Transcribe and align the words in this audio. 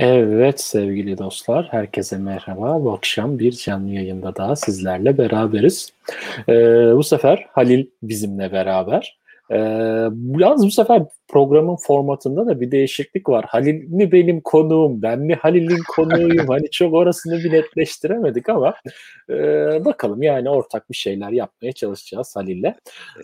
Evet 0.00 0.60
sevgili 0.60 1.18
dostlar, 1.18 1.68
herkese 1.70 2.18
merhaba. 2.18 2.84
Bu 2.84 2.92
akşam 2.92 3.38
bir 3.38 3.52
canlı 3.52 3.90
yayında 3.90 4.36
daha 4.36 4.56
sizlerle 4.56 5.18
beraberiz. 5.18 5.92
Ee, 6.48 6.52
bu 6.96 7.02
sefer 7.02 7.46
Halil 7.52 7.86
bizimle 8.02 8.52
beraber. 8.52 9.18
Ee, 9.50 9.56
yalnız 10.38 10.66
bu 10.66 10.70
sefer 10.70 11.02
programın 11.28 11.76
formatında 11.76 12.46
da 12.46 12.60
bir 12.60 12.70
değişiklik 12.70 13.28
var. 13.28 13.44
Halil 13.48 13.88
mi 13.88 14.12
benim 14.12 14.40
konuğum, 14.40 15.02
ben 15.02 15.18
mi 15.18 15.34
Halil'in 15.34 15.82
konuğuyum? 15.96 16.46
hani 16.48 16.70
çok 16.70 16.94
orasını 16.94 17.38
bir 17.38 17.52
netleştiremedik 17.52 18.48
ama 18.48 18.74
e, 19.30 19.34
bakalım 19.84 20.22
yani 20.22 20.50
ortak 20.50 20.90
bir 20.90 20.96
şeyler 20.96 21.30
yapmaya 21.30 21.72
çalışacağız 21.72 22.36
Halil'le. 22.36 22.74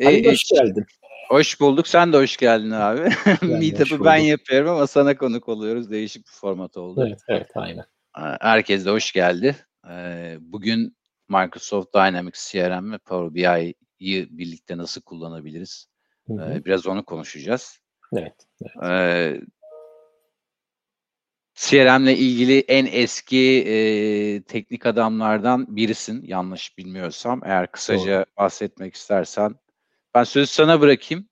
Halil 0.02 0.24
e, 0.24 0.30
hoş 0.30 0.44
geldin. 0.44 0.86
Hoş 1.28 1.60
bulduk. 1.60 1.88
Sen 1.88 2.12
de 2.12 2.16
hoş 2.16 2.37
geldin 2.37 2.70
abi. 2.70 3.09
Meetup'ı 3.42 4.05
ben 4.05 4.16
yapıyorum 4.16 4.70
ama 4.70 4.87
sana 4.87 5.16
konuk 5.16 5.48
oluyoruz. 5.48 5.91
Değişik 5.91 6.27
bir 6.27 6.33
format 6.33 6.77
oldu. 6.77 7.06
Evet, 7.06 7.20
evet 7.28 7.50
aynen. 7.55 7.84
Herkes 8.41 8.87
de 8.87 8.91
hoş 8.91 9.12
geldi. 9.12 9.56
Ee, 9.91 10.37
bugün 10.41 10.97
Microsoft 11.28 11.95
Dynamics 11.95 12.52
CRM 12.52 12.92
ve 12.92 12.98
Power 12.98 13.34
BI'yi 13.34 14.28
birlikte 14.38 14.77
nasıl 14.77 15.02
kullanabiliriz? 15.02 15.87
Hı 16.27 16.34
hı. 16.34 16.64
Biraz 16.64 16.87
onu 16.87 17.05
konuşacağız. 17.05 17.78
Evet. 18.12 18.34
evet. 18.62 18.84
Ee, 18.84 19.41
CRM 21.55 22.05
ile 22.05 22.16
ilgili 22.16 22.61
en 22.61 22.86
eski 22.86 23.64
e, 23.66 24.42
teknik 24.42 24.86
adamlardan 24.86 25.77
birisin 25.77 26.22
yanlış 26.27 26.78
bilmiyorsam. 26.78 27.41
Eğer 27.44 27.72
kısaca 27.72 28.19
Doğru. 28.19 28.25
bahsetmek 28.36 28.94
istersen 28.94 29.55
ben 30.14 30.24
sözü 30.24 30.46
sana 30.46 30.80
bırakayım. 30.80 31.28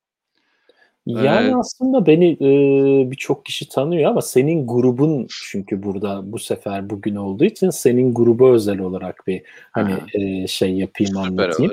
Yani 1.06 1.50
ee, 1.50 1.54
aslında 1.54 2.06
beni 2.06 2.32
e, 2.32 3.10
birçok 3.10 3.46
kişi 3.46 3.68
tanıyor 3.68 4.10
ama 4.10 4.22
senin 4.22 4.66
grubun 4.66 5.26
çünkü 5.50 5.82
burada 5.82 6.32
bu 6.32 6.38
sefer 6.38 6.90
bugün 6.90 7.16
olduğu 7.16 7.44
için 7.44 7.70
senin 7.70 8.14
grubu 8.14 8.48
özel 8.48 8.78
olarak 8.78 9.26
bir 9.26 9.42
hani 9.72 9.94
e, 10.14 10.46
şey 10.46 10.72
yapayım 10.72 11.16
anlatayım. 11.16 11.72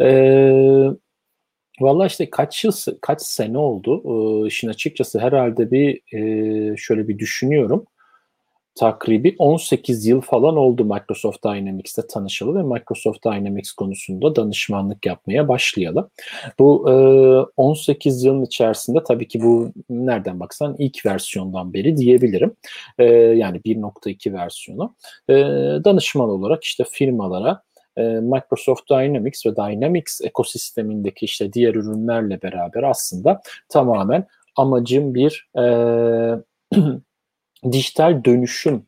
E, 0.00 0.90
Valla 1.80 2.06
işte 2.06 2.30
kaç 2.30 2.64
yıl 2.64 2.72
kaç 3.00 3.22
sene 3.22 3.58
oldu? 3.58 4.02
E, 4.04 4.46
işin 4.46 4.68
açıkçası 4.68 5.18
herhalde 5.18 5.70
bir 5.70 6.00
e, 6.12 6.76
şöyle 6.76 7.08
bir 7.08 7.18
düşünüyorum 7.18 7.86
takribi 8.74 9.36
18 9.38 10.06
yıl 10.06 10.20
falan 10.20 10.56
oldu 10.56 10.84
Microsoft 10.84 11.44
Dynamics'te 11.44 12.06
tanışalı 12.06 12.54
ve 12.54 12.62
Microsoft 12.62 13.24
Dynamics 13.24 13.72
konusunda 13.72 14.36
danışmanlık 14.36 15.06
yapmaya 15.06 15.48
başlayalı. 15.48 16.10
Bu 16.58 16.90
e, 16.90 16.94
18 17.56 18.24
yılın 18.24 18.44
içerisinde 18.44 19.04
tabii 19.04 19.28
ki 19.28 19.42
bu 19.42 19.72
nereden 19.90 20.40
baksan 20.40 20.76
ilk 20.78 21.06
versiyondan 21.06 21.74
beri 21.74 21.96
diyebilirim. 21.96 22.56
E, 22.98 23.04
yani 23.14 23.58
1.2 23.58 24.32
versiyonu. 24.32 24.94
E, 25.28 25.34
danışman 25.84 26.28
olarak 26.28 26.64
işte 26.64 26.84
firmalara 26.90 27.62
e, 27.96 28.02
Microsoft 28.02 28.90
Dynamics 28.90 29.46
ve 29.46 29.56
Dynamics 29.56 30.20
ekosistemindeki 30.20 31.24
işte 31.24 31.52
diğer 31.52 31.74
ürünlerle 31.74 32.42
beraber 32.42 32.82
aslında 32.82 33.40
tamamen 33.68 34.26
amacım 34.56 35.14
bir 35.14 35.48
e, 35.58 35.64
dijital 37.72 38.24
dönüşüm 38.24 38.86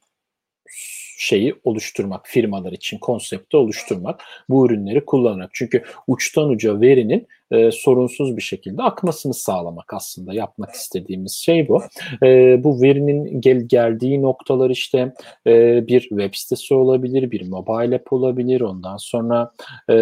şeyi 1.19 1.55
oluşturmak, 1.65 2.27
firmalar 2.27 2.73
için 2.73 2.99
konsepti 2.99 3.57
oluşturmak, 3.57 4.23
bu 4.49 4.67
ürünleri 4.67 5.05
kullanarak. 5.05 5.51
Çünkü 5.53 5.83
uçtan 6.07 6.49
uca 6.49 6.81
verinin 6.81 7.27
e, 7.51 7.71
sorunsuz 7.71 8.37
bir 8.37 8.43
şekilde 8.43 8.83
akmasını 8.83 9.35
sağlamak 9.35 9.93
aslında 9.95 10.35
yapmak 10.35 10.71
istediğimiz 10.71 11.33
şey 11.33 11.69
bu. 11.69 11.83
E, 12.23 12.65
bu 12.65 12.83
verinin 12.83 13.41
gel 13.41 13.61
geldiği 13.67 14.23
noktalar 14.23 14.71
işte 14.71 15.13
e, 15.47 15.87
bir 15.87 16.01
web 16.01 16.35
sitesi 16.35 16.75
olabilir, 16.75 17.31
bir 17.31 17.49
mobile 17.49 17.97
app 17.97 18.13
olabilir, 18.13 18.61
ondan 18.61 18.97
sonra 18.97 19.53
e, 19.89 19.95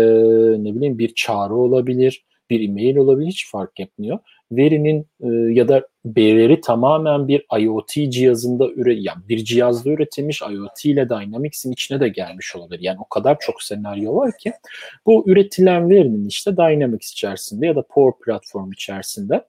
ne 0.64 0.74
bileyim 0.74 0.98
bir 0.98 1.14
çağrı 1.14 1.54
olabilir, 1.54 2.24
bir 2.50 2.68
e-mail 2.68 2.96
olabilir 2.96 3.28
hiç 3.28 3.50
fark 3.50 3.80
etmiyor 3.80 4.18
verinin 4.52 5.06
e, 5.20 5.28
ya 5.28 5.68
da 5.68 5.88
veri 6.06 6.60
tamamen 6.60 7.28
bir 7.28 7.46
IoT 7.60 8.12
cihazında 8.12 8.68
üre 8.68 8.94
yani 8.94 9.28
bir 9.28 9.44
cihazda 9.44 9.90
üretilmiş 9.90 10.42
IoT 10.42 10.84
ile 10.84 11.08
Dynamics'in 11.08 11.72
içine 11.72 12.00
de 12.00 12.08
gelmiş 12.08 12.56
olabilir. 12.56 12.80
Yani 12.80 12.98
o 13.00 13.08
kadar 13.08 13.36
çok 13.40 13.62
senaryo 13.62 14.16
var 14.16 14.32
ki 14.38 14.52
bu 15.06 15.24
üretilen 15.26 15.90
verinin 15.90 16.28
işte 16.28 16.56
Dynamics 16.56 17.12
içerisinde 17.12 17.66
ya 17.66 17.76
da 17.76 17.82
Power 17.82 18.24
Platform 18.24 18.72
içerisinde 18.72 19.44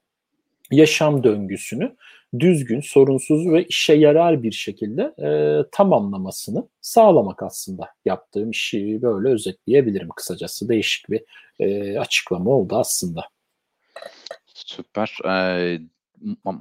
yaşam 0.72 1.24
döngüsünü 1.24 1.96
düzgün, 2.40 2.82
sorunsuz 2.82 3.48
ve 3.48 3.66
işe 3.66 3.94
yarar 3.94 4.44
bir 4.44 4.52
şekilde 4.52 5.02
e, 5.02 5.30
tamamlamasını 5.72 6.68
sağlamak 6.82 7.44
aslında 7.44 7.90
yaptığım 8.06 8.52
işi 8.52 9.00
böyle 9.02 9.30
özetleyebilirim 9.30 10.10
kısacası. 10.10 10.70
Değişik 10.70 11.10
bir 11.10 11.22
e, 11.60 12.00
açıklama 12.00 12.52
oldu 12.52 12.76
aslında. 12.76 13.22
Süper. 14.56 15.18
Eee, 15.26 15.82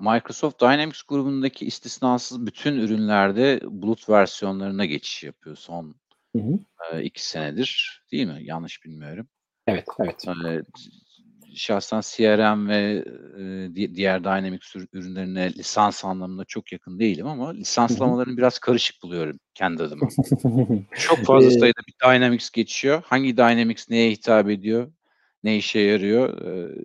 Microsoft 0.00 0.60
Dynamics 0.60 1.02
grubundaki 1.02 1.66
istisnasız 1.66 2.46
bütün 2.46 2.74
ürünlerde 2.74 3.60
bulut 3.64 4.08
versiyonlarına 4.08 4.84
geçiş 4.84 5.22
yapıyor 5.24 5.56
son, 5.56 5.94
Hı 6.36 6.42
hı. 6.42 6.58
eee, 6.92 7.04
2 7.04 7.28
senedir, 7.28 8.02
değil 8.12 8.26
mi? 8.26 8.38
Yanlış 8.42 8.84
bilmiyorum. 8.84 9.28
Evet, 9.66 9.86
evet. 10.00 10.24
Eee, 10.44 10.62
şahsen 11.54 12.00
CRM 12.00 12.68
ve, 12.68 13.04
eee, 13.76 13.94
diğer 13.94 14.24
Dynamics 14.24 14.76
ürünlerine 14.92 15.52
lisans 15.52 16.04
anlamında 16.04 16.44
çok 16.44 16.72
yakın 16.72 16.98
değilim 16.98 17.26
ama 17.26 17.52
lisanslamalarını 17.52 18.36
biraz 18.36 18.58
karışık 18.58 19.02
buluyorum 19.02 19.40
kendi 19.54 19.82
adıma. 19.82 20.08
Çok 20.98 21.24
fazla 21.24 21.50
sayıda 21.50 21.80
bir 21.88 21.94
Dynamics 22.08 22.50
geçiyor. 22.50 23.02
Hangi 23.06 23.36
Dynamics 23.36 23.90
neye 23.90 24.10
hitap 24.10 24.50
ediyor? 24.50 24.92
Ne 25.44 25.56
işe 25.56 25.80
yarıyor? 25.80 26.38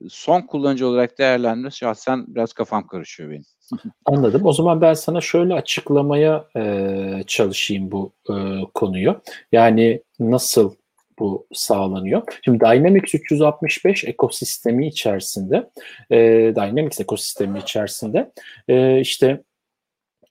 son 0.09 0.41
kullanıcı 0.41 0.87
olarak 0.87 1.17
değerlendirme 1.17 1.71
şahsen 1.71 2.25
biraz 2.27 2.53
kafam 2.53 2.87
karışıyor 2.87 3.29
benim. 3.29 3.45
Anladım. 4.05 4.45
O 4.45 4.53
zaman 4.53 4.81
ben 4.81 4.93
sana 4.93 5.21
şöyle 5.21 5.53
açıklamaya 5.53 6.45
çalışayım 7.27 7.91
bu 7.91 8.13
konuyu. 8.73 9.21
Yani 9.51 10.03
nasıl 10.19 10.73
bu 11.19 11.47
sağlanıyor? 11.53 12.21
Şimdi 12.45 12.59
Dynamics 12.59 13.15
365 13.15 14.03
ekosistemi 14.03 14.87
içerisinde, 14.87 15.69
e, 16.11 16.17
Dynamics 16.55 16.99
ekosistemi 16.99 17.59
içerisinde 17.59 18.31
işte 19.01 19.43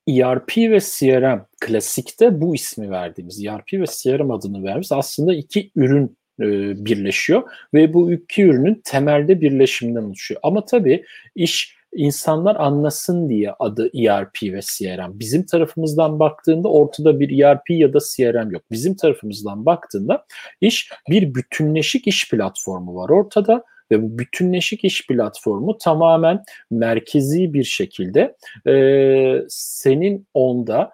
ERP 0.09 0.57
ve 0.57 0.81
CRM 0.81 1.47
klasikte 1.61 2.41
bu 2.41 2.55
ismi 2.55 2.91
verdiğimiz 2.91 3.45
ERP 3.45 3.73
ve 3.73 3.85
CRM 3.87 4.31
adını 4.31 4.65
verdiğimiz 4.65 4.93
aslında 4.93 5.35
iki 5.35 5.71
ürün 5.77 6.18
e, 6.41 6.47
birleşiyor 6.85 7.43
ve 7.75 7.95
bu 7.95 8.13
iki 8.13 8.43
ürünün 8.43 8.83
temelde 8.85 9.41
birleşiminden 9.41 10.03
oluşuyor. 10.03 10.41
Ama 10.43 10.65
tabii 10.65 11.05
iş 11.35 11.79
insanlar 11.93 12.57
anlasın 12.57 13.29
diye 13.29 13.53
adı 13.59 13.91
ERP 13.95 14.43
ve 14.43 14.61
CRM. 14.61 15.19
Bizim 15.19 15.47
tarafımızdan 15.47 16.19
baktığında 16.19 16.69
ortada 16.69 17.21
bir 17.21 17.45
ERP 17.45 17.71
ya 17.71 17.93
da 17.93 17.99
CRM 17.99 18.51
yok. 18.51 18.63
Bizim 18.71 18.97
tarafımızdan 18.97 19.67
baktığında 19.67 20.25
iş 20.61 20.93
bir 21.11 21.35
bütünleşik 21.35 22.07
iş 22.07 22.31
platformu 22.31 22.97
var 22.97 23.09
ortada 23.09 23.65
ve 23.91 24.03
bu 24.03 24.19
bütünleşik 24.19 24.85
iş 24.85 25.07
platformu 25.07 25.79
tamamen 25.79 26.43
merkezi 26.71 27.55
bir 27.55 27.65
şekilde 27.65 28.37
e, 28.67 29.45
senin 29.49 30.27
onda 30.35 30.93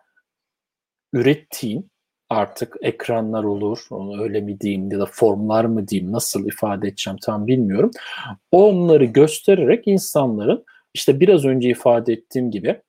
ürettiğin 1.12 1.90
artık 2.30 2.76
ekranlar 2.82 3.44
olur, 3.44 3.78
öyle 4.20 4.40
mi 4.40 4.60
diyeyim 4.60 4.92
ya 4.92 4.98
da 4.98 5.06
formlar 5.06 5.64
mı 5.64 5.88
diyeyim, 5.88 6.12
nasıl 6.12 6.46
ifade 6.46 6.88
edeceğim 6.88 7.18
tam 7.22 7.46
bilmiyorum. 7.46 7.90
Onları 8.50 9.04
göstererek 9.04 9.86
insanların 9.86 10.64
işte 10.94 11.20
biraz 11.20 11.44
önce 11.44 11.68
ifade 11.68 12.12
ettiğim 12.12 12.50
gibi 12.50 12.80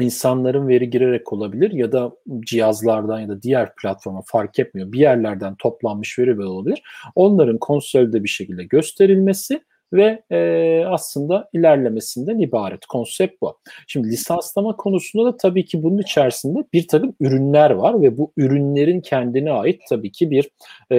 insanların 0.00 0.68
veri 0.68 0.90
girerek 0.90 1.32
olabilir 1.32 1.70
ya 1.72 1.92
da 1.92 2.12
cihazlardan 2.40 3.20
ya 3.20 3.28
da 3.28 3.42
diğer 3.42 3.74
platforma 3.74 4.22
fark 4.26 4.58
etmiyor. 4.58 4.92
Bir 4.92 4.98
yerlerden 4.98 5.54
toplanmış 5.54 6.18
veri 6.18 6.40
olabilir. 6.44 6.82
Onların 7.14 7.58
konsolde 7.58 8.24
bir 8.24 8.28
şekilde 8.28 8.64
gösterilmesi 8.64 9.60
ve 9.92 10.22
e, 10.30 10.84
aslında 10.86 11.48
ilerlemesinden 11.52 12.38
ibaret. 12.38 12.86
Konsept 12.86 13.42
bu. 13.42 13.58
Şimdi 13.86 14.08
lisanslama 14.08 14.76
konusunda 14.76 15.24
da 15.24 15.36
tabii 15.36 15.64
ki 15.64 15.82
bunun 15.82 15.98
içerisinde 15.98 16.64
bir 16.72 16.88
takım 16.88 17.14
ürünler 17.20 17.70
var 17.70 18.02
ve 18.02 18.18
bu 18.18 18.32
ürünlerin 18.36 19.00
kendine 19.00 19.52
ait 19.52 19.80
tabii 19.88 20.12
ki 20.12 20.30
bir 20.30 20.50
e, 20.90 20.96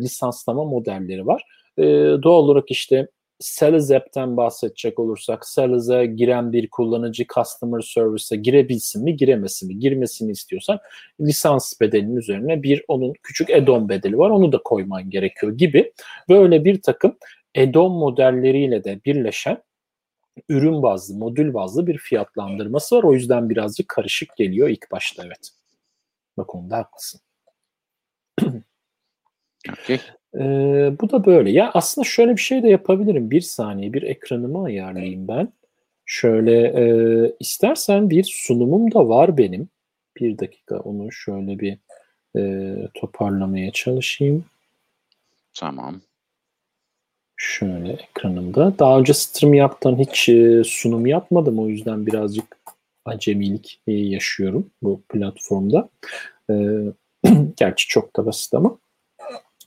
lisanslama 0.00 0.64
modelleri 0.64 1.26
var. 1.26 1.42
E, 1.78 1.84
doğal 2.22 2.42
olarak 2.42 2.70
işte 2.70 3.08
Sales 3.38 3.90
App'ten 3.90 4.36
bahsedecek 4.36 4.98
olursak 4.98 5.46
Sales'e 5.46 6.06
giren 6.06 6.52
bir 6.52 6.70
kullanıcı 6.70 7.24
Customer 7.34 7.80
Service'e 7.80 8.36
girebilsin 8.36 9.04
mi 9.04 9.16
giremesin 9.16 9.68
mi 9.68 9.78
girmesini 9.78 10.30
istiyorsan 10.30 10.78
lisans 11.20 11.80
bedelinin 11.80 12.16
üzerine 12.16 12.62
bir 12.62 12.84
onun 12.88 13.12
küçük 13.22 13.50
add-on 13.50 13.88
bedeli 13.88 14.18
var 14.18 14.30
onu 14.30 14.52
da 14.52 14.58
koyman 14.64 15.10
gerekiyor 15.10 15.52
gibi 15.52 15.92
böyle 16.28 16.64
bir 16.64 16.82
takım 16.82 17.16
Edom 17.56 17.92
modelleriyle 17.92 18.84
de 18.84 19.00
birleşen 19.04 19.62
ürün 20.48 20.82
bazlı, 20.82 21.18
modül 21.18 21.54
bazlı 21.54 21.86
bir 21.86 21.98
fiyatlandırması 21.98 22.96
var. 22.96 23.02
O 23.02 23.12
yüzden 23.12 23.50
birazcık 23.50 23.88
karışık 23.88 24.36
geliyor 24.36 24.68
ilk 24.68 24.90
başta 24.90 25.22
evet. 25.26 25.50
Bu 26.36 26.46
konuda 26.46 26.76
haklısın. 26.76 27.20
okay. 29.70 30.00
Ee, 30.34 30.92
bu 31.00 31.10
da 31.10 31.26
böyle. 31.26 31.50
Ya 31.50 31.70
aslında 31.74 32.04
şöyle 32.04 32.36
bir 32.36 32.40
şey 32.40 32.62
de 32.62 32.68
yapabilirim. 32.68 33.30
Bir 33.30 33.40
saniye 33.40 33.92
bir 33.92 34.02
ekranımı 34.02 34.64
ayarlayayım 34.64 35.28
ben. 35.28 35.52
Şöyle 36.04 36.62
e, 36.62 36.86
istersen 37.40 38.10
bir 38.10 38.24
sunumum 38.24 38.94
da 38.94 39.08
var 39.08 39.38
benim. 39.38 39.68
Bir 40.20 40.38
dakika 40.38 40.78
onu 40.78 41.12
şöyle 41.12 41.58
bir 41.58 41.78
e, 42.36 42.74
toparlamaya 42.94 43.72
çalışayım. 43.72 44.44
Tamam. 45.54 46.00
Şöyle 47.36 47.92
ekranımda. 47.92 48.78
Daha 48.78 48.98
önce 48.98 49.14
stream 49.14 49.54
yaptan 49.54 49.98
hiç 49.98 50.28
e, 50.28 50.62
sunum 50.64 51.06
yapmadım. 51.06 51.58
O 51.58 51.68
yüzden 51.68 52.06
birazcık 52.06 52.56
acemilik 53.04 53.80
e, 53.86 53.92
yaşıyorum 53.92 54.70
bu 54.82 55.02
platformda. 55.08 55.88
E, 56.50 56.54
gerçi 57.56 57.88
çok 57.88 58.16
da 58.16 58.26
basit 58.26 58.54
ama. 58.54 58.78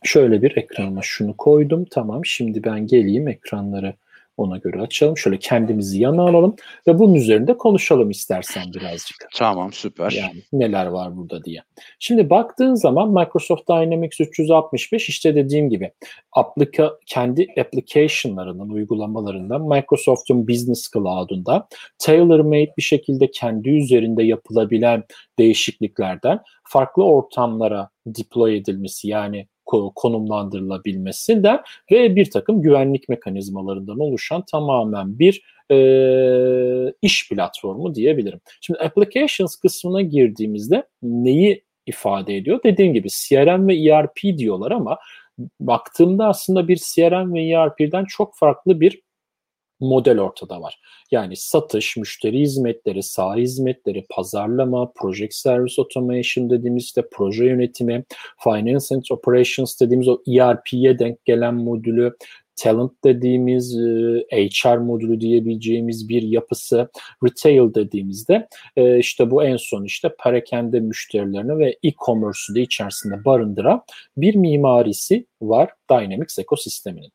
Şöyle 0.03 0.41
bir 0.41 0.57
ekranıma 0.57 1.01
şunu 1.03 1.37
koydum. 1.37 1.85
Tamam 1.85 2.25
şimdi 2.25 2.63
ben 2.63 2.87
geleyim 2.87 3.27
ekranları 3.27 3.93
ona 4.39 4.57
göre 4.57 4.81
açalım. 4.81 5.17
Şöyle 5.17 5.37
kendimizi 5.37 6.01
yana 6.01 6.21
alalım 6.21 6.55
ve 6.87 6.99
bunun 6.99 7.13
üzerinde 7.13 7.57
konuşalım 7.57 8.09
istersen 8.09 8.63
birazcık. 8.73 9.29
Tamam 9.35 9.73
süper. 9.73 10.11
Yani 10.11 10.43
neler 10.53 10.85
var 10.85 11.17
burada 11.17 11.43
diye. 11.43 11.61
Şimdi 11.99 12.29
baktığın 12.29 12.75
zaman 12.75 13.09
Microsoft 13.09 13.69
Dynamics 13.69 14.19
365 14.19 15.09
işte 15.09 15.35
dediğim 15.35 15.69
gibi 15.69 15.91
aplika, 16.31 16.91
kendi 17.05 17.47
application'larının, 17.59 18.69
uygulamalarından 18.69 19.61
Microsoft'un 19.61 20.47
Business 20.47 20.91
Cloud'unda 20.93 21.67
tailor-made 21.99 22.73
bir 22.77 22.83
şekilde 22.83 23.31
kendi 23.31 23.69
üzerinde 23.69 24.23
yapılabilen 24.23 25.03
değişikliklerden 25.39 26.39
farklı 26.63 27.03
ortamlara 27.03 27.89
deploy 28.05 28.57
edilmesi 28.57 29.07
yani 29.07 29.47
konumlandırılabilmesi 29.95 31.43
de 31.43 31.61
ve 31.91 32.15
bir 32.15 32.31
takım 32.31 32.61
güvenlik 32.61 33.09
mekanizmalarından 33.09 33.99
oluşan 33.99 34.43
tamamen 34.51 35.19
bir 35.19 35.43
e, 35.71 36.93
iş 37.01 37.29
platformu 37.29 37.95
diyebilirim. 37.95 38.39
Şimdi 38.61 38.79
applications 38.79 39.55
kısmına 39.55 40.01
girdiğimizde 40.01 40.83
neyi 41.03 41.63
ifade 41.85 42.37
ediyor? 42.37 42.59
Dediğim 42.63 42.93
gibi 42.93 43.07
CRM 43.09 43.67
ve 43.67 43.75
ERP 43.75 44.37
diyorlar 44.37 44.71
ama 44.71 44.97
baktığımda 45.59 46.27
aslında 46.27 46.67
bir 46.67 46.77
CRM 46.77 47.33
ve 47.33 47.43
ERP'den 47.43 48.05
çok 48.05 48.37
farklı 48.37 48.79
bir 48.79 49.01
model 49.79 50.19
ortada 50.19 50.61
var. 50.61 50.81
Yani 51.11 51.35
satış, 51.35 51.97
müşteri 51.97 52.39
hizmetleri, 52.39 53.03
saha 53.03 53.35
hizmetleri, 53.35 54.05
pazarlama, 54.09 54.91
project 54.95 55.33
service 55.33 55.81
automation 55.81 56.49
dediğimiz 56.49 56.83
işte 56.83 57.03
proje 57.11 57.45
yönetimi, 57.45 58.03
finance 58.43 58.95
and 58.95 59.03
operations 59.11 59.81
dediğimiz 59.81 60.07
o 60.07 60.21
ERP'ye 60.27 60.99
denk 60.99 61.25
gelen 61.25 61.55
modülü, 61.55 62.15
talent 62.55 62.91
dediğimiz 63.03 63.75
HR 64.31 64.77
modülü 64.77 65.21
diyebileceğimiz 65.21 66.09
bir 66.09 66.21
yapısı, 66.21 66.89
retail 67.23 67.73
dediğimizde 67.73 68.47
işte 68.97 69.31
bu 69.31 69.43
en 69.43 69.57
son 69.57 69.83
işte 69.83 70.15
perakende 70.23 70.79
müşterilerini 70.79 71.59
ve 71.59 71.77
e-commerce'ü 71.83 72.55
de 72.55 72.61
içerisinde 72.61 73.25
barındıran 73.25 73.81
bir 74.17 74.35
mimarisi 74.35 75.25
var 75.41 75.69
Dynamics 75.91 76.39
ekosisteminin. 76.39 77.11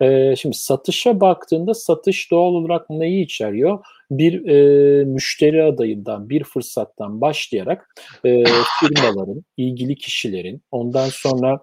E, 0.00 0.36
şimdi 0.36 0.56
satışa 0.56 1.20
baktığında 1.20 1.74
satış 1.74 2.30
doğal 2.30 2.52
olarak 2.52 2.90
neyi 2.90 3.24
içeriyor? 3.24 3.84
Bir 4.10 4.48
e, 4.48 5.04
müşteri 5.04 5.64
adayından, 5.64 6.28
bir 6.28 6.44
fırsattan 6.44 7.20
başlayarak 7.20 7.94
e, 8.24 8.44
firmaların, 8.80 9.44
ilgili 9.56 9.96
kişilerin, 9.96 10.62
ondan 10.70 11.08
sonra 11.08 11.58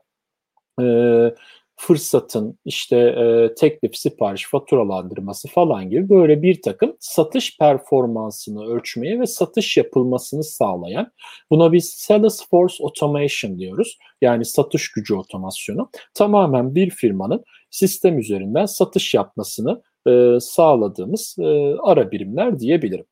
e, 0.82 0.86
fırsatın 1.80 2.60
işte 2.66 2.98
e, 2.98 3.54
teklif, 3.56 3.98
sipariş, 3.98 4.48
faturalandırması 4.48 5.48
falan 5.48 5.90
gibi 5.90 6.10
böyle 6.10 6.42
bir 6.42 6.62
takım 6.62 6.96
satış 7.00 7.58
performansını 7.58 8.66
ölçmeye 8.66 9.20
ve 9.20 9.26
satış 9.26 9.78
yapılmasını 9.78 10.44
sağlayan 10.44 11.12
buna 11.52 11.72
biz 11.72 11.90
Salesforce 11.90 12.84
Automation 12.84 13.60
diyoruz. 13.60 13.98
Yani 14.22 14.46
satış 14.46 14.92
gücü 14.92 15.16
otomasyonu. 15.16 15.90
Tamamen 16.14 16.76
bir 16.76 16.90
firmanın 16.90 17.44
sistem 17.70 18.20
üzerinden 18.20 18.66
satış 18.66 19.14
yapmasını 19.14 19.82
e, 20.08 20.38
sağladığımız 20.40 21.36
e, 21.40 21.76
ara 21.84 22.12
birimler 22.12 22.60
diyebilirim. 22.60 23.06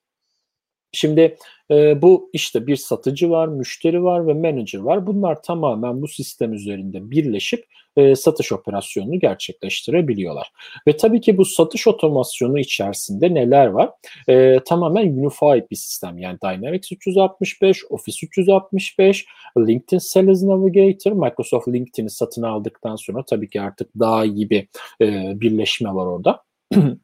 Şimdi 0.91 1.37
e, 1.71 2.01
bu 2.01 2.29
işte 2.33 2.67
bir 2.67 2.75
satıcı 2.75 3.29
var, 3.29 3.47
müşteri 3.47 4.03
var 4.03 4.27
ve 4.27 4.33
manager 4.33 4.79
var. 4.79 5.07
Bunlar 5.07 5.43
tamamen 5.43 6.01
bu 6.01 6.07
sistem 6.07 6.53
üzerinde 6.53 7.11
birleşip 7.11 7.65
e, 7.97 8.15
satış 8.15 8.51
operasyonunu 8.51 9.19
gerçekleştirebiliyorlar. 9.19 10.51
Ve 10.87 10.97
tabii 10.97 11.21
ki 11.21 11.37
bu 11.37 11.45
satış 11.45 11.87
otomasyonu 11.87 12.59
içerisinde 12.59 13.33
neler 13.33 13.67
var? 13.67 13.89
E, 14.29 14.59
tamamen 14.65 15.07
unified 15.07 15.71
bir 15.71 15.75
sistem. 15.75 16.17
Yani 16.17 16.37
Dynamics 16.43 16.91
365, 16.91 17.85
Office 17.89 18.27
365, 18.27 19.25
LinkedIn 19.57 19.97
Sales 19.97 20.43
Navigator, 20.43 21.11
Microsoft 21.11 21.67
LinkedIn'i 21.67 22.09
satın 22.09 22.43
aldıktan 22.43 22.95
sonra 22.95 23.23
tabii 23.25 23.49
ki 23.49 23.61
artık 23.61 23.89
daha 23.99 24.25
iyi 24.25 24.49
bir 24.49 24.67
e, 25.01 25.39
birleşme 25.41 25.89
var 25.89 26.05
orada. 26.05 26.43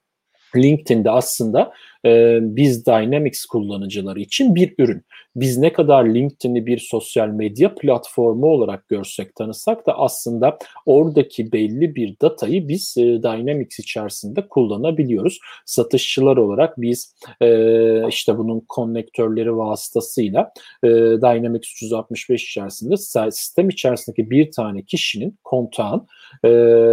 LinkedIn'de 0.56 1.12
aslında 1.12 1.74
e, 2.06 2.40
biz 2.42 2.86
Dynamics 2.86 3.46
kullanıcıları 3.46 4.20
için 4.20 4.56
bir 4.56 4.76
ürün. 4.78 5.02
Biz 5.36 5.58
ne 5.58 5.74
kadar 5.74 6.06
LinkedIn'i 6.06 6.66
bir 6.66 6.78
sosyal 6.78 7.28
medya 7.28 7.76
platformu 7.76 8.46
olarak 8.46 8.88
görsek 8.88 9.36
tanısak 9.36 9.88
da 9.88 10.00
aslında 10.00 10.58
oradaki 10.86 11.52
belli 11.52 11.96
bir 11.96 12.16
datayı 12.22 12.68
biz 12.68 12.96
e, 12.98 13.02
Dynamics 13.02 13.80
içerisinde 13.80 14.48
kullanabiliyoruz. 14.48 15.40
Satışçılar 15.66 16.38
olarak 16.38 16.82
biz 16.82 17.16
e, 17.42 18.08
işte 18.08 18.38
bunun 18.38 18.60
konnektörleri 18.60 19.58
vasıtasıyla 19.58 20.52
e, 20.84 20.88
Dynamics 21.22 21.72
365 21.72 22.44
içerisinde 22.50 22.98
sistem 23.32 23.70
içerisindeki 23.70 24.30
bir 24.30 24.52
tane 24.52 24.82
kişinin 24.82 25.38
kontağın 25.44 26.08
e, 26.46 26.50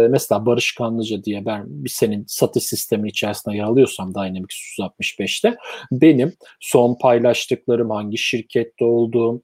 mesela 0.09 0.45
Barış 0.45 0.75
Kanlıca 0.75 1.23
diye 1.23 1.45
ben 1.45 1.67
senin 1.87 2.25
satış 2.27 2.63
sistemi 2.63 3.09
içerisinde 3.09 3.55
yer 3.55 3.63
alıyorsam 3.63 4.15
Dynamics 4.15 4.55
365'te 5.01 5.55
benim 5.91 6.33
son 6.59 6.97
paylaştıklarım 7.01 7.89
hangi 7.89 8.17
şirkette 8.17 8.85
olduğum, 8.85 9.41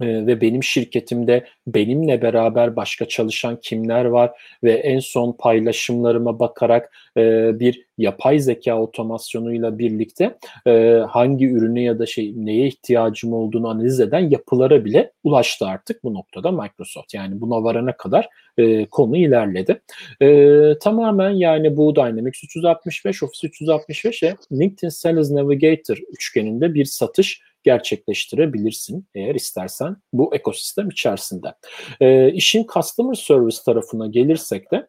ee, 0.00 0.26
ve 0.26 0.40
benim 0.40 0.62
şirketimde 0.62 1.44
benimle 1.66 2.22
beraber 2.22 2.76
başka 2.76 3.08
çalışan 3.08 3.58
kimler 3.62 4.04
var 4.04 4.30
ve 4.64 4.72
en 4.72 4.98
son 4.98 5.32
paylaşımlarıma 5.32 6.38
bakarak 6.38 6.92
e, 7.16 7.52
bir 7.60 7.86
yapay 7.98 8.38
zeka 8.38 8.80
otomasyonuyla 8.80 9.78
birlikte 9.78 10.38
e, 10.66 11.02
hangi 11.08 11.46
ürüne 11.48 11.82
ya 11.82 11.98
da 11.98 12.06
şey 12.06 12.32
neye 12.36 12.66
ihtiyacım 12.66 13.32
olduğunu 13.32 13.68
analiz 13.68 14.00
eden 14.00 14.30
yapılara 14.30 14.84
bile 14.84 15.12
ulaştı 15.24 15.66
artık 15.66 16.04
bu 16.04 16.14
noktada 16.14 16.50
Microsoft. 16.52 17.14
Yani 17.14 17.40
buna 17.40 17.64
varana 17.64 17.96
kadar 17.96 18.28
e, 18.58 18.86
konu 18.86 19.16
ilerledi. 19.16 19.80
E, 20.22 20.78
tamamen 20.80 21.30
yani 21.30 21.76
bu 21.76 21.96
Dynamics 21.96 22.44
365, 22.44 23.22
Office 23.22 23.48
365'e 23.48 24.36
LinkedIn 24.52 24.88
Sales 24.88 25.30
Navigator 25.30 25.96
üçgeninde 26.12 26.74
bir 26.74 26.84
satış 26.84 27.47
gerçekleştirebilirsin 27.62 29.06
eğer 29.14 29.34
istersen 29.34 29.96
bu 30.12 30.34
ekosistem 30.34 30.88
içerisinde. 30.88 31.54
E, 32.00 32.32
işin 32.32 32.66
customer 32.74 33.14
service 33.14 33.58
tarafına 33.64 34.06
gelirsek 34.06 34.72
de 34.72 34.88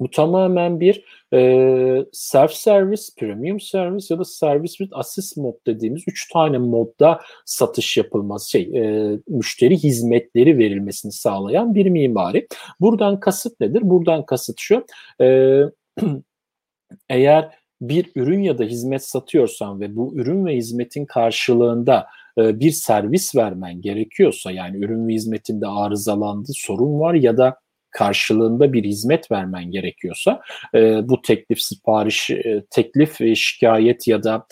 bu 0.00 0.10
tamamen 0.10 0.80
bir 0.80 1.04
e, 1.34 2.06
self 2.12 2.52
service, 2.52 3.02
premium 3.18 3.60
service 3.60 4.14
ya 4.14 4.20
da 4.20 4.24
service 4.24 4.74
with 4.74 4.96
assist 4.96 5.36
mod 5.36 5.54
dediğimiz 5.66 6.02
üç 6.06 6.28
tane 6.32 6.58
modda 6.58 7.20
satış 7.44 7.96
yapılması, 7.96 8.50
şey 8.50 8.62
e, 8.62 9.18
müşteri 9.28 9.76
hizmetleri 9.76 10.58
verilmesini 10.58 11.12
sağlayan 11.12 11.74
bir 11.74 11.86
mimari. 11.86 12.46
Buradan 12.80 13.20
kasıt 13.20 13.60
nedir? 13.60 13.80
Buradan 13.84 14.26
kasıt 14.26 14.60
şu. 14.60 14.84
E, 15.20 15.60
eğer 17.08 17.59
bir 17.80 18.10
ürün 18.14 18.42
ya 18.42 18.58
da 18.58 18.64
hizmet 18.64 19.04
satıyorsan 19.04 19.80
ve 19.80 19.96
bu 19.96 20.14
ürün 20.16 20.46
ve 20.46 20.56
hizmetin 20.56 21.04
karşılığında 21.04 22.06
e, 22.38 22.60
bir 22.60 22.70
servis 22.70 23.36
vermen 23.36 23.80
gerekiyorsa 23.80 24.50
yani 24.50 24.84
ürün 24.84 25.08
ve 25.08 25.12
hizmetinde 25.12 25.66
arızalandı, 25.66 26.50
sorun 26.54 27.00
var 27.00 27.14
ya 27.14 27.36
da 27.36 27.56
karşılığında 27.90 28.72
bir 28.72 28.84
hizmet 28.84 29.30
vermen 29.30 29.70
gerekiyorsa 29.70 30.40
e, 30.74 31.08
bu 31.08 31.22
teklif 31.22 31.62
sipariş 31.62 32.30
e, 32.30 32.64
teklif 32.70 33.20
e, 33.20 33.34
şikayet 33.34 34.08
ya 34.08 34.22
da 34.22 34.46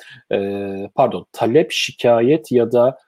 pardon 0.95 1.27
talep 1.33 1.73
şikayet 1.73 2.53
ya 2.53 2.73
da 2.73 2.99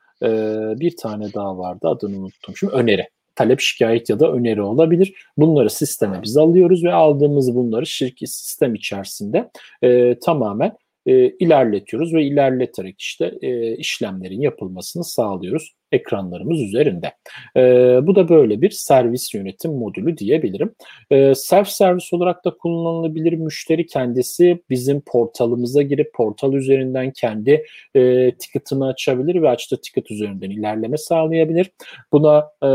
bir 0.81 0.97
tane 0.97 1.33
daha 1.35 1.59
vardı 1.59 1.89
adını 1.89 2.19
unuttum. 2.19 2.57
Şimdi 2.57 2.73
öneri 2.73 3.09
talep, 3.41 3.61
şikayet 3.61 4.11
ya 4.11 4.21
da 4.21 4.33
öneri 4.33 4.63
olabilir. 4.63 5.15
Bunları 5.37 5.71
sisteme 5.71 6.23
biz 6.23 6.37
alıyoruz 6.37 6.85
ve 6.85 6.93
aldığımız 6.93 7.55
bunları 7.55 7.87
şirket 7.87 8.31
sistem 8.31 8.75
içerisinde 8.75 9.51
e, 9.83 10.19
tamamen 10.19 10.77
e, 11.07 11.29
ilerletiyoruz 11.29 12.15
ve 12.15 12.25
ilerleterek 12.25 13.01
işte 13.01 13.39
e, 13.43 13.77
işlemlerin 13.77 14.41
yapılmasını 14.41 15.05
sağlıyoruz 15.05 15.75
ekranlarımız 15.93 16.61
üzerinde. 16.61 17.13
E, 17.57 17.63
bu 18.07 18.15
da 18.15 18.29
böyle 18.29 18.63
bir 18.63 18.71
servis 18.71 19.35
yönetim 19.35 19.73
modülü 19.73 20.19
diyebilirim. 20.19 20.75
E, 21.11 21.35
self 21.35 21.69
servis 21.69 22.13
olarak 22.13 22.45
da 22.45 22.51
kullanılabilir. 22.51 23.33
Müşteri 23.33 23.87
kendisi 23.87 24.63
bizim 24.71 25.01
portalımıza 25.01 25.83
girip 25.83 26.15
portal 26.15 26.53
üzerinden 26.53 27.11
kendi 27.11 27.65
e, 27.95 28.33
ticket'ını 28.39 28.87
açabilir 28.87 29.43
ve 29.43 29.49
açtığı 29.49 29.81
ticket 29.81 30.11
üzerinden 30.11 30.51
ilerleme 30.51 30.97
sağlayabilir. 30.97 31.71
Buna 32.13 32.39
e, 32.63 32.69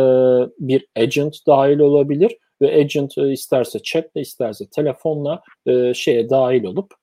bir 0.59 0.87
agent 0.95 1.35
dahil 1.47 1.79
olabilir 1.79 2.37
ve 2.61 2.75
agent 2.75 3.17
e, 3.17 3.31
isterse 3.31 3.79
chatle 3.79 4.21
isterse 4.21 4.65
telefonla 4.75 5.41
e, 5.65 5.93
şeye 5.93 6.29
dahil 6.29 6.63
olup 6.63 6.93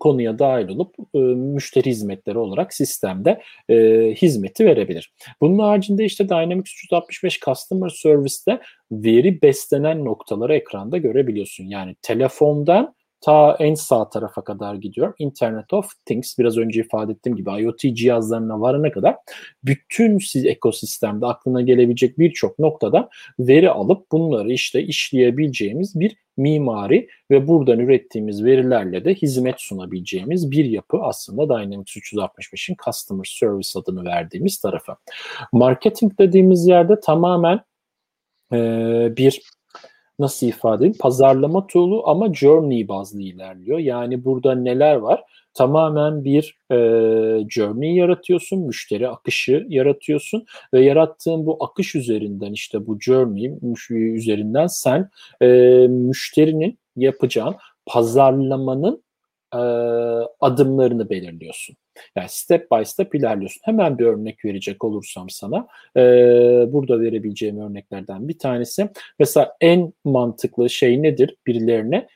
konuya 0.00 0.38
dahil 0.38 0.68
olup 0.68 0.94
e, 1.14 1.18
müşteri 1.18 1.90
hizmetleri 1.90 2.38
olarak 2.38 2.74
sistemde 2.74 3.42
e, 3.68 3.74
hizmeti 4.22 4.66
verebilir. 4.66 5.12
Bunun 5.40 5.58
haricinde 5.58 6.04
işte 6.04 6.28
Dynamics 6.28 6.72
365 6.72 7.40
Customer 7.40 7.88
Service'te 7.88 8.60
veri 8.92 9.42
beslenen 9.42 10.04
noktaları 10.04 10.54
ekranda 10.54 10.96
görebiliyorsun. 10.96 11.64
Yani 11.64 11.96
telefondan 12.02 12.95
ta 13.20 13.56
en 13.60 13.74
sağ 13.74 14.10
tarafa 14.10 14.44
kadar 14.44 14.74
gidiyor. 14.74 15.14
Internet 15.18 15.72
of 15.72 15.90
Things 16.04 16.38
biraz 16.38 16.58
önce 16.58 16.80
ifade 16.80 17.12
ettiğim 17.12 17.36
gibi 17.36 17.50
IoT 17.50 17.78
cihazlarına 17.78 18.60
varana 18.60 18.90
kadar 18.90 19.16
bütün 19.64 20.18
ekosistemde 20.44 21.26
aklına 21.26 21.60
gelebilecek 21.60 22.18
birçok 22.18 22.58
noktada 22.58 23.08
veri 23.38 23.70
alıp 23.70 24.12
bunları 24.12 24.52
işte 24.52 24.82
işleyebileceğimiz 24.82 26.00
bir 26.00 26.16
mimari 26.36 27.08
ve 27.30 27.48
buradan 27.48 27.78
ürettiğimiz 27.78 28.44
verilerle 28.44 29.04
de 29.04 29.14
hizmet 29.14 29.60
sunabileceğimiz 29.60 30.50
bir 30.50 30.64
yapı 30.64 30.98
aslında 31.02 31.48
Dynamics 31.48 31.96
365'in 31.96 32.76
Customer 32.84 33.24
Service 33.24 33.78
adını 33.78 34.04
verdiğimiz 34.04 34.60
tarafı. 34.60 34.96
Marketing 35.52 36.18
dediğimiz 36.18 36.66
yerde 36.66 37.00
tamamen 37.00 37.60
e, 38.52 38.58
bir 39.16 39.42
nasıl 40.18 40.46
ifade 40.46 40.76
edeyim 40.76 40.96
pazarlama 41.00 41.66
tool'u 41.66 42.02
ama 42.08 42.34
journey 42.34 42.88
bazlı 42.88 43.22
ilerliyor. 43.22 43.78
Yani 43.78 44.24
burada 44.24 44.54
neler 44.54 44.96
var? 44.96 45.22
Tamamen 45.54 46.24
bir 46.24 46.58
e, 46.72 46.78
journey 47.48 47.94
yaratıyorsun, 47.94 48.58
müşteri 48.58 49.08
akışı 49.08 49.66
yaratıyorsun 49.68 50.44
ve 50.74 50.84
yarattığın 50.84 51.46
bu 51.46 51.64
akış 51.64 51.94
üzerinden 51.94 52.52
işte 52.52 52.86
bu 52.86 53.00
journey 53.00 53.52
üzerinden 53.90 54.66
sen 54.66 55.10
e, 55.42 55.46
müşterinin 55.88 56.78
yapacağın 56.96 57.54
pazarlamanın 57.86 59.05
e, 59.54 59.58
adımlarını 60.40 61.10
belirliyorsun. 61.10 61.76
Yani 62.16 62.28
step 62.28 62.70
by 62.70 62.84
step 62.84 63.14
ilerliyorsun. 63.14 63.60
Hemen 63.64 63.98
bir 63.98 64.04
örnek 64.04 64.44
verecek 64.44 64.84
olursam 64.84 65.30
sana 65.30 65.66
e, 65.96 66.02
burada 66.72 67.00
verebileceğim 67.00 67.60
örneklerden 67.60 68.28
bir 68.28 68.38
tanesi 68.38 68.88
mesela 69.18 69.56
en 69.60 69.92
mantıklı 70.04 70.70
şey 70.70 71.02
nedir 71.02 71.36
birilerine 71.46 72.08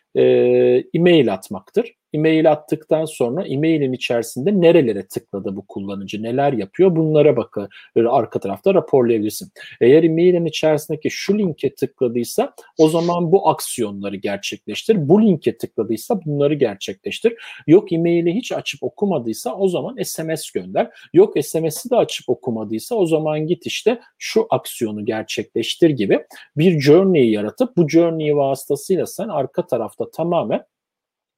e-mail 0.94 1.32
atmaktır 1.32 1.99
e-mail 2.12 2.52
attıktan 2.52 3.04
sonra 3.04 3.46
e-mailin 3.46 3.92
içerisinde 3.92 4.60
nerelere 4.60 5.06
tıkladı 5.06 5.56
bu 5.56 5.66
kullanıcı, 5.66 6.22
neler 6.22 6.52
yapıyor 6.52 6.96
bunlara 6.96 7.36
bakın 7.36 7.68
arka 8.08 8.40
tarafta 8.40 8.74
raporlayabilirsin. 8.74 9.52
Eğer 9.80 10.02
e-mailin 10.02 10.44
içerisindeki 10.44 11.10
şu 11.10 11.38
linke 11.38 11.74
tıkladıysa 11.74 12.54
o 12.78 12.88
zaman 12.88 13.32
bu 13.32 13.48
aksiyonları 13.48 14.16
gerçekleştir. 14.16 15.08
Bu 15.08 15.22
linke 15.22 15.56
tıkladıysa 15.56 16.24
bunları 16.24 16.54
gerçekleştir. 16.54 17.34
Yok 17.66 17.92
e-maili 17.92 18.34
hiç 18.34 18.52
açıp 18.52 18.82
okumadıysa 18.82 19.54
o 19.56 19.68
zaman 19.68 19.96
SMS 20.02 20.50
gönder. 20.50 20.90
Yok 21.12 21.34
SMS'i 21.44 21.90
de 21.90 21.96
açıp 21.96 22.28
okumadıysa 22.28 22.94
o 22.94 23.06
zaman 23.06 23.46
git 23.46 23.66
işte 23.66 24.00
şu 24.18 24.46
aksiyonu 24.50 25.04
gerçekleştir 25.04 25.90
gibi 25.90 26.24
bir 26.56 26.80
journey 26.80 27.30
yaratıp 27.30 27.76
bu 27.76 27.88
journey 27.88 28.36
vasıtasıyla 28.36 29.06
sen 29.06 29.28
arka 29.28 29.66
tarafta 29.66 30.10
tamamen 30.10 30.64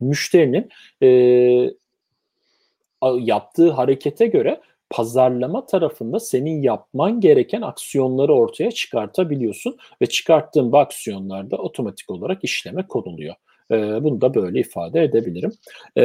müşterinin 0.03 0.69
e, 1.03 1.09
yaptığı 3.21 3.71
harekete 3.71 4.27
göre 4.27 4.61
pazarlama 4.91 5.67
tarafında 5.67 6.21
senin 6.21 6.63
yapman 6.63 7.21
gereken 7.21 7.63
aksiyonları 7.63 8.35
ortaya 8.35 8.71
çıkartabiliyorsun 8.71 9.77
ve 10.03 10.07
çıkarttığın 10.07 10.73
bu 10.73 10.79
aksiyonlarda 10.79 11.57
otomatik 11.57 12.11
olarak 12.11 12.45
işleme 12.45 12.87
konuluyor. 12.87 13.35
E, 13.71 14.05
bunu 14.05 14.21
da 14.21 14.35
böyle 14.35 14.61
ifade 14.61 15.03
edebilirim. 15.03 15.53
E, 15.97 16.05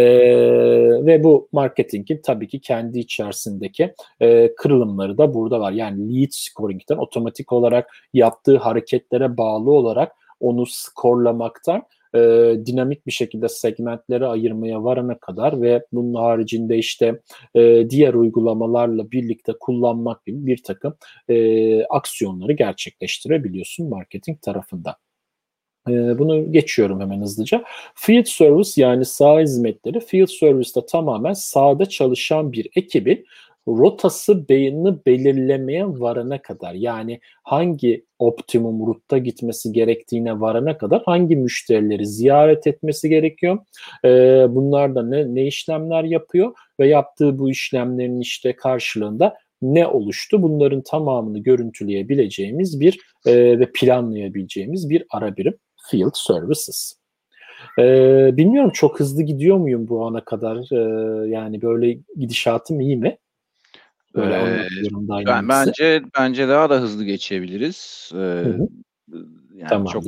ve 1.06 1.24
bu 1.24 1.50
marketingin 1.52 2.22
tabii 2.26 2.48
ki 2.48 2.60
kendi 2.60 3.00
içerisindeki 3.00 3.94
e, 4.20 4.56
kırılımları 4.56 5.18
da 5.18 5.34
burada 5.34 5.60
var. 5.60 5.72
Yani 5.72 6.22
lead 6.22 6.32
scoring'den 6.32 6.98
otomatik 6.98 7.54
olarak 7.54 7.98
yaptığı 8.14 8.58
hareketlere 8.58 9.38
bağlı 9.38 9.72
olarak 9.72 10.12
onu 10.40 10.66
skorlamaktan 10.66 11.84
e, 12.18 12.66
dinamik 12.66 13.06
bir 13.06 13.12
şekilde 13.12 13.50
segmentlere 13.50 14.26
ayırmaya 14.26 14.84
varana 14.84 15.18
kadar 15.20 15.62
ve 15.62 15.86
bunun 15.92 16.14
haricinde 16.14 16.78
işte 16.78 17.22
e, 17.56 17.90
diğer 17.90 18.14
uygulamalarla 18.14 19.12
birlikte 19.12 19.54
kullanmak 19.60 20.26
gibi 20.26 20.46
bir 20.46 20.64
takım 20.64 20.96
e, 21.30 21.86
aksiyonları 21.86 22.54
gerçekleştirebiliyorsun 22.54 23.90
marketing 23.90 24.42
tarafında. 24.42 24.96
Bunu 25.90 26.52
geçiyorum 26.52 27.02
hemen 27.02 27.22
hızlıca. 27.22 27.64
Field 27.96 28.26
Service 28.26 28.82
yani 28.82 29.06
sağ 29.06 29.40
hizmetleri 29.40 30.00
Field 30.00 30.28
Service'da 30.28 30.86
tamamen 30.86 31.34
sahada 31.34 31.86
çalışan 31.86 32.52
bir 32.52 32.68
ekibin 32.76 33.26
rotası 33.68 34.50
beynini 34.50 35.06
belirlemeye 35.06 35.88
varana 35.88 36.42
kadar 36.42 36.74
yani 36.74 37.20
hangi 37.44 38.06
optimum 38.20 38.88
rutta 38.88 39.18
gitmesi 39.18 39.72
gerektiğine 39.72 40.40
varana 40.40 40.78
kadar 40.78 41.02
hangi 41.06 41.36
müşterileri 41.36 42.08
ziyaret 42.08 42.68
etmesi 42.68 43.10
gerekiyor. 43.10 43.58
E, 44.06 44.10
bunlar 44.50 44.96
da 44.96 45.04
ne, 45.04 45.36
ne 45.36 45.48
işlemler 45.48 46.04
yapıyor 46.04 46.54
ve 46.80 46.88
yaptığı 46.88 47.40
bu 47.40 47.50
işlemlerin 47.50 48.20
işte 48.20 48.56
karşılığında 48.56 49.38
ne 49.62 49.88
oluştu? 49.88 50.42
Bunların 50.42 50.82
tamamını 50.82 51.40
görüntüleyebileceğimiz 51.40 52.80
bir 52.80 53.00
e, 53.26 53.60
ve 53.60 53.72
planlayabileceğimiz 53.76 54.90
bir 54.90 55.06
ara 55.12 55.38
birim 55.38 55.58
Field 55.90 56.14
Services. 56.14 56.98
Ee, 57.80 58.30
bilmiyorum 58.38 58.72
çok 58.74 59.00
hızlı 59.00 59.24
gidiyor 59.24 59.58
muyum 59.58 59.88
bu 59.88 60.06
ana 60.06 60.26
kadar? 60.26 60.58
Ee, 60.72 61.30
yani 61.30 61.62
böyle 61.62 61.98
gidişatım 62.16 62.80
iyi 62.80 62.98
mi? 62.98 63.18
Böyle 64.18 64.36
ee, 64.36 64.68
ben, 65.26 65.50
bence 65.50 66.04
bence 66.18 66.48
daha 66.48 66.70
da 66.70 66.80
hızlı 66.80 67.06
geçebiliriz. 67.06 68.12
Ee, 68.16 68.18
yani 69.56 69.70
Tamamdır. 69.70 69.92
çok 69.92 70.04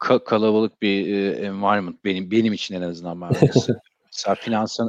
ka- 0.00 0.24
kalabalık 0.24 0.82
bir 0.82 1.16
e, 1.16 1.30
environment 1.30 2.04
benim 2.04 2.30
benim 2.30 2.52
için 2.52 2.74
en 2.74 2.82
azından 2.82 3.20
ben 3.20 3.30
mesela 4.04 4.34
finansal 4.34 4.88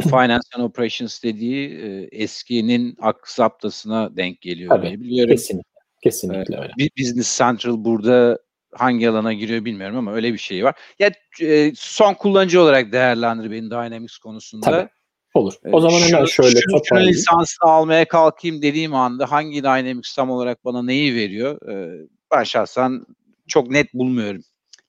Finance 0.00 0.48
and 0.54 0.62
Operations 0.64 1.22
dediği 1.22 1.68
e, 1.68 2.08
eskinin 2.12 2.96
aksaptasına 3.00 4.16
denk 4.16 4.40
geliyor 4.40 4.70
Tabii, 4.70 5.00
biliyorum. 5.00 5.34
Kesinlikle. 5.34 5.72
Kesinlikle 6.02 6.56
öyle. 6.56 6.72
Business 6.98 7.38
Central 7.38 7.84
burada 7.84 8.38
hangi 8.74 9.10
alana 9.10 9.32
giriyor 9.32 9.64
bilmiyorum 9.64 9.96
ama 9.96 10.12
öyle 10.12 10.32
bir 10.32 10.38
şey 10.38 10.64
var. 10.64 10.74
Ya 10.98 11.10
e, 11.40 11.72
son 11.76 12.14
kullanıcı 12.14 12.60
olarak 12.62 12.92
değerlendir 12.92 13.50
beni 13.50 13.70
Dynamics 13.70 14.18
konusunda. 14.18 14.70
Tabii. 14.70 14.88
Olur. 15.34 15.54
O 15.72 15.80
zaman 15.80 16.00
hemen 16.00 16.24
şöyle 16.24 16.60
şunu, 16.60 16.80
şunu 16.84 17.00
lisansını 17.00 17.70
almaya 17.70 18.08
kalkayım 18.08 18.62
dediğim 18.62 18.94
anda 18.94 19.30
hangi 19.30 19.62
Dynamics 19.62 20.14
tam 20.14 20.30
olarak 20.30 20.64
bana 20.64 20.82
neyi 20.82 21.14
veriyor? 21.14 21.68
Ee, 21.68 22.06
ben 22.32 22.44
şahsen 22.44 23.06
çok 23.48 23.70
net 23.70 23.94
bulmuyorum 23.94 24.42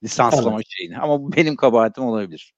lisanslama 0.04 0.56
evet. 0.56 0.66
şeyini. 0.68 0.98
Ama 0.98 1.22
bu 1.22 1.32
benim 1.32 1.56
kabahatim 1.56 2.04
olabilir. 2.04 2.54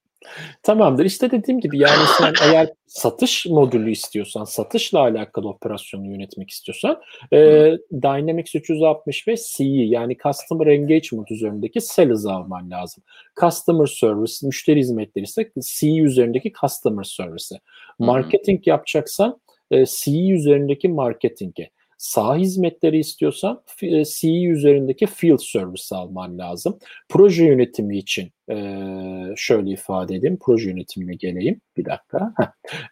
Tamamdır. 0.63 1.05
İşte 1.05 1.31
dediğim 1.31 1.59
gibi 1.59 1.79
yani 1.79 2.05
sen 2.17 2.33
eğer 2.49 2.69
satış 2.87 3.45
modülü 3.45 3.91
istiyorsan, 3.91 4.43
satışla 4.43 4.99
alakalı 4.99 5.49
operasyonu 5.49 6.07
yönetmek 6.07 6.49
istiyorsan 6.49 7.01
e, 7.33 7.37
Dynamics 7.91 8.55
365 8.55 9.41
CE 9.57 9.63
yani 9.65 10.17
Customer 10.23 10.67
Engagement 10.67 11.31
üzerindeki 11.31 11.81
Sales 11.81 12.25
alman 12.25 12.71
lazım. 12.71 13.03
Customer 13.41 13.85
Service, 13.85 14.47
müşteri 14.47 14.79
hizmetleri 14.79 15.23
ise 15.25 15.51
CE 15.61 15.97
üzerindeki 15.97 16.53
Customer 16.61 17.03
Service'e. 17.03 17.59
Marketing 17.99 18.67
yapacaksan 18.67 19.39
e, 19.71 19.85
CE 19.85 20.29
üzerindeki 20.29 20.89
marketinge 20.89 21.69
sağ 21.97 22.35
hizmetleri 22.35 22.99
istiyorsan 22.99 23.61
CE 24.05 24.43
üzerindeki 24.43 25.05
field 25.05 25.39
service 25.39 25.95
alman 25.95 26.37
lazım. 26.37 26.79
Proje 27.09 27.45
yönetimi 27.45 27.97
için 27.97 28.31
şöyle 29.35 29.69
ifade 29.69 30.15
edeyim. 30.15 30.37
Proje 30.41 30.69
yönetimine 30.69 31.15
geleyim. 31.15 31.61
Bir 31.77 31.85
dakika. 31.85 32.33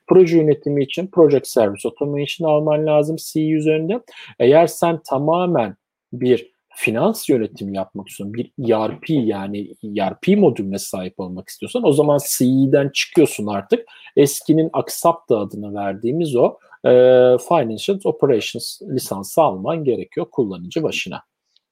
Proje 0.08 0.38
yönetimi 0.38 0.84
için 0.84 1.08
Project 1.08 1.48
Service 1.48 1.90
Automation 1.90 2.50
alman 2.50 2.86
lazım 2.86 3.16
CE 3.20 3.50
üzerinde. 3.50 4.02
Eğer 4.40 4.68
sen 4.68 5.00
tamamen 5.10 5.76
bir 6.14 6.56
finans 6.78 7.30
yönetimi 7.30 7.76
yapmak 7.76 8.08
istiyorsan, 8.08 8.34
bir 8.34 8.72
ERP 8.72 9.10
yani 9.10 9.74
ERP 9.84 10.28
modülüne 10.28 10.80
sahip 10.80 11.20
olmak 11.20 11.50
istiyorsan 11.50 11.84
o 11.84 11.92
zaman 11.92 12.20
CE'den 12.38 12.90
çıkıyorsun 12.90 13.48
artık. 13.48 13.86
Eskinin 14.16 14.70
Aksapta 14.74 15.40
adını 15.40 15.74
verdiğimiz 15.74 16.36
o 16.36 16.58
e, 16.86 16.92
Financial 17.48 18.00
Operations 18.04 18.82
lisansı 18.82 19.42
alman 19.42 19.84
gerekiyor 19.84 20.27
kullanıcı 20.32 20.84
başına. 20.84 21.22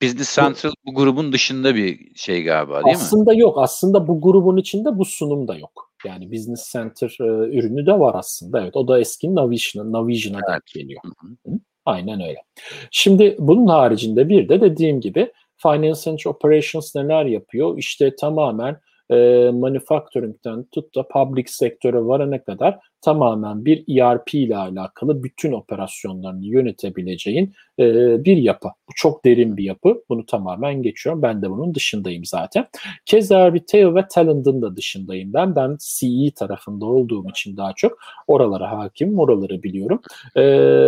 Business 0.02 0.36
Central 0.36 0.72
bu 0.86 0.96
grubun 0.96 1.34
dışında 1.34 1.76
bir 1.76 2.16
şey 2.16 2.44
galiba 2.44 2.84
değil 2.84 2.96
aslında 2.96 2.96
mi? 2.96 3.24
Aslında 3.24 3.34
yok. 3.34 3.58
Aslında 3.58 4.08
bu 4.08 4.22
grubun 4.22 4.58
içinde 4.58 4.98
bu 4.98 5.06
sunum 5.06 5.48
da 5.48 5.56
yok. 5.56 5.92
Yani 6.06 6.32
Business 6.32 6.72
Center 6.72 7.18
e, 7.20 7.24
ürünü 7.58 7.86
de 7.86 8.00
var 8.00 8.16
aslında. 8.16 8.62
Evet 8.62 8.76
o 8.76 8.88
da 8.88 9.00
eski 9.00 9.36
Navision'a 9.36 9.92
Navision'a 9.92 10.38
evet. 10.38 10.50
denk 10.50 10.66
geliyor. 10.66 11.02
Hı 11.06 11.50
hı. 11.50 11.54
Aynen 11.86 12.22
öyle. 12.22 12.44
Şimdi 12.92 13.36
bunun 13.40 13.68
haricinde 13.68 14.30
bir 14.30 14.50
de 14.50 14.62
dediğim 14.62 15.02
gibi 15.02 15.32
Finance 15.58 16.10
and 16.12 16.20
Operations 16.26 16.96
neler 16.96 17.26
yapıyor? 17.26 17.78
İşte 17.78 18.16
tamamen 18.16 18.78
e, 19.14 19.52
manufacturing'den 19.52 20.64
tut 20.64 20.96
da 20.96 21.08
public 21.08 21.46
sektöre 21.48 22.06
varana 22.06 22.44
kadar 22.44 22.80
tamamen 23.02 23.66
bir 23.66 24.00
ERP 24.00 24.34
ile 24.34 24.58
alakalı 24.58 25.24
bütün 25.24 25.52
operasyonlarını 25.52 26.46
yönetebileceğin 26.46 27.54
e, 27.80 27.86
bir 28.26 28.38
yapı. 28.38 28.68
Bu 28.68 28.92
çok 28.96 29.26
derin 29.26 29.58
bir 29.58 29.64
yapı. 29.64 30.04
Bunu 30.10 30.26
tamamen 30.26 30.82
geçiyorum. 30.82 31.22
Ben 31.22 31.42
de 31.42 31.50
bunun 31.50 31.76
dışındayım 31.76 32.26
zaten. 32.26 32.68
Keza 33.06 33.54
retail 33.54 33.96
ve 33.96 34.08
talent'ın 34.08 34.62
da 34.62 34.76
dışındayım 34.76 35.34
ben. 35.34 35.56
Ben 35.56 35.78
CE 35.80 36.32
tarafında 36.36 36.86
olduğum 36.86 37.30
için 37.30 37.58
daha 37.58 37.74
çok 37.76 37.98
oralara 38.28 38.72
hakim, 38.72 39.20
oraları 39.20 39.64
biliyorum. 39.64 40.02
E, 40.36 40.44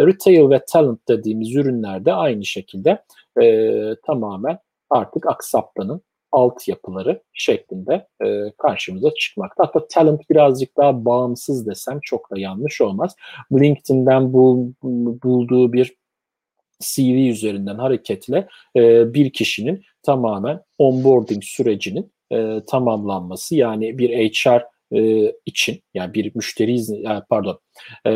retail 0.05 0.49
ve 0.49 0.61
talent 0.67 1.07
dediğimiz 1.07 1.55
ürünlerde 1.55 2.13
aynı 2.13 2.45
şekilde 2.45 3.03
e, 3.41 3.71
tamamen 4.05 4.59
artık 4.89 5.25
Aksapta'nın 5.27 6.01
altyapıları 6.31 7.23
şeklinde 7.33 8.07
e, 8.25 8.51
karşımıza 8.57 9.09
çıkmakta. 9.19 9.63
Hatta 9.63 9.87
talent 9.87 10.29
birazcık 10.29 10.77
daha 10.77 11.05
bağımsız 11.05 11.67
desem 11.67 11.99
çok 12.03 12.31
da 12.31 12.39
yanlış 12.39 12.81
olmaz. 12.81 13.15
LinkedIn'den 13.53 14.33
bul, 14.33 14.73
bulduğu 15.23 15.73
bir 15.73 15.95
CV 16.81 17.29
üzerinden 17.29 17.75
hareketle 17.75 18.47
e, 18.75 19.13
bir 19.13 19.33
kişinin 19.33 19.83
tamamen 20.03 20.61
onboarding 20.77 21.43
sürecinin 21.43 22.13
e, 22.31 22.61
tamamlanması 22.67 23.55
yani 23.55 23.97
bir 23.97 24.29
HR 24.29 24.74
e, 24.91 25.31
için 25.45 25.83
yani 25.93 26.13
bir 26.13 26.31
müşteri 26.35 26.77
pardon 27.29 27.59
e, 28.05 28.11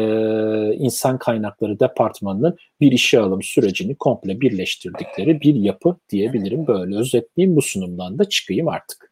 insan 0.74 1.18
kaynakları 1.18 1.80
departmanının 1.80 2.58
bir 2.82 2.92
işe 2.92 3.20
alım 3.20 3.44
sürecini 3.44 3.96
komple 3.96 4.42
birleştirdikleri 4.42 5.42
bir 5.42 5.56
yapı 5.56 5.98
diyebilirim. 6.10 6.68
Böyle 6.68 6.98
özetleyeyim 6.98 7.56
bu 7.56 7.62
sunumdan 7.62 8.20
da 8.20 8.30
çıkayım 8.30 8.68
artık. 8.68 9.10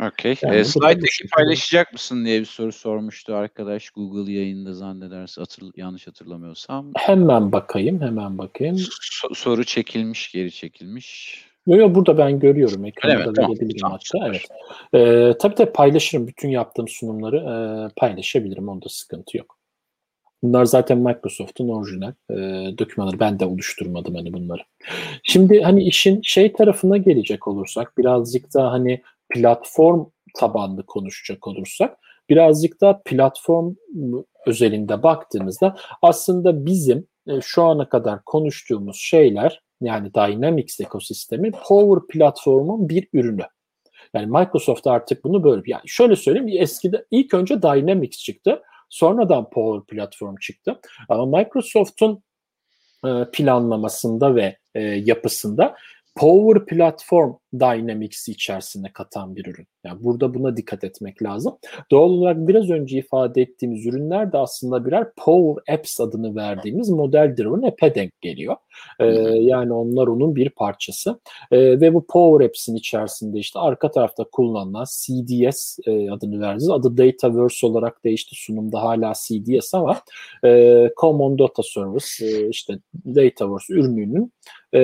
Okey. 0.00 0.34
Yani 0.42 0.56
e, 0.56 0.64
slide'daki 0.64 1.28
paylaşacak 1.32 1.92
mısın 1.92 2.24
diye 2.24 2.40
bir 2.40 2.44
soru 2.44 2.72
sormuştu 2.72 3.34
arkadaş 3.34 3.90
Google 3.90 4.32
yayında 4.32 4.74
zannederse 4.74 5.40
hatır, 5.40 5.64
yanlış 5.76 6.06
hatırlamıyorsam. 6.06 6.92
Hemen 6.96 7.52
bakayım, 7.52 8.00
hemen 8.00 8.38
bakayım. 8.38 8.76
So- 8.76 9.34
soru 9.34 9.64
çekilmiş, 9.64 10.32
geri 10.32 10.52
çekilmiş. 10.52 11.44
Yok 11.66 11.78
yok 11.78 11.94
burada 11.94 12.18
ben 12.18 12.38
görüyorum. 12.38 12.84
Ekranda 12.84 13.22
evet, 13.24 13.38
verebilirim 13.38 13.80
tamam. 13.80 13.98
hatta. 14.12 14.26
Evet. 14.28 14.42
Ee, 14.94 15.38
tabii 15.38 15.54
tabii 15.54 15.72
paylaşırım. 15.72 16.26
Bütün 16.26 16.48
yaptığım 16.48 16.88
sunumları 16.88 17.36
e, 17.36 17.54
paylaşabilirim. 17.96 18.68
Onda 18.68 18.88
sıkıntı 18.88 19.36
yok. 19.36 19.60
Bunlar 20.42 20.64
zaten 20.64 20.98
Microsoft'un 20.98 21.68
orijinal 21.68 22.12
e, 22.30 22.34
dokümanları. 22.78 23.20
Ben 23.20 23.40
de 23.40 23.46
oluşturmadım 23.46 24.14
hani 24.14 24.32
bunları. 24.32 24.62
Şimdi 25.22 25.62
hani 25.62 25.82
işin 25.82 26.20
şey 26.22 26.52
tarafına 26.52 26.96
gelecek 26.96 27.48
olursak 27.48 27.98
birazcık 27.98 28.54
daha 28.54 28.72
hani 28.72 29.02
platform 29.30 30.06
tabanlı 30.36 30.86
konuşacak 30.86 31.46
olursak 31.46 31.98
birazcık 32.30 32.80
daha 32.80 33.00
platform 33.04 33.74
özelinde 34.46 35.02
baktığımızda 35.02 35.76
aslında 36.02 36.66
bizim 36.66 37.06
e, 37.28 37.40
şu 37.40 37.62
ana 37.62 37.88
kadar 37.88 38.24
konuştuğumuz 38.24 38.96
şeyler 38.96 39.62
yani 39.80 40.14
Dynamics 40.14 40.80
ekosistemi 40.80 41.50
Power 41.50 42.06
platformun 42.08 42.88
bir 42.88 43.08
ürünü. 43.12 43.44
Yani 44.14 44.26
Microsoft 44.26 44.86
artık 44.86 45.24
bunu 45.24 45.44
böyle 45.44 45.62
yani 45.66 45.82
şöyle 45.86 46.16
söyleyeyim 46.16 46.62
eskide 46.62 47.04
ilk 47.10 47.34
önce 47.34 47.62
Dynamics 47.62 48.18
çıktı. 48.18 48.62
Sonradan 48.88 49.50
Power 49.50 49.96
platform 49.96 50.36
çıktı. 50.36 50.80
Ama 51.08 51.38
Microsoft'un 51.38 52.22
e, 53.06 53.30
planlamasında 53.32 54.34
ve 54.34 54.58
e, 54.74 54.80
yapısında 54.80 55.76
Power 56.16 56.66
Platform 56.66 57.32
Dynamics 57.54 58.28
içerisine 58.28 58.92
katan 58.92 59.36
bir 59.36 59.46
ürün. 59.46 59.66
Yani 59.84 60.04
burada 60.04 60.34
buna 60.34 60.56
dikkat 60.56 60.84
etmek 60.84 61.22
lazım. 61.22 61.58
Doğal 61.90 62.10
olarak 62.10 62.48
biraz 62.48 62.70
önce 62.70 62.98
ifade 62.98 63.42
ettiğimiz 63.42 63.86
ürünler 63.86 64.32
de 64.32 64.38
aslında 64.38 64.86
birer 64.86 65.06
Power 65.16 65.74
Apps 65.74 66.00
adını 66.00 66.36
verdiğimiz 66.36 66.90
model 66.90 67.34
driven 67.36 67.68
app'e 67.68 67.94
denk 67.94 68.20
geliyor. 68.20 68.56
Ee, 69.00 69.06
yani 69.40 69.72
onlar 69.72 70.06
onun 70.06 70.36
bir 70.36 70.50
parçası. 70.50 71.20
Ee, 71.50 71.80
ve 71.80 71.94
bu 71.94 72.06
Power 72.06 72.46
Apps'in 72.46 72.74
içerisinde 72.74 73.38
işte 73.38 73.58
arka 73.58 73.90
tarafta 73.90 74.24
kullanılan 74.32 74.84
CDS 74.84 75.78
e, 75.86 76.10
adını 76.10 76.40
verdiğimiz 76.40 76.70
adı 76.70 76.96
Dataverse 76.96 77.66
olarak 77.66 78.04
değişti 78.04 78.36
sunumda 78.36 78.82
hala 78.82 79.12
CDS 79.12 79.74
ama 79.74 80.00
e, 80.44 80.90
Common 81.00 81.38
Data 81.38 81.62
Service 81.62 82.26
e, 82.26 82.48
işte 82.48 82.78
Dataverse 83.06 83.74
ürününün 83.74 84.32
e, 84.72 84.80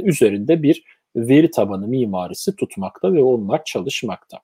üzerinde 0.00 0.62
bir 0.62 0.82
veri 1.16 1.50
tabanı 1.50 1.88
mimarisi 1.88 2.56
tutmakta 2.56 3.12
ve 3.12 3.22
onlar 3.22 3.64
çalışmakta. 3.64 4.38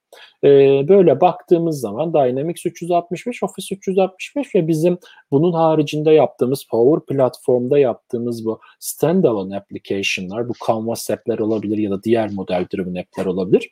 E, 0.45 0.49
böyle 0.89 1.21
baktığımız 1.21 1.81
zaman 1.81 2.13
Dynamics 2.13 2.67
365, 2.67 3.43
Office 3.43 3.75
365 3.75 4.55
ve 4.55 4.69
bizim 4.69 4.99
bunun 5.31 5.53
haricinde 5.53 6.11
yaptığımız 6.11 6.67
Power 6.71 7.17
Platform'da 7.17 7.79
yaptığımız 7.79 8.45
bu 8.45 8.61
standalone 8.81 9.57
application'lar, 9.57 10.49
bu 10.49 10.53
Canvas 10.67 11.11
app'ler 11.11 11.39
olabilir 11.39 11.79
ya 11.79 11.91
da 11.91 12.03
diğer 12.03 12.31
model 12.31 12.67
driven 12.73 12.95
app'ler 12.95 13.27
olabilir. 13.27 13.71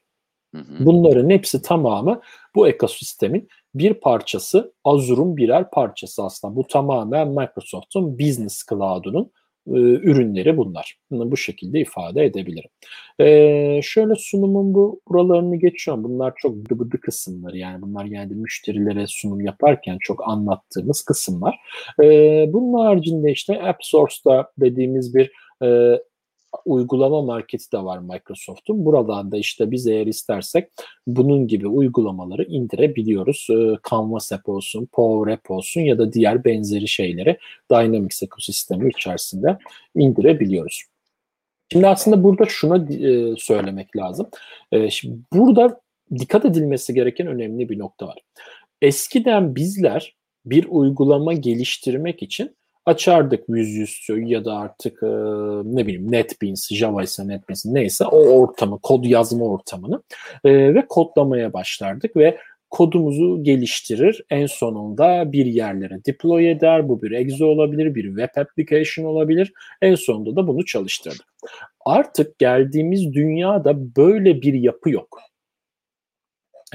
Bunların 0.81 1.31
hepsi 1.31 1.62
tamamı 1.62 2.20
bu 2.55 2.68
ekosistemin 2.68 3.49
bir 3.75 3.94
parçası, 3.94 4.73
Azure'un 4.85 5.37
birer 5.37 5.70
parçası 5.70 6.23
aslında. 6.23 6.57
Bu 6.57 6.66
tamamen 6.66 7.29
Microsoft'un 7.29 8.18
Business 8.18 8.64
Cloud'unun 8.68 9.31
ürünleri 9.66 10.57
bunlar. 10.57 10.96
Bunu 11.11 11.31
bu 11.31 11.37
şekilde 11.37 11.81
ifade 11.81 12.25
edebilirim. 12.25 12.70
E, 13.20 13.81
şöyle 13.83 14.14
sunumun 14.14 14.75
bu 14.75 15.01
buralarını 15.09 15.57
geçiyorum. 15.57 16.05
Bunlar 16.05 16.33
çok 16.37 16.70
dıbıdı 16.70 17.01
kısımları. 17.01 17.59
Yani 17.59 17.83
bunlar 17.83 18.05
yani 18.05 18.35
müşterilere 18.35 19.05
sunum 19.07 19.40
yaparken 19.40 19.99
çok 20.01 20.29
anlattığımız 20.29 21.03
kısımlar. 21.03 21.59
E, 22.03 22.05
bunun 22.53 22.85
haricinde 22.85 23.33
işte 23.33 23.62
App 23.62 23.79
Source'da 23.85 24.53
dediğimiz 24.59 25.14
bir 25.14 25.31
e, 25.62 25.99
uygulama 26.64 27.22
marketi 27.22 27.72
de 27.72 27.78
var 27.78 27.98
Microsoft'un. 27.98 28.84
Buradan 28.84 29.32
da 29.32 29.36
işte 29.36 29.70
biz 29.70 29.86
eğer 29.86 30.06
istersek 30.06 30.68
bunun 31.06 31.46
gibi 31.46 31.66
uygulamaları 31.66 32.44
indirebiliyoruz. 32.44 33.46
Ee, 33.50 33.76
Canvas 33.90 34.32
App 34.32 34.48
olsun, 34.48 34.88
Power 34.92 35.32
App 35.32 35.50
olsun 35.50 35.80
ya 35.80 35.98
da 35.98 36.12
diğer 36.12 36.44
benzeri 36.44 36.88
şeyleri 36.88 37.38
Dynamics 37.70 38.22
ekosistemi 38.22 38.88
içerisinde 38.88 39.58
indirebiliyoruz. 39.96 40.82
Şimdi 41.72 41.86
aslında 41.86 42.24
burada 42.24 42.44
şuna 42.46 42.76
e, 42.94 43.36
söylemek 43.36 43.96
lazım. 43.96 44.28
E, 44.72 44.90
şimdi 44.90 45.18
burada 45.32 45.80
dikkat 46.18 46.44
edilmesi 46.44 46.94
gereken 46.94 47.26
önemli 47.26 47.68
bir 47.68 47.78
nokta 47.78 48.06
var. 48.06 48.18
Eskiden 48.82 49.56
bizler 49.56 50.16
bir 50.44 50.66
uygulama 50.68 51.32
geliştirmek 51.32 52.22
için 52.22 52.56
açardık 52.90 53.44
yüzüstü 53.48 54.22
ya 54.22 54.44
da 54.44 54.55
artık 54.55 55.03
e, 55.03 55.07
ne 55.64 55.87
bileyim 55.87 56.12
NetBeans, 56.12 56.72
Java 56.72 57.03
ise 57.03 57.29
NetBeans 57.29 57.66
neyse 57.66 58.05
o 58.05 58.18
ortamı, 58.18 58.79
kod 58.79 59.05
yazma 59.05 59.44
ortamını 59.44 60.03
e, 60.44 60.74
ve 60.74 60.87
kodlamaya 60.88 61.53
başlardık 61.53 62.16
ve 62.16 62.38
kodumuzu 62.70 63.42
geliştirir. 63.42 64.24
En 64.31 64.46
sonunda 64.46 65.33
bir 65.33 65.46
yerlere 65.46 66.05
deploy 66.07 66.50
eder. 66.50 66.88
Bu 66.88 67.03
bir 67.03 67.11
exe 67.11 67.44
olabilir, 67.44 67.94
bir 67.94 68.05
web 68.05 68.42
application 68.42 69.05
olabilir. 69.05 69.53
En 69.83 69.94
sonunda 69.94 70.37
da 70.37 70.46
bunu 70.46 70.64
çalıştırdık. 70.64 71.26
Artık 71.85 72.38
geldiğimiz 72.38 73.12
dünyada 73.12 73.96
böyle 73.96 74.42
bir 74.42 74.55
yapı 74.55 74.90
yok. 74.90 75.20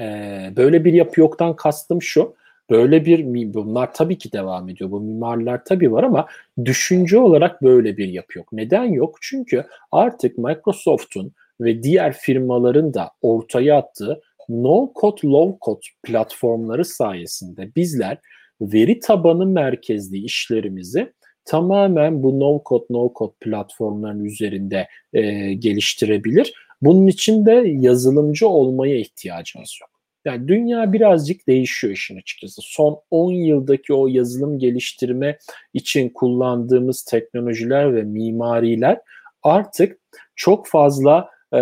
Ee, 0.00 0.52
böyle 0.56 0.84
bir 0.84 0.92
yapı 0.92 1.20
yoktan 1.20 1.56
kastım 1.56 2.02
şu 2.02 2.34
Böyle 2.70 3.04
bir 3.04 3.54
bunlar 3.54 3.94
tabii 3.94 4.18
ki 4.18 4.32
devam 4.32 4.68
ediyor. 4.68 4.90
Bu 4.90 5.00
mimarlar 5.00 5.64
tabii 5.64 5.92
var 5.92 6.02
ama 6.02 6.26
düşünce 6.64 7.18
olarak 7.18 7.62
böyle 7.62 7.96
bir 7.96 8.08
yapı 8.08 8.38
yok. 8.38 8.52
Neden 8.52 8.84
yok? 8.84 9.18
Çünkü 9.20 9.64
artık 9.92 10.38
Microsoft'un 10.38 11.32
ve 11.60 11.82
diğer 11.82 12.12
firmaların 12.12 12.94
da 12.94 13.10
ortaya 13.22 13.76
attığı 13.76 14.20
no 14.48 14.92
code 15.00 15.26
low 15.26 15.58
code 15.60 15.86
platformları 16.02 16.84
sayesinde 16.84 17.74
bizler 17.76 18.18
veri 18.60 19.00
tabanı 19.00 19.46
merkezli 19.46 20.18
işlerimizi 20.18 21.12
tamamen 21.44 22.22
bu 22.22 22.40
no 22.40 22.62
code 22.66 22.86
no 22.90 23.12
code 23.14 23.34
platformların 23.40 24.24
üzerinde 24.24 24.88
e, 25.12 25.52
geliştirebilir. 25.54 26.54
Bunun 26.82 27.06
için 27.06 27.46
de 27.46 27.64
yazılımcı 27.66 28.48
olmaya 28.48 28.96
ihtiyacımız 28.96 29.78
yok. 29.80 29.95
Yani 30.26 30.48
dünya 30.48 30.92
birazcık 30.92 31.46
değişiyor 31.46 31.92
işin 31.92 32.16
açıkçası. 32.18 32.62
Son 32.64 33.00
10 33.10 33.32
yıldaki 33.32 33.94
o 33.94 34.06
yazılım 34.06 34.58
geliştirme 34.58 35.38
için 35.74 36.08
kullandığımız 36.08 37.04
teknolojiler 37.04 37.94
ve 37.94 38.02
mimariler 38.02 39.00
artık 39.42 39.98
çok 40.36 40.66
fazla 40.66 41.30
e, 41.56 41.60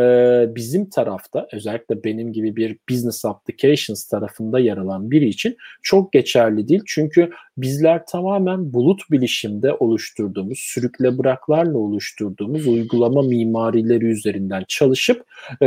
bizim 0.55 0.91
tarafta 0.91 1.47
özellikle 1.53 2.05
benim 2.05 2.33
gibi 2.33 2.57
bir 2.57 2.79
business 2.91 3.25
applications 3.25 4.09
tarafında 4.09 4.59
yer 4.59 4.77
alan 4.77 5.11
biri 5.11 5.29
için 5.29 5.57
çok 5.83 6.13
geçerli 6.13 6.69
değil. 6.69 6.83
Çünkü 6.87 7.31
bizler 7.57 8.07
tamamen 8.07 8.73
bulut 8.73 9.11
bilişimde 9.11 9.73
oluşturduğumuz, 9.73 10.59
sürükle 10.59 11.19
bıraklarla 11.19 11.79
oluşturduğumuz 11.79 12.67
uygulama 12.67 13.23
mimarileri 13.23 14.05
üzerinden 14.05 14.65
çalışıp 14.69 15.25
e, 15.63 15.67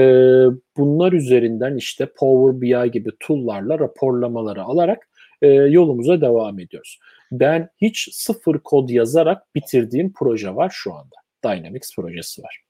bunlar 0.78 1.13
üzerinden 1.13 1.76
işte 1.76 2.06
Power 2.18 2.62
BI 2.62 2.92
gibi 2.92 3.10
tool'larla 3.20 3.80
raporlamaları 3.80 4.63
alarak 4.63 5.10
e, 5.42 5.48
yolumuza 5.48 6.22
devam 6.22 6.60
ediyoruz. 6.60 7.00
Ben 7.32 7.70
hiç 7.82 8.10
sıfır 8.12 8.60
kod 8.60 8.90
yazarak 8.90 9.56
bitirdiğim 9.56 10.13
proje 10.13 10.56
var 10.56 10.72
şu 10.74 10.94
anda. 10.94 11.16
Dynamics 11.46 11.96
projesi 11.96 12.44
var. 12.44 12.66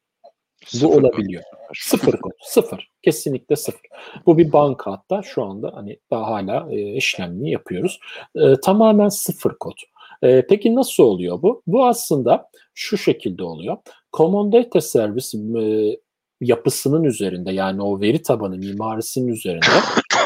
Sıfır 0.66 0.88
bu 0.88 0.94
olabiliyor. 0.94 1.44
Sıfır 1.76 2.18
kod. 2.18 2.32
Sıfır. 2.42 2.92
Kesinlikle 3.04 3.56
sıfır. 3.56 3.82
Bu 4.26 4.38
bir 4.38 4.54
banka 4.54 4.92
hatta 4.92 5.22
şu 5.22 5.44
anda 5.44 5.72
hani 5.76 6.00
daha 6.12 6.28
hala 6.28 6.68
e, 6.72 6.94
işlemini 6.94 7.52
yapıyoruz. 7.52 8.00
E, 8.36 8.56
tamamen 8.64 9.10
sıfır 9.10 9.58
kod. 9.60 9.78
E, 10.24 10.48
peki 10.48 10.76
nasıl 10.76 11.04
oluyor 11.04 11.42
bu? 11.42 11.62
Bu 11.68 11.86
aslında 11.86 12.50
şu 12.74 12.98
şekilde 12.98 13.44
oluyor. 13.44 13.78
Common 14.18 14.52
Data 14.52 14.82
Service 14.82 15.38
e, 15.38 15.98
yapısının 16.42 17.04
üzerinde 17.04 17.52
yani 17.52 17.82
o 17.82 18.02
veri 18.02 18.22
tabanı 18.22 18.58
mimarisinin 18.58 19.28
üzerinde 19.28 19.82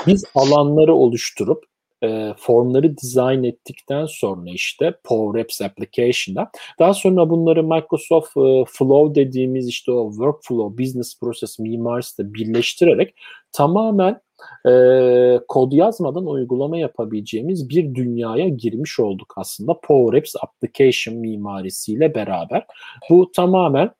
biz 0.08 0.26
alanları 0.36 0.96
oluşturup 0.96 1.71
e, 2.04 2.34
formları 2.38 2.98
dizayn 2.98 3.44
ettikten 3.44 4.06
sonra 4.06 4.50
işte 4.50 4.94
Power 5.04 5.42
Apps 5.42 5.62
Application'da 5.62 6.52
daha 6.80 6.94
sonra 6.94 7.30
bunları 7.30 7.64
Microsoft 7.64 8.38
e, 8.38 8.66
Flow 8.68 9.16
dediğimiz 9.16 9.68
işte 9.68 9.92
o 9.92 10.12
workflow, 10.12 10.84
business 10.84 11.20
process 11.20 11.60
mimarisi 11.60 12.34
birleştirerek 12.34 13.16
tamamen 13.52 14.22
e, 14.68 15.40
kod 15.48 15.72
yazmadan 15.72 16.26
uygulama 16.26 16.78
yapabileceğimiz 16.78 17.70
bir 17.70 17.96
dünyaya 17.96 18.50
girmiş 18.50 19.00
olduk 19.00 19.34
aslında 19.38 19.80
Power 19.84 20.18
Apps 20.18 20.36
Application 20.44 21.16
mimarisiyle 21.18 22.16
beraber. 22.16 22.66
Bu 23.10 23.32
tamamen 23.32 23.92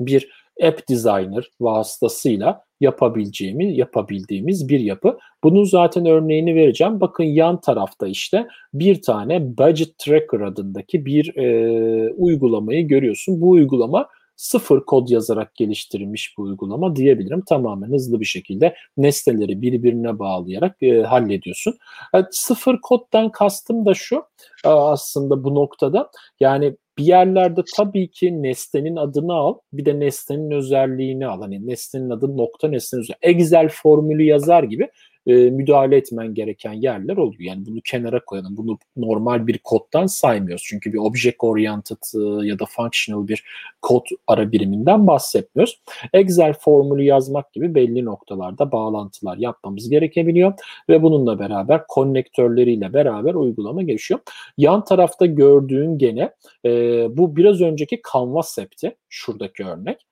bir 0.00 0.44
app 0.62 0.88
designer 0.88 1.50
vasıtasıyla 1.60 2.64
yapabileceğimiz, 2.80 3.78
yapabildiğimiz 3.78 4.68
bir 4.68 4.80
yapı. 4.80 5.18
Bunun 5.44 5.64
zaten 5.64 6.06
örneğini 6.06 6.54
vereceğim. 6.54 7.00
Bakın 7.00 7.24
yan 7.24 7.60
tarafta 7.60 8.06
işte 8.06 8.46
bir 8.74 9.02
tane 9.02 9.58
Budget 9.58 9.98
Tracker 9.98 10.40
adındaki 10.40 11.06
bir 11.06 11.36
e, 11.36 12.12
uygulamayı 12.12 12.88
görüyorsun. 12.88 13.40
Bu 13.40 13.50
uygulama 13.50 14.08
sıfır 14.36 14.80
kod 14.80 15.08
yazarak 15.08 15.54
geliştirilmiş 15.54 16.34
bu 16.38 16.42
uygulama 16.42 16.96
diyebilirim. 16.96 17.40
Tamamen 17.40 17.88
hızlı 17.88 18.20
bir 18.20 18.24
şekilde 18.24 18.74
nesneleri 18.96 19.62
birbirine 19.62 20.18
bağlayarak 20.18 20.82
e, 20.82 21.02
hallediyorsun. 21.02 21.74
Yani 22.14 22.26
sıfır 22.30 22.80
koddan 22.80 23.30
kastım 23.30 23.86
da 23.86 23.94
şu 23.94 24.24
aslında 24.64 25.44
bu 25.44 25.54
noktada 25.54 26.10
yani 26.40 26.76
bir 26.98 27.04
yerlerde 27.04 27.60
tabii 27.76 28.10
ki 28.10 28.42
nesnenin 28.42 28.96
adını 28.96 29.32
al, 29.32 29.58
bir 29.72 29.84
de 29.84 30.00
nesnenin 30.00 30.50
özelliğini 30.50 31.26
al. 31.26 31.40
Hani 31.40 31.66
nesnenin 31.66 32.10
adı 32.10 32.36
nokta 32.36 32.68
nesnenin 32.68 33.02
özelliği. 33.02 33.18
Excel 33.22 33.68
formülü 33.68 34.22
yazar 34.22 34.62
gibi 34.62 34.88
e, 35.26 35.34
müdahale 35.34 35.96
etmen 35.96 36.34
gereken 36.34 36.72
yerler 36.72 37.16
oluyor. 37.16 37.40
Yani 37.40 37.66
bunu 37.66 37.80
kenara 37.84 38.24
koyalım. 38.24 38.56
Bunu 38.56 38.78
normal 38.96 39.46
bir 39.46 39.58
koddan 39.58 40.06
saymıyoruz. 40.06 40.64
Çünkü 40.66 40.92
bir 40.92 40.98
object 40.98 41.36
oriented 41.44 41.96
e, 42.14 42.46
ya 42.46 42.58
da 42.58 42.64
functional 42.66 43.28
bir 43.28 43.44
kod 43.82 44.06
ara 44.26 44.52
biriminden 44.52 45.06
bahsetmiyoruz. 45.06 45.82
Excel 46.12 46.52
formülü 46.52 47.02
yazmak 47.02 47.52
gibi 47.52 47.74
belli 47.74 48.04
noktalarda 48.04 48.72
bağlantılar 48.72 49.36
yapmamız 49.36 49.90
gerekebiliyor 49.90 50.52
ve 50.88 51.02
bununla 51.02 51.38
beraber 51.38 51.86
konnektörleriyle 51.88 52.92
beraber 52.92 53.34
uygulama 53.34 53.82
gelişiyor. 53.82 54.20
Yan 54.58 54.84
tarafta 54.84 55.26
gördüğün 55.26 55.98
gene 55.98 56.34
e, 56.64 56.70
bu 57.16 57.36
biraz 57.36 57.60
önceki 57.60 58.02
Canvas 58.12 58.58
app'ti. 58.58 58.96
Şuradaki 59.08 59.64
örnek. 59.64 60.06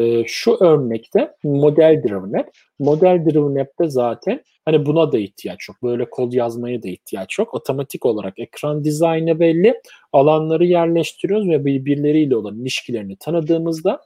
E, 0.00 0.24
şu 0.26 0.56
örnekte 0.60 1.32
model 1.44 2.02
driven 2.02 2.40
app. 2.40 2.50
Model 2.78 3.24
driven 3.24 3.62
app'te 3.62 3.90
zaten 3.90 4.42
hani 4.64 4.86
buna 4.86 5.12
da 5.12 5.18
ihtiyaç 5.18 5.68
yok. 5.68 5.78
Böyle 5.82 6.10
kod 6.10 6.32
yazmaya 6.32 6.82
da 6.82 6.88
ihtiyaç 6.88 7.38
yok. 7.38 7.54
Otomatik 7.54 8.06
olarak 8.06 8.38
ekran 8.38 8.84
dizaynı 8.84 9.40
belli. 9.40 9.80
Alanları 10.12 10.64
yerleştiriyoruz 10.64 11.48
ve 11.48 11.64
birbirleriyle 11.64 12.36
olan 12.36 12.60
ilişkilerini 12.60 13.16
tanıdığımızda 13.16 14.00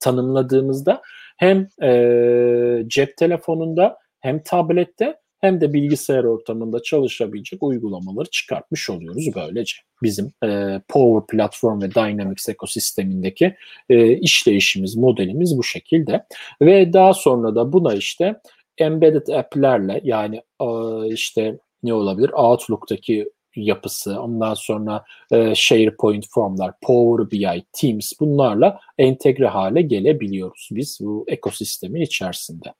tanımladığımızda 0.00 1.02
hem 1.38 1.68
e, 1.82 2.84
cep 2.86 3.16
telefonunda 3.16 3.98
hem 4.20 4.42
tablette 4.42 5.16
hem 5.40 5.60
de 5.60 5.72
bilgisayar 5.72 6.24
ortamında 6.24 6.82
çalışabilecek 6.82 7.62
uygulamaları 7.62 8.30
çıkartmış 8.30 8.90
oluyoruz 8.90 9.28
böylece. 9.34 9.76
Bizim 10.02 10.32
e, 10.44 10.80
Power 10.88 11.36
Platform 11.36 11.82
ve 11.82 11.90
Dynamics 11.94 12.48
ekosistemindeki 12.48 13.54
e, 13.88 14.12
işleyişimiz, 14.12 14.96
modelimiz 14.96 15.58
bu 15.58 15.64
şekilde. 15.64 16.26
Ve 16.62 16.92
daha 16.92 17.14
sonra 17.14 17.54
da 17.54 17.72
buna 17.72 17.94
işte 17.94 18.40
embedded 18.78 19.26
app'lerle 19.26 20.00
yani 20.04 20.42
e, 20.60 20.68
işte 21.12 21.58
ne 21.82 21.94
olabilir? 21.94 22.30
Outlook'taki 22.30 23.30
yapısı, 23.56 24.20
ondan 24.20 24.54
sonra 24.54 25.04
e, 25.32 25.54
SharePoint 25.54 26.26
formlar, 26.30 26.72
Power 26.82 27.30
BI, 27.30 27.64
Teams 27.72 28.12
bunlarla 28.20 28.80
entegre 28.98 29.46
hale 29.46 29.82
gelebiliyoruz 29.82 30.68
biz 30.72 30.98
bu 31.02 31.24
ekosistemin 31.28 32.00
içerisinde. 32.00 32.74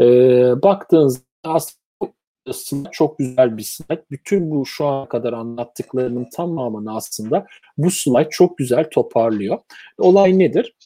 E, 0.00 0.06
baktığınızda 0.62 1.22
aslında 1.44 1.85
slide 2.52 2.88
çok 2.92 3.18
güzel 3.18 3.56
bir 3.56 3.62
slide. 3.62 4.04
Bütün 4.10 4.50
bu 4.50 4.66
şu 4.66 4.86
ana 4.86 5.08
kadar 5.08 5.32
anlattıklarımın 5.32 6.28
tamamını 6.36 6.96
aslında 6.96 7.46
bu 7.78 7.90
slide 7.90 8.28
çok 8.30 8.58
güzel 8.58 8.90
toparlıyor. 8.90 9.58
Olay 9.98 10.38
nedir? 10.38 10.76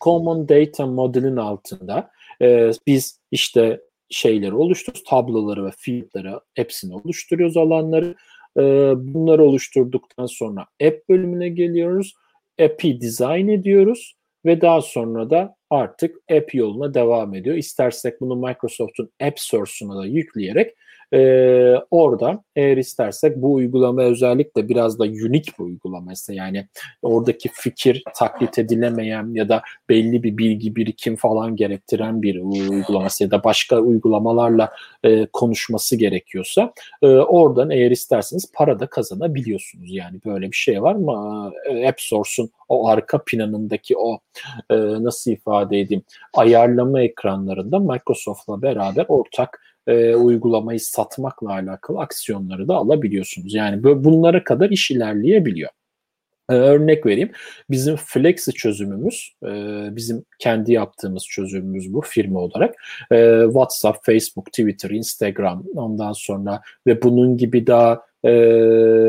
Common 0.00 0.48
Data 0.48 0.86
Model'in 0.86 1.36
altında 1.36 2.10
e, 2.42 2.70
biz 2.86 3.20
işte 3.30 3.80
şeyleri 4.10 4.54
oluşturuyoruz, 4.54 5.04
tabloları 5.04 5.66
ve 5.66 5.70
fieldleri 5.76 6.30
hepsini 6.54 6.94
oluşturuyoruz 6.94 7.56
alanları. 7.56 8.14
E, 8.58 8.62
bunları 9.14 9.44
oluşturduktan 9.44 10.26
sonra 10.26 10.60
app 10.60 11.08
bölümüne 11.08 11.48
geliyoruz. 11.48 12.14
App'i 12.62 13.00
design 13.00 13.48
ediyoruz 13.48 14.14
ve 14.44 14.60
daha 14.60 14.80
sonra 14.80 15.30
da 15.30 15.56
artık 15.74 16.16
app 16.30 16.54
yoluna 16.54 16.94
devam 16.94 17.34
ediyor. 17.34 17.56
İstersek 17.56 18.20
bunu 18.20 18.36
Microsoft'un 18.36 19.10
App 19.22 19.40
Source'una 19.40 19.96
da 20.02 20.06
yükleyerek 20.06 20.74
e, 21.12 21.20
oradan 21.90 22.44
eğer 22.56 22.76
istersek 22.76 23.36
bu 23.36 23.52
uygulama 23.52 24.02
özellikle 24.02 24.68
biraz 24.68 24.98
da 24.98 25.04
unik 25.04 25.58
bir 25.58 25.64
uygulama 25.64 26.12
ise 26.12 26.34
yani 26.34 26.66
oradaki 27.02 27.50
fikir 27.52 28.02
taklit 28.16 28.58
edilemeyen 28.58 29.34
ya 29.34 29.48
da 29.48 29.62
belli 29.88 30.22
bir 30.22 30.38
bilgi 30.38 30.76
birikim 30.76 31.16
falan 31.16 31.56
gerektiren 31.56 32.22
bir 32.22 32.40
uygulaması 32.70 33.24
ya 33.24 33.30
da 33.30 33.44
başka 33.44 33.80
uygulamalarla 33.80 34.72
e, 35.04 35.26
konuşması 35.26 35.96
gerekiyorsa 35.96 36.72
e, 37.02 37.06
oradan 37.06 37.70
eğer 37.70 37.90
isterseniz 37.90 38.52
para 38.54 38.80
da 38.80 38.86
kazanabiliyorsunuz. 38.86 39.94
Yani 39.94 40.20
böyle 40.26 40.46
bir 40.50 40.56
şey 40.56 40.82
var 40.82 40.94
mı? 40.94 41.52
App 41.88 42.00
Source'un 42.00 42.50
o 42.68 42.88
arka 42.88 43.24
planındaki 43.24 43.98
o 43.98 44.18
e, 44.70 44.76
nasıl 44.76 45.30
ifade 45.30 45.80
edeyim 45.80 46.02
ayarlama 46.34 47.02
ekranlarında 47.02 47.78
Microsoft'la 47.78 48.62
beraber 48.62 49.04
ortak 49.08 49.60
e, 49.86 50.14
uygulamayı 50.14 50.80
satmakla 50.80 51.50
alakalı 51.50 52.00
aksiyonları 52.00 52.68
da 52.68 52.74
alabiliyorsunuz. 52.74 53.54
Yani 53.54 53.84
bunlara 54.04 54.44
kadar 54.44 54.70
iş 54.70 54.90
ilerleyebiliyor. 54.90 55.70
Ee, 56.50 56.54
örnek 56.54 57.06
vereyim. 57.06 57.30
Bizim 57.70 57.96
Flexi 57.96 58.52
çözümümüz, 58.52 59.32
e, 59.44 59.48
bizim 59.96 60.24
kendi 60.38 60.72
yaptığımız 60.72 61.26
çözümümüz 61.26 61.94
bu 61.94 62.00
firma 62.00 62.40
olarak. 62.40 62.74
E, 63.12 63.40
WhatsApp, 63.44 64.06
Facebook, 64.06 64.46
Twitter, 64.46 64.90
Instagram 64.90 65.64
ondan 65.74 66.12
sonra 66.12 66.60
ve 66.86 67.02
bunun 67.02 67.36
gibi 67.36 67.66
daha 67.66 68.02
e, 68.24 68.32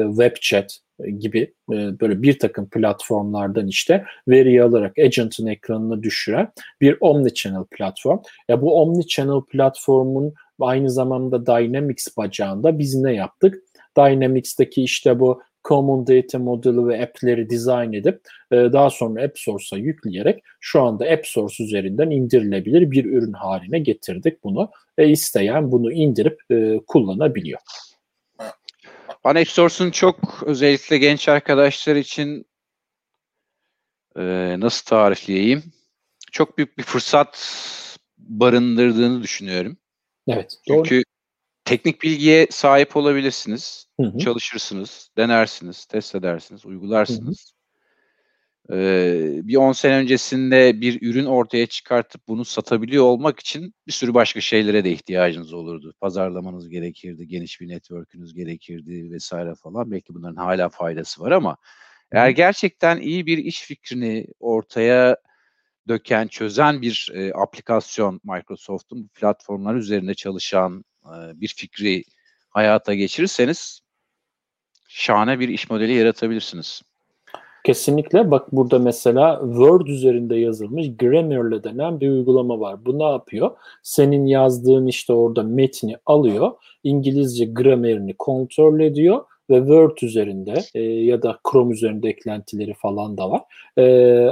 web 0.08 0.36
chat 0.42 0.80
gibi 1.20 1.54
e, 1.72 2.00
böyle 2.00 2.22
bir 2.22 2.40
takım 2.40 2.70
platformlardan 2.70 3.68
işte 3.68 4.06
veriyi 4.28 4.64
alarak 4.64 5.00
agent'ın 5.00 5.48
ekranına 5.48 6.04
düşüren 6.04 6.52
bir 6.82 6.98
omnichannel 7.00 7.64
platform. 7.72 8.20
Ya 8.50 8.62
bu 8.62 8.82
omnichannel 8.82 9.42
platformun 9.42 10.34
aynı 10.60 10.90
zamanda 10.90 11.46
Dynamics 11.46 12.18
bacağında 12.18 12.80
biz 12.80 12.96
ne 12.96 13.14
yaptık? 13.14 13.64
Dynamics'teki 13.98 14.84
işte 14.84 15.20
bu 15.20 15.42
Common 15.68 16.08
Data 16.08 16.40
Model'ı 16.40 16.88
ve 16.88 17.04
app'leri 17.04 17.50
dizayn 17.50 17.94
edip 17.94 18.22
e, 18.52 18.56
daha 18.56 18.90
sonra 18.90 19.24
App 19.24 19.40
Source'a 19.40 19.80
yükleyerek 19.80 20.44
şu 20.60 20.82
anda 20.82 21.06
App 21.06 21.28
Source 21.28 21.64
üzerinden 21.64 22.10
indirilebilir 22.10 22.92
bir 22.92 23.06
ürün 23.06 23.34
haline 23.34 23.80
getirdik 23.80 24.44
bunu. 24.44 24.72
Ve 25.00 25.10
isteyen 25.10 25.72
bunu 25.72 25.92
indirip 25.92 26.40
e, 26.52 26.80
kullanabiliyor. 26.88 27.60
Ben 29.26 29.36
App 29.36 29.48
Source'un 29.48 29.92
çok 29.92 30.44
özellikle 30.46 30.98
genç 30.98 31.30
arkadaşlar 31.30 31.96
için 31.96 32.46
e, 34.18 34.56
nasıl 34.60 34.86
tarifleyeyim? 34.86 35.64
Çok 36.32 36.58
büyük 36.58 36.78
bir 36.78 36.84
fırsat 36.84 37.38
barındırdığını 38.18 39.24
düşünüyorum. 39.24 39.78
Evet. 40.28 40.58
Çünkü 40.68 40.96
doğru. 40.96 41.04
teknik 41.66 42.04
bilgiye 42.04 42.48
sahip 42.50 42.98
olabilirsiniz. 42.98 43.86
Hı 44.00 44.08
hı. 44.08 44.18
Çalışırsınız, 44.18 45.10
denersiniz, 45.18 45.86
test 45.86 46.16
edersiniz, 46.16 46.66
uygularsınız. 46.66 47.56
Ee, 48.72 49.40
bir 49.44 49.56
10 49.56 49.72
sene 49.72 49.96
öncesinde 49.96 50.82
bir 50.82 51.02
ürün 51.02 51.26
ortaya 51.26 51.68
çıkartıp 51.68 52.28
bunu 52.28 52.46
satabiliyor 52.46 53.04
olmak 53.04 53.40
için 53.40 53.74
bir 53.88 53.92
sürü 53.92 54.14
başka 54.14 54.42
şeylere 54.42 54.84
de 54.84 54.92
ihtiyacınız 54.92 55.54
olurdu. 55.54 55.94
Pazarlamanız 56.00 56.70
gerekirdi, 56.70 57.28
geniş 57.28 57.62
bir 57.62 57.68
network'ünüz 57.68 58.34
gerekirdi 58.34 59.12
vesaire 59.12 59.54
falan. 59.64 59.92
Belki 59.92 60.14
bunların 60.14 60.36
hala 60.36 60.70
faydası 60.70 61.22
var 61.22 61.32
ama 61.32 61.58
eğer 62.12 62.30
gerçekten 62.30 62.98
iyi 62.98 63.26
bir 63.26 63.38
iş 63.38 63.62
fikrini 63.62 64.28
ortaya 64.40 65.18
döken, 65.88 66.28
çözen 66.28 66.82
bir 66.82 67.12
e, 67.14 67.34
aplikasyon 67.34 68.22
Microsoft'un 68.24 69.04
bu 69.04 69.08
platformlar 69.08 69.76
üzerinde 69.76 70.14
çalışan 70.14 70.86
e, 71.06 71.42
bir 71.42 71.54
fikri 71.58 72.04
hayata 72.50 72.94
geçirirseniz 72.94 73.80
şahane 74.88 75.40
bir 75.40 75.50
iş 75.50 75.70
modeli 75.70 75.94
yaratabilirsiniz. 75.94 76.82
Kesinlikle. 77.66 78.32
Bak 78.32 78.52
burada 78.52 78.80
mesela 78.80 79.40
Word 79.44 79.88
üzerinde 79.88 80.36
yazılmış 80.36 80.88
Grammarly 80.98 81.64
denen 81.64 82.00
bir 82.00 82.10
uygulama 82.10 82.60
var. 82.60 82.86
Bu 82.86 83.00
ne 83.00 83.04
yapıyor? 83.04 83.52
Senin 83.84 84.26
yazdığın 84.26 84.88
işte 84.88 85.14
orada 85.14 85.44
metni 85.44 85.98
alıyor, 86.06 86.52
İngilizce 86.84 87.46
gramerini 87.46 88.14
kontrol 88.14 88.80
ediyor 88.80 89.26
ve 89.50 89.58
Word 89.58 89.98
üzerinde 90.02 90.54
e, 90.76 90.82
ya 90.82 91.22
da 91.22 91.40
Chrome 91.52 91.74
üzerinde 91.74 92.10
eklentileri 92.10 92.74
falan 92.74 93.18
da 93.18 93.32
var. 93.32 93.42
E, 93.78 93.86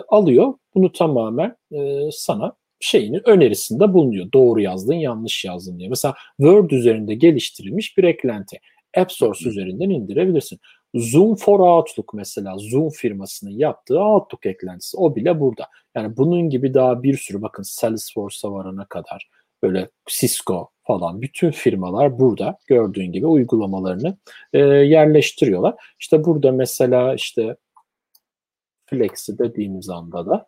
alıyor. 0.08 0.54
Bunu 0.76 0.92
tamamen 0.92 1.56
e, 1.72 2.10
sana 2.12 2.54
şeyini 2.80 3.22
önerisinde 3.26 3.94
bulunuyor. 3.94 4.32
Doğru 4.34 4.62
yazdın, 4.62 4.94
yanlış 4.94 5.46
yazdın 5.46 5.80
diye. 5.80 5.90
Mesela 5.90 6.16
Word 6.38 6.72
üzerinde 6.72 7.16
geliştirilmiş 7.16 7.98
bir 7.98 8.04
eklenti. 8.04 8.60
App 8.98 9.12
Source 9.12 9.50
üzerinden 9.50 9.90
indirebilirsin. 9.90 10.60
Zoom 10.96 11.36
for 11.36 11.60
Outlook 11.60 12.14
mesela 12.14 12.58
Zoom 12.58 12.90
firmasının 12.90 13.52
yaptığı 13.52 14.00
Outlook 14.00 14.46
eklentisi 14.46 14.98
o 14.98 15.16
bile 15.16 15.40
burada. 15.40 15.68
Yani 15.96 16.18
bunun 16.18 16.50
gibi 16.50 16.74
daha 16.74 17.04
bir 17.04 17.18
sürü 17.18 17.42
bakın 17.42 17.64
Salesforce'a 17.64 18.52
varana 18.52 18.86
kadar 18.86 19.30
böyle 19.64 19.90
Cisco 20.10 20.70
falan 20.84 21.22
bütün 21.22 21.52
firmalar 21.52 22.20
burada 22.20 22.58
gördüğün 22.68 23.12
gibi 23.12 23.28
uygulamalarını 23.28 24.18
e, 24.54 24.60
yerleştiriyorlar. 24.60 25.76
İşte 26.00 26.26
burada 26.26 26.52
mesela 26.52 27.16
işte 27.16 27.56
Flex'i 28.86 29.38
dediğimiz 29.38 29.90
anda 29.90 30.26
da 30.26 30.48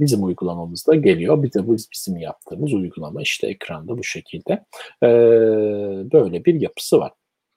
bizim 0.00 0.24
uygulamamızda 0.24 0.94
geliyor. 0.94 1.42
Bir 1.42 1.52
de 1.52 1.66
bu 1.66 1.76
bizim 1.92 2.16
yaptığımız 2.16 2.72
uygulama 2.72 3.22
işte 3.22 3.46
ekranda 3.46 3.98
bu 3.98 4.04
şekilde 4.04 4.52
e, 5.02 5.08
böyle 6.12 6.44
bir 6.44 6.60
yapısı 6.60 6.98
var. 6.98 7.12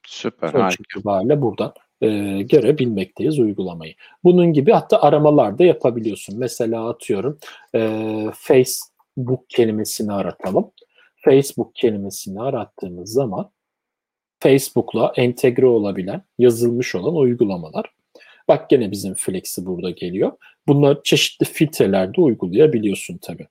Süper. 0.06 0.48
Sonuç 0.48 0.76
itibariyle 0.80 1.42
buradan 1.42 1.72
e, 2.00 2.08
görebilmekteyiz 2.42 3.38
uygulamayı. 3.38 3.94
Bunun 4.24 4.52
gibi 4.52 4.72
hatta 4.72 5.02
aramalar 5.02 5.58
da 5.58 5.64
yapabiliyorsun. 5.64 6.38
Mesela 6.38 6.88
atıyorum 6.88 7.38
e, 7.74 7.90
Facebook 8.34 9.50
kelimesini 9.50 10.12
aratalım. 10.12 10.70
Facebook 11.24 11.74
kelimesini 11.74 12.42
arattığımız 12.42 13.12
zaman 13.12 13.50
Facebook'la 14.40 15.12
entegre 15.16 15.66
olabilen, 15.66 16.22
yazılmış 16.38 16.94
olan 16.94 17.16
uygulamalar. 17.16 17.97
Bak 18.48 18.70
gene 18.70 18.90
bizim 18.90 19.14
Flex'i 19.14 19.66
burada 19.66 19.90
geliyor. 19.90 20.32
Bunlar 20.66 21.02
çeşitli 21.04 21.46
filtrelerde 21.46 22.20
uygulayabiliyorsun 22.20 23.18
tabii. 23.18 23.46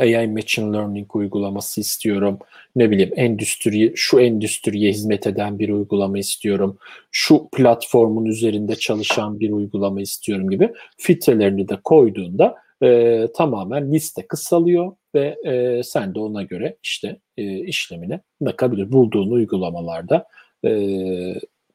AI 0.00 0.28
Machine 0.28 0.76
Learning 0.76 1.16
uygulaması 1.16 1.80
istiyorum. 1.80 2.38
Ne 2.76 2.90
bileyim 2.90 3.12
endüstri, 3.16 3.92
şu 3.96 4.20
endüstriye 4.20 4.92
hizmet 4.92 5.26
eden 5.26 5.58
bir 5.58 5.68
uygulama 5.68 6.18
istiyorum. 6.18 6.78
Şu 7.10 7.48
platformun 7.52 8.24
üzerinde 8.24 8.76
çalışan 8.76 9.40
bir 9.40 9.50
uygulama 9.50 10.00
istiyorum 10.00 10.50
gibi 10.50 10.72
filtrelerini 10.96 11.68
de 11.68 11.76
koyduğunda 11.84 12.56
e, 12.82 13.26
tamamen 13.36 13.92
liste 13.92 14.26
kısalıyor 14.26 14.92
ve 15.14 15.36
e, 15.44 15.82
sen 15.82 16.14
de 16.14 16.20
ona 16.20 16.42
göre 16.42 16.76
işte 16.82 17.20
e, 17.36 17.58
işlemine 17.58 18.20
bakabilir. 18.40 18.92
Bulduğun 18.92 19.30
uygulamalarda 19.30 20.26
e, 20.64 20.70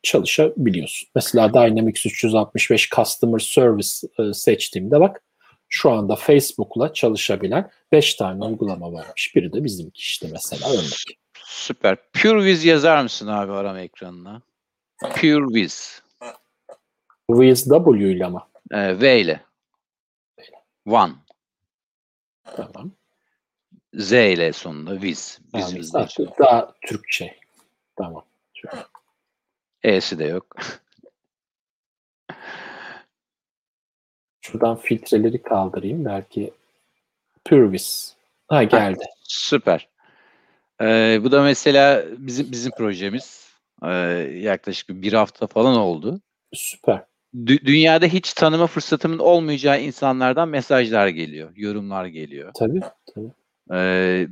çalışabiliyorsun. 0.06 1.10
Mesela 1.16 1.54
Dynamics 1.54 2.06
365 2.06 2.90
Customer 2.90 3.40
Service 3.40 3.90
e, 4.20 4.34
seçtiğimde 4.34 5.00
bak 5.00 5.22
şu 5.70 5.92
anda 5.92 6.16
Facebook'la 6.16 6.94
çalışabilen 6.94 7.72
5 7.92 8.16
tane 8.16 8.46
uygulama 8.46 8.94
varmış. 8.94 9.36
Biri 9.36 9.54
de 9.54 9.64
bizimki 9.64 10.00
işte 10.00 10.28
mesela 10.32 10.70
örnek. 10.70 11.20
Süper. 11.46 11.98
PureWiz 12.14 12.66
yazar 12.66 13.04
mısın 13.04 13.28
abi 13.28 13.52
arama 13.52 13.80
ekranına? 13.80 14.42
PureWiz. 15.02 16.02
Wiz 17.30 17.66
W 17.70 18.12
ile 18.12 18.26
ama. 18.26 18.48
Ee, 18.72 19.00
v 19.00 19.22
ile. 19.22 19.46
One. 20.86 21.14
Tamam. 22.56 22.92
Z 23.94 24.12
ile 24.12 24.54
sonunda 24.54 24.94
Wiz. 24.94 25.40
Bizim 25.54 25.94
daha, 25.94 26.08
daha 26.40 26.74
Türkçe. 26.82 27.38
Tamam. 27.96 28.26
E'si 29.86 30.20
de 30.20 30.26
yok. 30.26 30.56
Şuradan 34.42 34.76
filtreleri 34.76 35.42
kaldırayım. 35.42 36.06
Belki 36.06 36.54
Purvis. 37.46 38.16
Ha 38.48 38.64
geldi. 38.64 39.00
Ha, 39.00 39.10
süper. 39.24 39.90
Ee, 40.82 41.20
bu 41.24 41.32
da 41.32 41.44
mesela 41.44 42.06
bizim 42.18 42.52
bizim 42.52 42.72
projemiz. 42.72 43.46
Ee, 43.84 43.90
yaklaşık 44.34 44.90
bir 44.90 45.14
hafta 45.14 45.48
falan 45.48 45.78
oldu. 45.78 46.22
Süper. 46.54 47.04
Dü- 47.36 47.66
dünyada 47.66 48.06
hiç 48.06 48.34
tanıma 48.34 48.68
fırsatımın 48.68 49.20
olmayacağı 49.20 49.82
insanlardan 49.82 50.50
mesajlar 50.50 51.08
geliyor, 51.08 51.52
yorumlar 51.56 52.06
geliyor. 52.06 52.52
Tabii, 52.54 52.82
tabii. 53.16 53.32
Ee, 53.74 54.28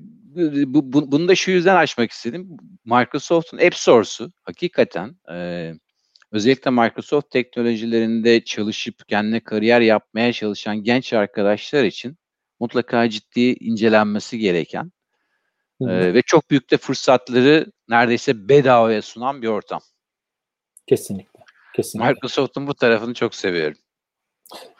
bu, 0.67 0.93
bu, 0.93 1.11
bunu 1.11 1.27
da 1.27 1.35
şu 1.35 1.51
yüzden 1.51 1.75
açmak 1.75 2.11
istedim. 2.11 2.57
Microsoft'un 2.85 3.57
App 3.57 3.75
Source'u 3.75 4.31
hakikaten 4.43 5.15
e, 5.31 5.71
özellikle 6.31 6.71
Microsoft 6.71 7.31
teknolojilerinde 7.31 8.43
çalışıp 8.43 9.07
kendine 9.07 9.39
kariyer 9.39 9.81
yapmaya 9.81 10.33
çalışan 10.33 10.83
genç 10.83 11.13
arkadaşlar 11.13 11.83
için 11.83 12.17
mutlaka 12.59 13.09
ciddi 13.09 13.53
incelenmesi 13.59 14.39
gereken 14.39 14.91
e, 15.81 16.13
ve 16.13 16.21
çok 16.21 16.49
büyük 16.49 16.71
de 16.71 16.77
fırsatları 16.77 17.71
neredeyse 17.89 18.49
bedavaya 18.49 19.01
sunan 19.01 19.41
bir 19.41 19.47
ortam. 19.47 19.81
Kesinlikle. 20.87 21.39
Kesinlikle. 21.75 22.09
Microsoft'un 22.09 22.67
bu 22.67 22.73
tarafını 22.73 23.13
çok 23.13 23.35
seviyorum. 23.35 23.77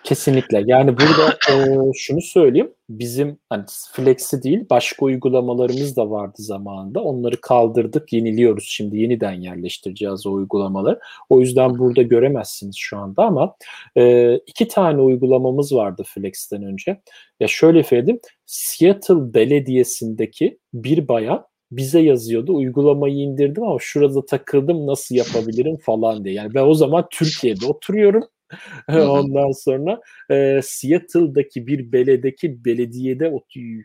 Kesinlikle. 0.04 0.64
Yani 0.66 0.98
burada 0.98 1.30
e, 1.52 1.54
şunu 1.96 2.22
söyleyeyim. 2.22 2.74
Bizim 2.90 3.38
hani 3.50 3.64
Flex'i 3.92 4.44
değil 4.44 4.66
başka 4.70 5.06
uygulamalarımız 5.06 5.96
da 5.98 6.12
vardı 6.12 6.36
zamanında. 6.38 7.04
Onları 7.04 7.42
kaldırdık, 7.42 8.14
yeniliyoruz 8.14 8.66
şimdi. 8.68 8.98
Yeniden 8.98 9.34
yerleştireceğiz 9.34 10.26
o 10.26 10.32
uygulamaları. 10.32 11.00
O 11.30 11.40
yüzden 11.40 11.78
burada 11.78 12.02
göremezsiniz 12.02 12.76
şu 12.78 12.98
anda 12.98 13.24
ama 13.24 13.56
e, 13.98 14.36
iki 14.38 14.68
tane 14.68 15.02
uygulamamız 15.02 15.76
vardı 15.76 16.04
Flex'ten 16.06 16.64
önce. 16.64 17.02
Ya 17.40 17.48
şöyle 17.48 17.84
söyleyeyim. 17.84 18.20
Seattle 18.46 19.34
Belediyesi'ndeki 19.34 20.60
bir 20.74 21.08
bayan 21.08 21.46
bize 21.72 22.00
yazıyordu. 22.00 22.56
Uygulamayı 22.56 23.16
indirdim 23.16 23.64
ama 23.64 23.78
şurada 23.82 24.26
takıldım 24.26 24.88
nasıl 24.88 25.16
yapabilirim 25.16 25.78
falan 25.78 26.24
diye. 26.26 26.36
Yani 26.36 26.54
ben 26.54 26.64
o 26.64 26.74
zaman 26.74 27.08
Türkiye'de 27.12 27.66
oturuyorum. 27.66 28.24
Ondan 28.90 29.52
sonra 29.52 30.02
e, 30.32 30.60
Seattle'daki 30.64 31.68
bir 31.68 31.92
beledeki 31.92 32.66
belediyede 32.66 33.34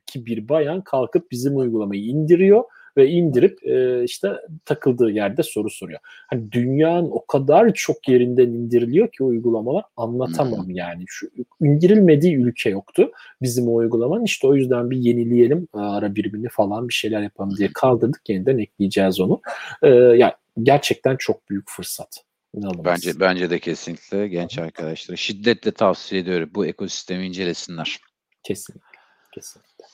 ki 0.07 0.27
bir 0.27 0.49
bayan 0.49 0.81
kalkıp 0.81 1.31
bizim 1.31 1.57
uygulamayı 1.57 2.03
indiriyor 2.03 2.65
ve 2.99 3.09
indirip 3.09 3.67
e, 3.67 4.05
işte 4.05 4.33
takıldığı 4.65 5.11
yerde 5.11 5.43
soru 5.43 5.71
soruyor. 5.71 6.01
Hani 6.05 6.53
dünyanın 6.53 7.11
o 7.11 7.27
kadar 7.27 7.75
çok 7.75 8.09
yerinden 8.09 8.49
indiriliyor 8.49 9.09
ki 9.13 9.25
uygulamalar 9.25 9.85
anlatamam 9.97 10.71
yani. 10.71 11.05
Şu 11.07 11.29
indirilmediği 11.61 12.37
ülke 12.37 12.71
yoktu 12.71 13.11
bizim 13.43 13.69
o 13.69 13.75
uygulamanın. 13.75 14.25
İşte 14.25 14.47
o 14.47 14.55
yüzden 14.55 14.91
bir 14.91 14.97
yenileyelim 14.97 15.69
ara 15.73 16.15
birimini 16.15 16.49
falan 16.49 16.89
bir 16.89 16.95
şeyler 16.95 17.23
yapalım 17.23 17.57
diye 17.57 17.71
kaldırdık. 17.75 18.29
Yeniden 18.29 18.59
ekleyeceğiz 18.59 19.21
onu. 19.21 19.41
E, 19.83 19.89
yani 19.89 20.33
gerçekten 20.63 21.17
çok 21.17 21.51
büyük 21.51 21.71
fırsat. 21.71 22.28
İnanılmaz. 22.55 22.85
Bence 22.85 23.21
bence 23.21 23.51
de 23.51 23.59
kesinlikle 23.59 24.29
genç 24.29 24.59
arkadaşlara 24.59 25.17
şiddetle 25.17 25.71
tavsiye 25.71 26.21
ediyorum 26.21 26.51
bu 26.55 26.67
ekosistemi 26.67 27.27
incelesinler. 27.27 27.99
Kesinlikle. 28.43 28.99
Kesinlikle. 29.35 29.85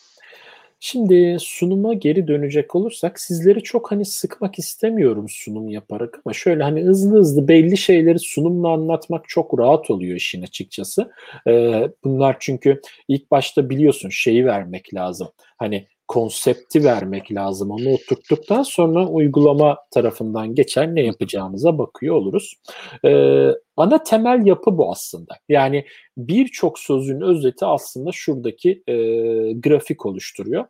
Şimdi 0.81 1.37
sunuma 1.41 1.95
geri 1.95 2.29
dönecek 2.29 2.75
olursak 2.75 3.21
sizleri 3.21 3.63
çok 3.63 3.93
hani 3.93 4.05
sıkmak 4.05 4.59
istemiyorum 4.59 5.27
sunum 5.29 5.69
yaparak 5.69 6.21
ama 6.25 6.33
şöyle 6.33 6.63
hani 6.63 6.83
hızlı 6.83 7.19
hızlı 7.19 7.49
belli 7.49 7.77
şeyleri 7.77 8.19
sunumla 8.19 8.73
anlatmak 8.73 9.29
çok 9.29 9.59
rahat 9.59 9.91
oluyor 9.91 10.17
işin 10.17 10.43
açıkçası. 10.43 11.13
Ee, 11.49 11.89
bunlar 12.05 12.37
çünkü 12.41 12.81
ilk 13.09 13.31
başta 13.31 13.71
biliyorsun 13.71 14.09
şeyi 14.09 14.47
vermek 14.47 14.95
lazım. 14.95 15.29
Hani 15.59 15.89
konsepti 16.09 16.85
vermek 16.85 17.33
lazım. 17.33 17.71
Onu 17.71 17.93
oturttuktan 17.93 18.63
sonra 18.63 19.07
uygulama 19.07 19.79
tarafından 19.91 20.55
geçer 20.55 20.95
ne 20.95 21.03
yapacağımıza 21.03 21.79
bakıyor 21.79 22.17
oluruz. 22.17 22.55
Ee, 23.05 23.51
ana 23.77 24.03
temel 24.03 24.47
yapı 24.47 24.79
bu 24.79 24.91
aslında. 24.91 25.35
Yani 25.49 25.85
birçok 26.17 26.79
sözün 26.79 27.21
özeti 27.21 27.67
aslında 27.67 28.13
şuradaki 28.13 28.83
e, 28.87 28.95
grafik 29.53 30.07
oluşturuyor. 30.07 30.65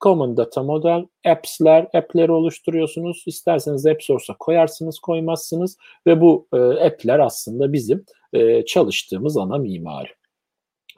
Common 0.00 0.36
Data 0.36 0.62
Model, 0.62 1.06
apps'ler, 1.26 1.82
app'leri 1.94 2.32
oluşturuyorsunuz. 2.32 3.24
İsterseniz 3.26 3.86
app 3.86 4.02
source'a 4.02 4.36
koyarsınız, 4.38 4.98
koymazsınız 4.98 5.76
ve 6.06 6.20
bu 6.20 6.46
e, 6.52 6.56
app'ler 6.56 7.18
aslında 7.18 7.72
bizim 7.72 8.04
e, 8.32 8.64
çalıştığımız 8.64 9.36
ana 9.36 9.58
mimari. 9.58 10.08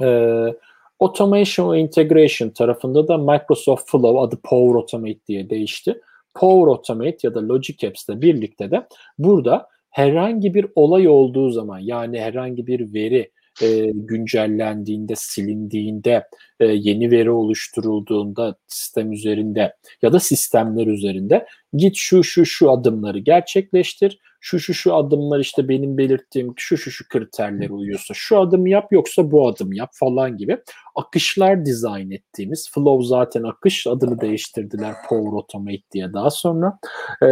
Evet 0.01 0.57
Automation 1.03 1.73
ve 1.73 1.79
Integration 1.79 2.51
tarafında 2.51 3.09
da 3.09 3.19
Microsoft 3.19 3.91
Flow 3.91 4.21
adı 4.21 4.41
Power 4.45 4.75
Automate 4.75 5.27
diye 5.29 5.51
değişti. 5.51 6.01
Power 6.35 6.73
Automate 6.73 7.17
ya 7.23 7.35
da 7.35 7.49
Logic 7.49 7.89
Apps 7.89 8.09
ile 8.09 8.21
birlikte 8.21 8.71
de 8.71 8.87
burada 9.19 9.69
herhangi 9.91 10.55
bir 10.55 10.67
olay 10.75 11.09
olduğu 11.09 11.51
zaman 11.51 11.79
yani 11.79 12.21
herhangi 12.21 12.67
bir 12.67 12.95
veri 12.95 13.31
e, 13.63 13.91
güncellendiğinde, 13.95 15.15
silindiğinde, 15.17 16.25
e, 16.61 16.67
yeni 16.67 17.11
veri 17.11 17.31
oluşturulduğunda 17.31 18.57
sistem 18.67 19.13
üzerinde 19.13 19.77
ya 20.03 20.13
da 20.13 20.21
sistemler 20.21 20.87
üzerinde 20.87 21.47
git 21.75 21.97
şu 21.97 22.25
şu 22.25 22.47
şu 22.47 22.71
adımları 22.71 23.19
gerçekleştir. 23.19 24.19
Şu 24.45 24.59
şu 24.59 24.75
şu 24.75 24.95
adımlar 24.95 25.41
işte 25.41 25.69
benim 25.69 25.99
belirttiğim 25.99 26.55
şu 26.57 26.77
şu 26.77 26.91
şu 26.91 27.09
kriterlere 27.09 27.73
uyuyorsa 27.73 28.15
şu 28.15 28.41
adım 28.41 28.67
yap 28.67 28.93
yoksa 28.93 29.31
bu 29.31 29.49
adım 29.49 29.73
yap 29.73 29.91
falan 29.93 30.37
gibi 30.37 30.59
akışlar 30.95 31.67
dizayn 31.67 32.11
ettiğimiz 32.11 32.71
Flow 32.71 33.07
zaten 33.07 33.43
akış 33.43 33.87
adını 33.87 34.21
değiştirdiler 34.21 34.95
Power 35.09 35.33
Automate 35.33 35.83
diye 35.93 36.13
daha 36.13 36.31
sonra 36.31 36.79
e, 37.23 37.27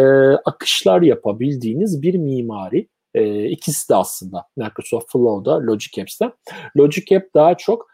akışlar 0.44 1.02
yapabildiğiniz 1.02 2.02
bir 2.02 2.14
mimari 2.14 2.88
e, 3.14 3.44
ikisi 3.44 3.88
de 3.88 3.94
aslında 3.94 4.44
Microsoft 4.56 5.12
Flow'da, 5.12 5.66
Logic 5.66 6.02
Apps'te. 6.02 6.32
Logic 6.76 7.16
App 7.16 7.34
daha 7.34 7.56
çok 7.56 7.86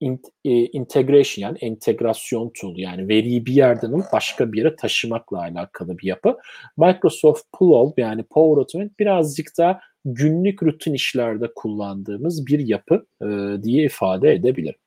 in, 0.00 0.22
e, 0.44 0.50
integration 0.50 1.42
yani 1.42 1.58
entegrasyon 1.60 2.52
tool 2.60 2.76
yani 2.76 3.08
veriyi 3.08 3.46
bir 3.46 3.52
yerden 3.52 3.92
alıp 3.92 4.12
başka 4.12 4.52
bir 4.52 4.58
yere 4.58 4.76
taşımakla 4.76 5.38
alakalı 5.38 5.98
bir 5.98 6.06
yapı. 6.06 6.36
Microsoft 6.76 7.42
Flow 7.58 8.02
yani 8.02 8.22
Power 8.22 8.58
Automate 8.58 8.94
birazcık 8.98 9.48
daha 9.58 9.80
günlük 10.04 10.62
rutin 10.62 10.94
işlerde 10.94 11.50
kullandığımız 11.54 12.46
bir 12.46 12.58
yapı 12.58 13.06
e, 13.22 13.62
diye 13.62 13.84
ifade 13.84 14.32
edebilirim. 14.32 14.80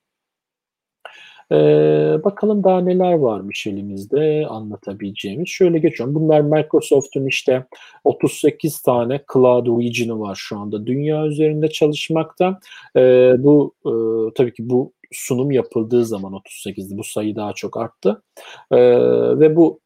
Ee, 1.53 2.23
bakalım 2.23 2.63
daha 2.63 2.81
neler 2.81 3.13
varmış 3.13 3.67
elimizde 3.67 4.47
anlatabileceğimiz. 4.49 5.49
Şöyle 5.49 5.79
geçiyorum. 5.79 6.15
Bunlar 6.15 6.41
Microsoft'un 6.41 7.25
işte 7.25 7.65
38 8.03 8.81
tane 8.81 9.21
cloud 9.33 9.67
region'ı 9.67 10.19
var 10.19 10.35
şu 10.35 10.57
anda 10.57 10.87
dünya 10.87 11.25
üzerinde 11.25 11.67
çalışmakta. 11.69 12.59
Ee, 12.95 13.33
bu 13.39 13.73
e, 13.85 13.91
tabii 14.33 14.53
ki 14.53 14.69
bu 14.69 14.93
sunum 15.11 15.51
yapıldığı 15.51 16.05
zaman 16.05 16.33
38'di. 16.33 16.97
Bu 16.97 17.03
sayı 17.03 17.35
daha 17.35 17.53
çok 17.53 17.77
arttı. 17.77 18.21
Ee, 18.71 18.77
ve 19.39 19.55
bu 19.55 19.79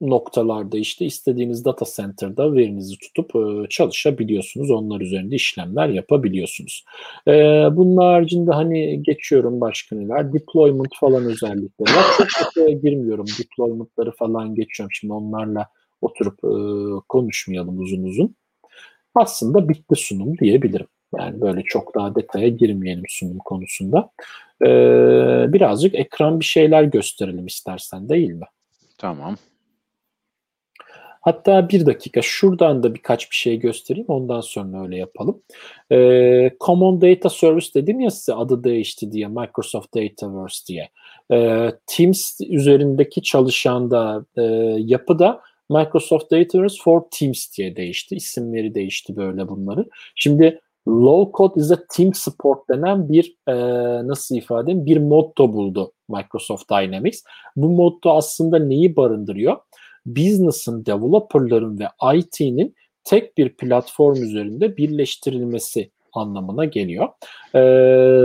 noktalarda 0.00 0.78
işte 0.78 1.04
istediğiniz 1.04 1.64
data 1.64 1.84
center'da 1.96 2.54
verinizi 2.54 2.98
tutup 2.98 3.36
e, 3.36 3.68
çalışabiliyorsunuz. 3.68 4.70
Onlar 4.70 5.00
üzerinde 5.00 5.36
işlemler 5.36 5.88
yapabiliyorsunuz. 5.88 6.84
E, 7.28 7.32
bunun 7.72 7.96
haricinde 7.96 8.52
hani 8.52 9.02
geçiyorum 9.02 9.60
başka 9.60 9.96
neler. 9.96 10.32
Deployment 10.32 10.96
falan 11.00 11.24
özellikleri 11.24 11.96
var. 11.96 12.04
Çok 12.18 12.56
detaya 12.56 12.76
girmiyorum. 12.76 13.26
Deployment'ları 13.38 14.12
falan 14.12 14.54
geçiyorum. 14.54 14.92
Şimdi 14.92 15.12
onlarla 15.12 15.66
oturup 16.00 16.38
e, 16.44 16.52
konuşmayalım 17.08 17.80
uzun 17.80 18.02
uzun. 18.02 18.34
Aslında 19.14 19.68
bitti 19.68 19.94
sunum 19.96 20.38
diyebilirim. 20.38 20.86
Yani 21.18 21.40
böyle 21.40 21.62
çok 21.62 21.94
daha 21.94 22.14
detaya 22.14 22.48
girmeyelim 22.48 23.04
sunum 23.08 23.38
konusunda. 23.38 24.10
Birazcık 25.52 25.94
ekran 25.94 26.40
bir 26.40 26.44
şeyler 26.44 26.82
gösterelim 26.82 27.46
istersen 27.46 28.08
değil 28.08 28.30
mi? 28.30 28.46
Tamam. 28.98 29.36
Hatta 31.28 31.68
bir 31.68 31.86
dakika 31.86 32.22
şuradan 32.22 32.82
da 32.82 32.94
birkaç 32.94 33.30
bir 33.30 33.36
şey 33.36 33.58
göstereyim 33.58 34.08
ondan 34.08 34.40
sonra 34.40 34.82
öyle 34.82 34.96
yapalım. 34.96 35.42
Ee, 35.92 36.50
Common 36.60 37.00
Data 37.00 37.30
Service 37.30 37.66
dedim 37.74 38.00
ya 38.00 38.10
size 38.10 38.34
adı 38.34 38.64
değişti 38.64 39.12
diye 39.12 39.26
Microsoft 39.26 39.96
Dataverse 39.96 40.66
diye. 40.66 40.88
Ee, 41.32 41.70
Teams 41.86 42.40
üzerindeki 42.48 43.22
çalışan 43.22 43.90
da 43.90 44.24
e, 44.36 44.42
yapı 44.78 45.18
da 45.18 45.40
Microsoft 45.70 46.30
Dataverse 46.30 46.76
for 46.82 47.02
Teams 47.10 47.56
diye 47.58 47.76
değişti. 47.76 48.16
İsimleri 48.16 48.74
değişti 48.74 49.16
böyle 49.16 49.48
bunları. 49.48 49.88
Şimdi 50.14 50.60
Low 50.88 51.32
Code 51.38 51.60
is 51.60 51.70
a 51.70 51.78
Team 51.96 52.14
Support 52.14 52.68
denen 52.68 53.08
bir 53.08 53.36
e, 53.46 53.54
nasıl 54.06 54.36
ifade 54.36 54.62
edeyim 54.62 54.86
bir 54.86 54.96
motto 54.96 55.52
buldu 55.52 55.92
Microsoft 56.08 56.70
Dynamics. 56.70 57.22
Bu 57.56 57.68
motto 57.68 58.10
aslında 58.10 58.58
neyi 58.58 58.96
barındırıyor? 58.96 59.56
Business'ın, 60.16 60.86
developerların 60.86 61.78
ve 61.78 61.88
IT'nin 62.16 62.74
tek 63.04 63.38
bir 63.38 63.56
platform 63.56 64.22
üzerinde 64.22 64.76
birleştirilmesi 64.76 65.90
anlamına 66.12 66.64
geliyor. 66.64 67.08
E, 67.54 67.60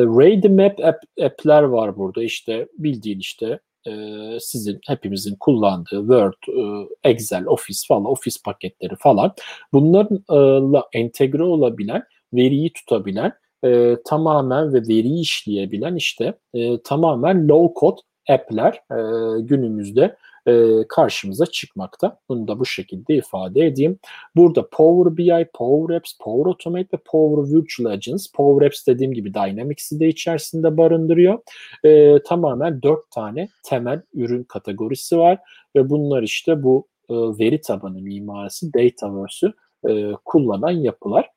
Ready 0.06 0.48
Map 0.48 0.80
app, 0.80 1.04
app'ler 1.22 1.64
var 1.64 1.98
burada. 1.98 2.24
İşte 2.24 2.68
bildiğin 2.78 3.20
işte 3.20 3.60
e, 3.88 3.92
sizin 4.40 4.80
hepimizin 4.88 5.36
kullandığı 5.40 6.00
Word, 6.00 6.34
e, 6.48 6.88
Excel, 7.10 7.46
Office 7.46 7.80
falan, 7.88 8.06
Office 8.06 8.38
paketleri 8.46 8.96
falan 9.00 9.34
bunlarla 9.74 10.84
entegre 10.94 11.44
olabilen, 11.44 12.04
veriyi 12.34 12.74
tutabilen, 12.74 13.34
e, 13.66 13.98
tamamen 14.06 14.74
ve 14.74 14.82
veriyi 14.82 15.22
işleyebilen 15.22 15.96
işte 15.96 16.34
e, 16.54 16.82
tamamen 16.82 17.48
low 17.48 17.80
code 17.80 18.02
app'ler 18.30 18.74
e, 18.74 18.98
günümüzde 19.42 20.16
e, 20.48 20.88
karşımıza 20.90 21.46
çıkmakta. 21.46 22.20
Bunu 22.30 22.48
da 22.48 22.60
bu 22.60 22.66
şekilde 22.66 23.16
ifade 23.16 23.66
edeyim. 23.66 24.00
Burada 24.36 24.70
Power 24.70 25.18
BI, 25.18 25.48
Power 25.54 25.96
Apps, 25.96 26.14
Power 26.20 26.50
Automate 26.50 26.88
ve 26.94 27.02
Power 27.06 27.58
Virtual 27.58 27.92
Agents. 27.92 28.28
Power 28.28 28.68
Apps 28.68 28.88
dediğim 28.88 29.14
gibi 29.14 29.34
Dynamics'i 29.34 30.00
de 30.00 30.08
içerisinde 30.08 30.78
barındırıyor. 30.78 31.40
E, 31.84 32.20
tamamen 32.24 32.82
dört 32.82 33.12
tane 33.12 33.50
temel 33.64 34.02
ürün 34.14 34.44
kategorisi 34.44 35.18
var 35.18 35.40
ve 35.76 35.90
bunlar 35.90 36.24
işte 36.24 36.64
bu 36.64 36.88
e, 37.10 37.14
veri 37.14 37.62
tabanı 37.62 38.02
mimarisi 38.02 38.74
Dataverse'ü 38.74 39.54
e, 39.90 40.12
kullanan 40.26 40.72
yapılar. 40.72 41.30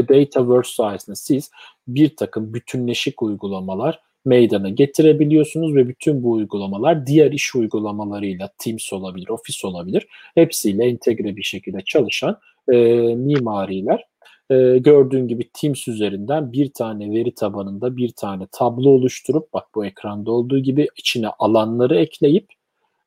Dataverse 0.00 0.74
sayesinde 0.74 1.16
siz 1.16 1.50
bir 1.88 2.16
takım 2.16 2.54
bütünleşik 2.54 3.22
uygulamalar 3.22 4.00
meydana 4.26 4.68
getirebiliyorsunuz 4.68 5.74
ve 5.74 5.88
bütün 5.88 6.22
bu 6.22 6.30
uygulamalar 6.30 7.06
diğer 7.06 7.32
iş 7.32 7.54
uygulamalarıyla 7.54 8.50
Teams 8.58 8.92
olabilir, 8.92 9.28
Office 9.28 9.66
olabilir 9.66 10.06
hepsiyle 10.34 10.84
entegre 10.84 11.36
bir 11.36 11.42
şekilde 11.42 11.78
çalışan 11.84 12.38
e, 12.72 12.76
mimariler. 13.14 14.04
E, 14.50 14.78
gördüğün 14.78 15.28
gibi 15.28 15.50
Teams 15.52 15.88
üzerinden 15.88 16.52
bir 16.52 16.72
tane 16.72 17.10
veri 17.10 17.34
tabanında 17.34 17.96
bir 17.96 18.10
tane 18.16 18.46
tablo 18.52 18.90
oluşturup 18.90 19.52
bak 19.52 19.64
bu 19.74 19.86
ekranda 19.86 20.30
olduğu 20.30 20.58
gibi 20.58 20.88
içine 20.96 21.28
alanları 21.28 21.96
ekleyip 21.96 22.46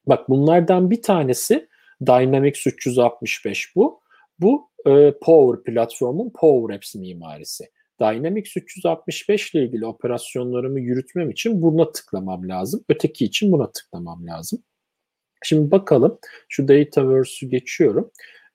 Bak 0.06 0.28
bunlardan 0.28 0.90
bir 0.90 1.02
tanesi 1.02 1.68
Dynamics 2.06 2.66
365 2.66 3.76
bu. 3.76 4.00
Bu 4.40 4.70
e, 4.86 5.14
Power 5.22 5.74
platformun 5.74 6.30
Power 6.30 6.76
Apps 6.76 6.94
mimarisi. 6.94 7.64
Dynamics 8.00 8.56
365 8.56 9.54
ile 9.54 9.64
ilgili 9.64 9.86
operasyonlarımı 9.86 10.80
yürütmem 10.80 11.30
için 11.30 11.62
buna 11.62 11.92
tıklamam 11.92 12.48
lazım. 12.48 12.84
Öteki 12.88 13.24
için 13.24 13.52
buna 13.52 13.72
tıklamam 13.72 14.26
lazım. 14.26 14.62
Şimdi 15.42 15.70
bakalım. 15.70 16.18
Şu 16.48 16.68
Dataverse'ü 16.68 17.50
geçiyorum. 17.50 18.10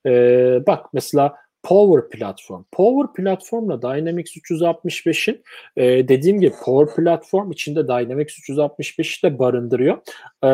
Ee, 0.05 0.59
bak 0.67 0.85
mesela 0.93 1.35
Power 1.63 2.09
Platform. 2.09 2.63
Power 2.71 3.13
Platform'la 3.13 3.81
Dynamics 3.81 4.37
365'in 4.37 5.43
e, 5.77 6.07
dediğim 6.07 6.39
gibi 6.39 6.53
Power 6.63 6.95
Platform 6.95 7.51
içinde 7.51 7.87
Dynamics 7.87 8.39
365'i 8.49 9.23
de 9.23 9.39
barındırıyor. 9.39 9.97
E, 10.43 10.49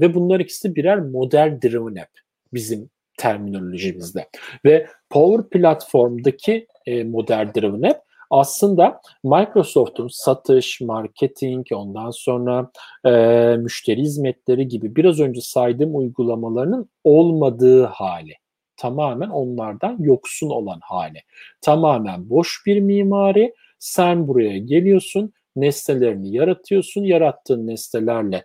ve 0.00 0.14
bunlar 0.14 0.40
ikisi 0.40 0.74
birer 0.74 0.98
model 0.98 1.58
driven 1.62 2.02
app 2.02 2.10
bizim 2.52 2.90
terminolojimizde. 3.18 4.28
Ve 4.64 4.86
Power 5.10 5.48
Platform'daki 5.50 6.66
e, 6.86 7.04
model 7.04 7.50
driven 7.54 7.90
app 7.90 8.11
aslında 8.32 9.00
Microsoft'un 9.24 10.08
satış, 10.08 10.80
marketing, 10.80 11.66
ondan 11.74 12.10
sonra 12.10 12.70
e, 13.04 13.10
müşteri 13.56 14.00
hizmetleri 14.00 14.68
gibi 14.68 14.96
biraz 14.96 15.20
önce 15.20 15.40
saydığım 15.40 15.96
uygulamalarının 15.96 16.90
olmadığı 17.04 17.84
hali. 17.84 18.34
Tamamen 18.76 19.28
onlardan 19.28 19.96
yoksun 20.00 20.50
olan 20.50 20.80
hali. 20.82 21.18
Tamamen 21.60 22.30
boş 22.30 22.62
bir 22.66 22.80
mimari. 22.80 23.54
Sen 23.78 24.28
buraya 24.28 24.58
geliyorsun, 24.58 25.32
nesnelerini 25.56 26.36
yaratıyorsun. 26.36 27.04
Yarattığın 27.04 27.66
nesnelerle 27.66 28.44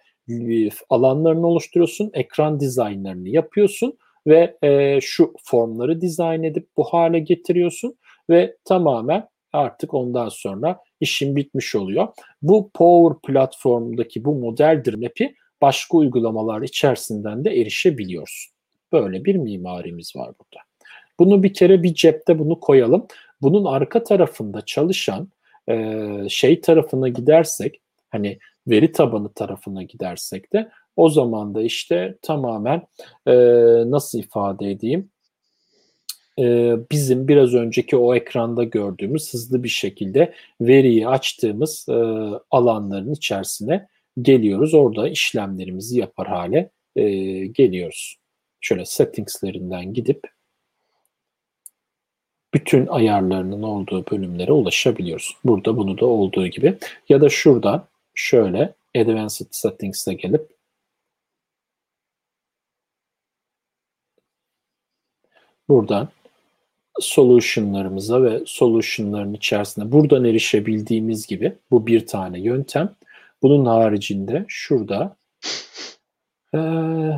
alanlarını 0.89 1.47
oluşturuyorsun, 1.47 2.11
ekran 2.13 2.59
dizaynlarını 2.59 3.29
yapıyorsun 3.29 3.97
ve 4.27 4.57
e, 4.63 5.01
şu 5.01 5.33
formları 5.43 6.01
dizayn 6.01 6.43
edip 6.43 6.67
bu 6.77 6.83
hale 6.83 7.19
getiriyorsun 7.19 7.97
ve 8.29 8.57
tamamen 8.65 9.27
artık 9.53 9.93
ondan 9.93 10.29
sonra 10.29 10.79
işin 10.99 11.35
bitmiş 11.35 11.75
oluyor. 11.75 12.07
Bu 12.41 12.71
Power 12.73 13.21
platformdaki 13.21 14.25
bu 14.25 14.35
modeldir 14.35 14.93
map'i 14.93 15.35
başka 15.61 15.97
uygulamalar 15.97 16.61
içerisinden 16.61 17.45
de 17.45 17.61
erişebiliyorsun. 17.61 18.53
Böyle 18.91 19.25
bir 19.25 19.35
mimarimiz 19.35 20.15
var 20.15 20.27
burada. 20.27 20.63
Bunu 21.19 21.43
bir 21.43 21.53
kere 21.53 21.83
bir 21.83 21.93
cepte 21.93 22.39
bunu 22.39 22.59
koyalım. 22.59 23.07
Bunun 23.41 23.65
arka 23.65 24.03
tarafında 24.03 24.61
çalışan 24.65 25.29
e, 25.69 26.05
şey 26.29 26.61
tarafına 26.61 27.09
gidersek 27.09 27.81
hani 28.09 28.39
veri 28.67 28.91
tabanı 28.91 29.33
tarafına 29.33 29.83
gidersek 29.83 30.53
de 30.53 30.69
o 30.95 31.09
zaman 31.09 31.55
da 31.55 31.61
işte 31.61 32.17
tamamen 32.21 32.87
e, 33.25 33.33
nasıl 33.91 34.19
ifade 34.19 34.71
edeyim 34.71 35.09
e, 36.39 36.75
bizim 36.91 37.27
biraz 37.27 37.53
önceki 37.53 37.97
o 37.97 38.15
ekranda 38.15 38.63
gördüğümüz 38.63 39.33
hızlı 39.33 39.63
bir 39.63 39.69
şekilde 39.69 40.33
veriyi 40.61 41.07
açtığımız 41.07 41.85
e, 41.89 41.93
alanların 42.51 43.13
içerisine 43.13 43.87
geliyoruz. 44.21 44.73
Orada 44.73 45.09
işlemlerimizi 45.09 45.99
yapar 45.99 46.27
hale 46.27 46.69
e, 46.95 47.03
geliyoruz. 47.45 48.17
Şöyle 48.61 48.85
settingslerinden 48.85 49.93
gidip 49.93 50.27
bütün 52.53 52.87
ayarlarının 52.87 53.63
olduğu 53.63 54.05
bölümlere 54.11 54.51
ulaşabiliyoruz. 54.51 55.37
Burada 55.43 55.77
bunu 55.77 55.97
da 55.97 56.05
olduğu 56.05 56.47
gibi. 56.47 56.77
Ya 57.09 57.21
da 57.21 57.29
şuradan 57.29 57.87
şöyle 58.15 58.73
Advanced 58.95 59.47
Settings'e 59.51 60.13
gelip 60.13 60.57
buradan 65.69 66.09
solution'larımıza 66.99 68.23
ve 68.23 68.41
solution'ların 68.45 69.33
içerisinde 69.33 69.91
buradan 69.91 70.25
erişebildiğimiz 70.25 71.27
gibi 71.27 71.55
bu 71.71 71.87
bir 71.87 72.05
tane 72.07 72.39
yöntem. 72.39 72.95
Bunun 73.41 73.65
haricinde 73.65 74.45
şurada 74.47 75.17
ee, 76.53 76.57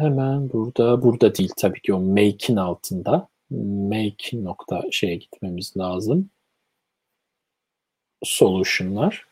hemen 0.01 0.49
burada 0.53 1.03
burada 1.03 1.35
değil 1.35 1.51
tabii 1.57 1.81
ki 1.81 1.93
o 1.93 1.99
make'in 1.99 2.55
altında 2.55 3.27
make 3.49 4.43
nokta 4.43 4.83
şeye 4.91 5.15
gitmemiz 5.15 5.77
lazım. 5.77 6.29
Solution'lar. 8.23 9.25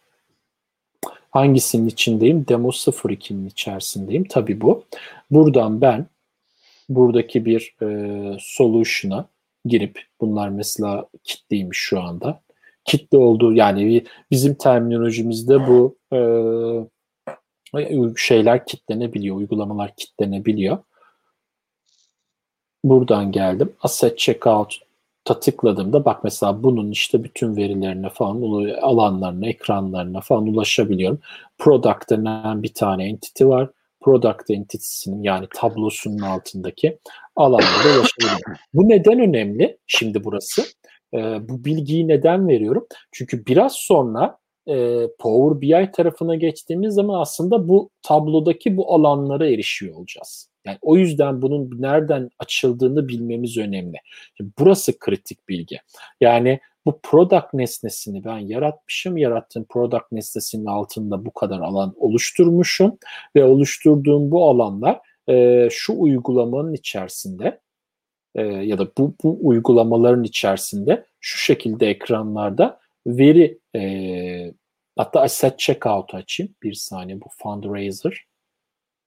Hangisinin 1.31 1.87
içindeyim? 1.87 2.47
Demo 2.47 2.69
02'nin 2.69 3.47
içerisindeyim. 3.47 4.23
Tabii 4.23 4.61
bu. 4.61 4.85
Buradan 5.31 5.81
ben 5.81 6.05
buradaki 6.89 7.45
bir 7.45 7.75
e, 7.81 8.37
solution'a 8.39 9.25
girip 9.67 10.01
bunlar 10.21 10.49
mesela 10.49 11.05
kitleymiş 11.23 11.77
şu 11.77 12.01
anda. 12.01 12.41
Kitle 12.85 13.17
olduğu 13.17 13.53
yani 13.53 14.03
bizim 14.31 14.53
terminolojimizde 14.53 15.67
bu 15.67 15.97
e, 16.13 16.19
şeyler 18.17 18.65
kitlenebiliyor, 18.65 19.35
uygulamalar 19.35 19.95
kitlenebiliyor. 19.95 20.77
Buradan 22.83 23.31
geldim. 23.31 23.73
Asset 23.81 24.17
Checkout 24.17 24.79
ta 25.25 25.39
tıkladığımda 25.39 26.05
bak 26.05 26.23
mesela 26.23 26.63
bunun 26.63 26.91
işte 26.91 27.23
bütün 27.23 27.57
verilerine 27.57 28.09
falan 28.09 28.41
alanlarına, 28.81 29.47
ekranlarına 29.47 30.21
falan 30.21 30.47
ulaşabiliyorum. 30.47 31.19
Product 31.57 32.09
denen 32.09 32.63
bir 32.63 32.73
tane 32.73 33.05
entity 33.05 33.45
var 33.45 33.69
product 34.07 34.49
entity'sinin 34.49 35.23
yani 35.23 35.47
tablosunun 35.55 36.19
altındaki 36.19 36.99
alanlara 37.35 37.99
ulaşabilirim. 37.99 38.55
Bu 38.73 38.89
neden 38.89 39.19
önemli 39.19 39.77
şimdi 39.87 40.23
burası? 40.23 40.63
E, 41.13 41.17
bu 41.49 41.65
bilgiyi 41.65 42.07
neden 42.07 42.47
veriyorum? 42.47 42.87
Çünkü 43.11 43.45
biraz 43.45 43.73
sonra 43.73 44.37
e, 44.67 45.07
Power 45.19 45.61
BI 45.61 45.91
tarafına 45.91 46.35
geçtiğimiz 46.35 46.93
zaman 46.93 47.21
aslında 47.21 47.67
bu 47.67 47.89
tablodaki 48.03 48.77
bu 48.77 48.93
alanlara 48.93 49.49
erişiyor 49.49 49.95
olacağız. 49.95 50.49
Yani 50.65 50.77
o 50.81 50.97
yüzden 50.97 51.41
bunun 51.41 51.81
nereden 51.81 52.29
açıldığını 52.39 53.07
bilmemiz 53.07 53.57
önemli. 53.57 53.97
Burası 54.59 54.99
kritik 54.99 55.49
bilgi. 55.49 55.79
Yani 56.21 56.59
bu 56.87 56.99
product 57.03 57.53
nesnesini 57.53 58.23
ben 58.23 58.37
yaratmışım. 58.37 59.17
Yarattığım 59.17 59.65
product 59.69 60.11
nesnesinin 60.11 60.65
altında 60.65 61.25
bu 61.25 61.33
kadar 61.33 61.59
alan 61.59 61.93
oluşturmuşum 61.97 62.97
ve 63.35 63.43
oluşturduğum 63.43 64.31
bu 64.31 64.49
alanlar 64.49 64.99
e, 65.29 65.67
şu 65.71 65.93
uygulamanın 66.01 66.73
içerisinde 66.73 67.61
e, 68.35 68.41
ya 68.41 68.77
da 68.77 68.87
bu, 68.97 69.15
bu 69.23 69.37
uygulamaların 69.41 70.23
içerisinde 70.23 71.05
şu 71.19 71.37
şekilde 71.37 71.87
ekranlarda 71.87 72.79
veri 73.07 73.59
e, 73.75 74.53
hatta 74.95 75.21
asset 75.21 75.59
checkout 75.59 76.13
açayım 76.13 76.55
bir 76.63 76.73
saniye 76.73 77.21
bu 77.21 77.25
fundraiser 77.37 78.25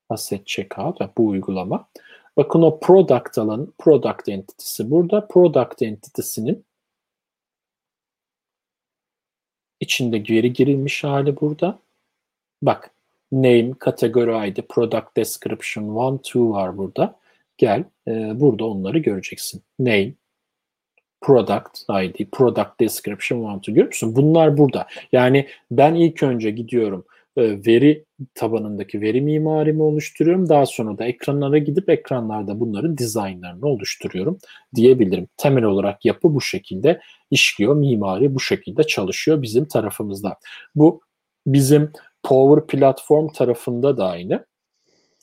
asset 0.09 0.47
checkout 0.47 1.18
bu 1.18 1.28
uygulama. 1.28 1.89
Bakın 2.37 2.62
o 2.62 2.81
product 2.81 3.39
alanı, 3.39 3.66
product 3.78 4.28
entity'si 4.28 4.91
burada. 4.91 5.28
Product 5.28 5.83
entity'sinin 5.83 6.64
içinde 9.81 10.16
veri 10.16 10.53
girilmiş 10.53 11.05
hali 11.05 11.41
burada. 11.41 11.78
Bak 12.62 12.91
name, 13.33 13.72
category 13.85 14.49
ID, 14.49 14.57
product 14.68 15.16
description 15.16 16.14
1, 16.14 16.18
2 16.18 16.41
var 16.41 16.78
burada. 16.78 17.18
Gel 17.59 17.85
e, 18.09 18.41
burada 18.41 18.64
onları 18.64 18.99
göreceksin. 18.99 19.62
Name, 19.78 20.12
product 21.20 21.78
ID, 21.91 22.31
product 22.33 22.81
description 22.81 23.55
1, 23.55 23.59
2 23.59 23.72
görüyor 23.72 23.87
musun? 23.87 24.16
Bunlar 24.16 24.59
burada. 24.59 24.87
Yani 25.12 25.49
ben 25.70 25.95
ilk 25.95 26.22
önce 26.22 26.51
gidiyorum 26.51 27.05
veri 27.39 28.05
tabanındaki 28.35 29.01
veri 29.01 29.20
mimarimi 29.20 29.83
oluşturuyorum. 29.83 30.49
Daha 30.49 30.66
sonra 30.66 30.99
da 30.99 31.05
ekranlara 31.05 31.59
gidip 31.59 31.89
ekranlarda 31.89 32.61
bunların 32.61 32.99
dizaynlarını 32.99 33.66
oluşturuyorum 33.66 34.39
diyebilirim. 34.74 35.28
Temel 35.37 35.64
olarak 35.64 36.05
yapı 36.05 36.35
bu 36.35 36.41
şekilde 36.41 37.01
işliyor. 37.31 37.76
Mimari 37.76 38.35
bu 38.35 38.41
şekilde 38.41 38.83
çalışıyor 38.83 39.43
bizim 39.43 39.64
tarafımızda. 39.64 40.37
Bu 40.74 41.01
bizim 41.47 41.93
Power 42.22 42.66
Platform 42.66 43.28
tarafında 43.28 43.97
da 43.97 44.09
aynı. 44.09 44.47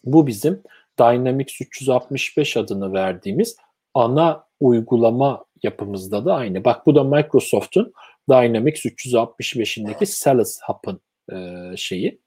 Bu 0.04 0.28
bizim 0.28 0.62
Dynamics 1.00 1.62
365 1.62 2.58
adını 2.58 2.94
verdiğimiz 2.94 3.58
ana 3.94 4.44
uygulama 4.60 5.46
yapımızda 5.64 6.26
da 6.26 6.36
aynı. 6.36 6.66
Bak 6.66 6.86
bu 6.86 6.96
da 6.96 7.04
Microsoft'un 7.04 7.94
Dynamics 8.30 8.86
365'indeki 8.86 10.06
Sales 10.06 10.60
Hub'ın 10.68 11.02
e, 11.32 11.38
şeyi 11.78 12.20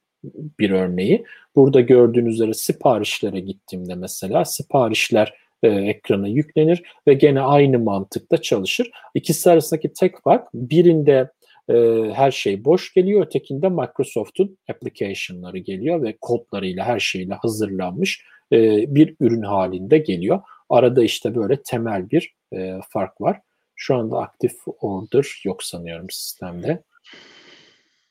bir 0.58 0.70
örneği. 0.70 1.24
Burada 1.56 1.80
gördüğünüz 1.80 2.34
üzere 2.34 2.54
siparişlere 2.54 3.40
gittiğimde 3.40 3.94
mesela 3.94 4.44
siparişler 4.44 5.34
e, 5.62 5.68
ekrana 5.68 6.28
yüklenir 6.28 6.82
ve 7.06 7.14
gene 7.14 7.40
aynı 7.40 7.78
mantıkta 7.78 8.42
çalışır. 8.42 8.90
İkisi 9.14 9.50
arasındaki 9.50 9.92
tek 9.92 10.22
fark 10.22 10.48
birinde 10.54 11.30
e, 11.68 11.74
her 12.14 12.30
şey 12.30 12.64
boş 12.64 12.94
geliyor, 12.94 13.26
ötekinde 13.26 13.68
Microsoft'un 13.68 14.58
application'ları 14.70 15.58
geliyor 15.58 16.02
ve 16.02 16.16
kodlarıyla 16.20 16.84
her 16.84 17.00
şeyle 17.00 17.34
hazırlanmış 17.34 18.24
e, 18.52 18.84
bir 18.94 19.16
ürün 19.20 19.42
halinde 19.42 19.98
geliyor. 19.98 20.40
Arada 20.70 21.04
işte 21.04 21.34
böyle 21.34 21.62
temel 21.62 22.10
bir 22.10 22.34
e, 22.52 22.80
fark 22.88 23.20
var. 23.20 23.40
Şu 23.76 23.96
anda 23.96 24.18
aktif 24.18 24.52
order 24.66 25.42
yok 25.44 25.62
sanıyorum 25.62 26.10
sistemde 26.10 26.82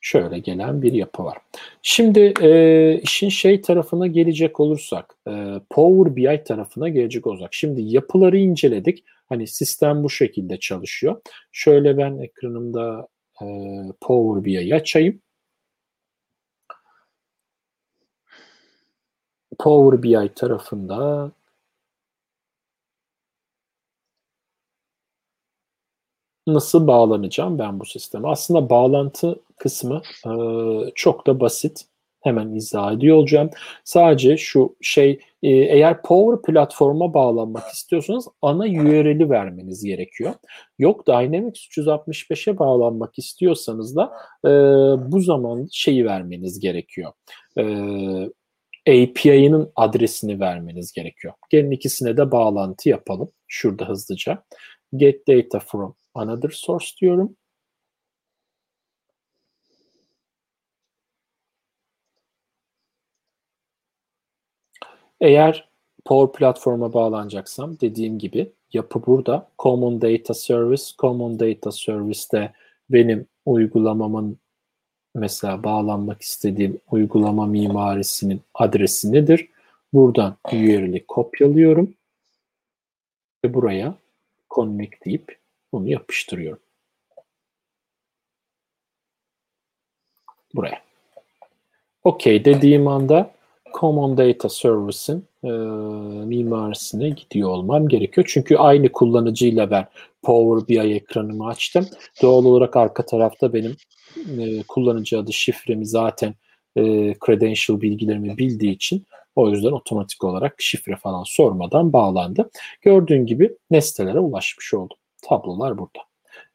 şöyle 0.02 0.39
gelen 0.39 0.82
bir 0.82 0.93
yapı 0.93 1.24
var. 1.24 1.38
Şimdi 1.82 2.34
e, 2.41 3.02
işin 3.04 3.30
şey 3.30 3.62
tarafına 3.62 4.08
gelecek 4.08 4.60
olursak, 4.60 5.16
e, 5.28 5.62
Power 5.70 6.16
BI 6.16 6.43
tarafına 6.43 6.89
gelecek 6.89 7.28
olursak. 7.28 7.54
Şimdi 7.54 7.82
yapıları 7.82 8.38
inceledik. 8.38 9.04
Hani 9.30 9.47
sistem 9.47 10.04
bu 10.04 10.10
şekilde 10.10 10.60
çalışıyor. 10.60 11.22
Şöyle 11.52 11.97
ben 11.97 12.18
ekranımda 12.18 13.08
e, 13.41 13.45
Power 14.02 14.45
BI'yi 14.45 14.76
açayım. 14.76 15.22
Power 19.60 20.04
BI 20.04 20.34
tarafında 20.36 21.32
nasıl 26.54 26.88
bağlanacağım 26.88 27.60
ben 27.60 27.80
bu 27.80 27.86
sisteme? 27.86 28.28
Aslında 28.28 28.70
bağlantı 28.70 29.39
kısmı 29.58 30.02
e, 30.26 30.32
çok 30.95 31.28
da 31.28 31.39
basit. 31.39 31.86
Hemen 32.22 32.54
izah 32.56 32.93
ediyor 32.93 33.18
olacağım. 33.18 33.50
Sadece 33.84 34.38
şu 34.38 34.76
şey 34.82 35.20
e, 35.43 35.50
eğer 35.50 36.02
Power 36.02 36.54
platforma 36.54 37.14
bağlanmak 37.14 37.68
istiyorsanız 37.74 38.28
ana 38.41 38.64
URL'i 38.64 39.30
vermeniz 39.30 39.84
gerekiyor. 39.84 40.34
Yok 40.80 41.08
Dynamics 41.08 41.68
365'e 41.68 42.60
bağlanmak 42.60 43.20
istiyorsanız 43.20 43.95
da 43.95 44.12
e, 44.45 44.50
bu 45.12 45.22
zaman 45.22 45.68
şeyi 45.72 46.06
vermeniz 46.06 46.60
gerekiyor. 46.60 47.12
E, 47.58 47.64
API'nin 48.89 49.68
adresini 49.76 50.39
vermeniz 50.39 50.91
gerekiyor. 50.91 51.34
Gelin 51.50 51.72
ikisine 51.72 52.18
de 52.18 52.32
bağlantı 52.32 52.89
yapalım. 52.89 53.32
Şurada 53.47 53.89
hızlıca. 53.89 54.43
Get 54.95 55.28
data 55.28 55.60
from 55.60 55.95
another 56.14 56.49
source 56.49 56.88
diyorum. 57.01 57.36
Eğer 65.22 65.70
Power 66.05 66.39
Platform'a 66.39 66.93
bağlanacaksam 66.93 67.80
dediğim 67.80 68.20
gibi 68.20 68.51
yapı 68.74 69.05
burada. 69.05 69.49
Common 69.60 70.01
Data 70.01 70.34
Service. 70.34 70.84
Common 70.99 71.39
Data 71.39 71.72
Service'te 71.72 72.53
benim 72.89 73.28
uygulamamın 73.45 74.38
mesela 75.16 75.64
bağlanmak 75.64 76.22
istediğim 76.22 76.80
uygulama 76.91 77.45
mimarisinin 77.45 78.41
adresi 78.53 79.12
nedir? 79.12 79.49
Buradan 79.93 80.38
URL'i 80.53 81.05
kopyalıyorum 81.07 81.93
ve 83.45 83.53
buraya 83.53 83.95
connect 84.49 85.05
deyip 85.05 85.38
bunu 85.72 85.89
yapıştırıyorum. 85.89 86.63
Buraya. 90.55 90.82
OK 92.03 92.45
dediğim 92.45 92.88
anda 92.88 93.32
Common 93.80 94.17
Data 94.17 94.49
Service'in 94.49 95.26
e, 95.43 95.49
mimarisine 96.26 97.09
gidiyor 97.09 97.49
olmam 97.49 97.88
gerekiyor. 97.88 98.28
Çünkü 98.30 98.57
aynı 98.57 98.91
kullanıcıyla 98.91 99.72
ben 99.72 99.88
Power 100.24 100.67
BI 100.67 100.93
ekranımı 100.93 101.47
açtım. 101.47 101.88
Doğal 102.22 102.45
olarak 102.45 102.76
arka 102.76 103.05
tarafta 103.05 103.53
benim 103.53 103.76
e, 104.39 104.63
kullanıcı 104.63 105.20
adı 105.20 105.34
şifremi 105.34 105.86
zaten 105.86 106.36
e, 106.76 106.82
credential 107.26 107.82
bilgilerimi 107.82 108.38
bildiği 108.38 108.72
için 108.72 109.05
o 109.36 109.49
yüzden 109.49 109.72
otomatik 109.72 110.24
olarak 110.24 110.55
şifre 110.59 110.95
falan 110.95 111.24
sormadan 111.26 111.93
bağlandı. 111.93 112.49
Gördüğün 112.82 113.26
gibi 113.26 113.57
nesnelere 113.72 114.20
ulaşmış 114.20 114.74
oldum. 114.74 114.97
Tablolar 115.22 115.78
burada. 115.78 115.99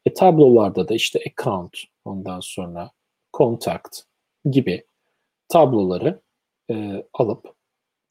E 0.05 0.13
tablolarda 0.13 0.87
da 0.87 0.93
işte 0.93 1.19
account, 1.27 1.77
ondan 2.05 2.39
sonra 2.39 2.91
contact 3.37 3.99
gibi 4.51 4.85
tabloları 5.47 6.21
e, 6.71 7.05
alıp 7.13 7.55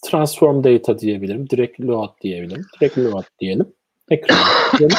transform 0.05 0.65
data 0.65 0.99
diyebilirim, 0.99 1.51
direct 1.51 1.81
load 1.81 2.21
diyebilirim. 2.23 2.67
Direct 2.81 2.99
load 2.99 3.25
diyelim. 3.41 3.73
Ekran 4.11 4.39
diyelim. 4.79 4.97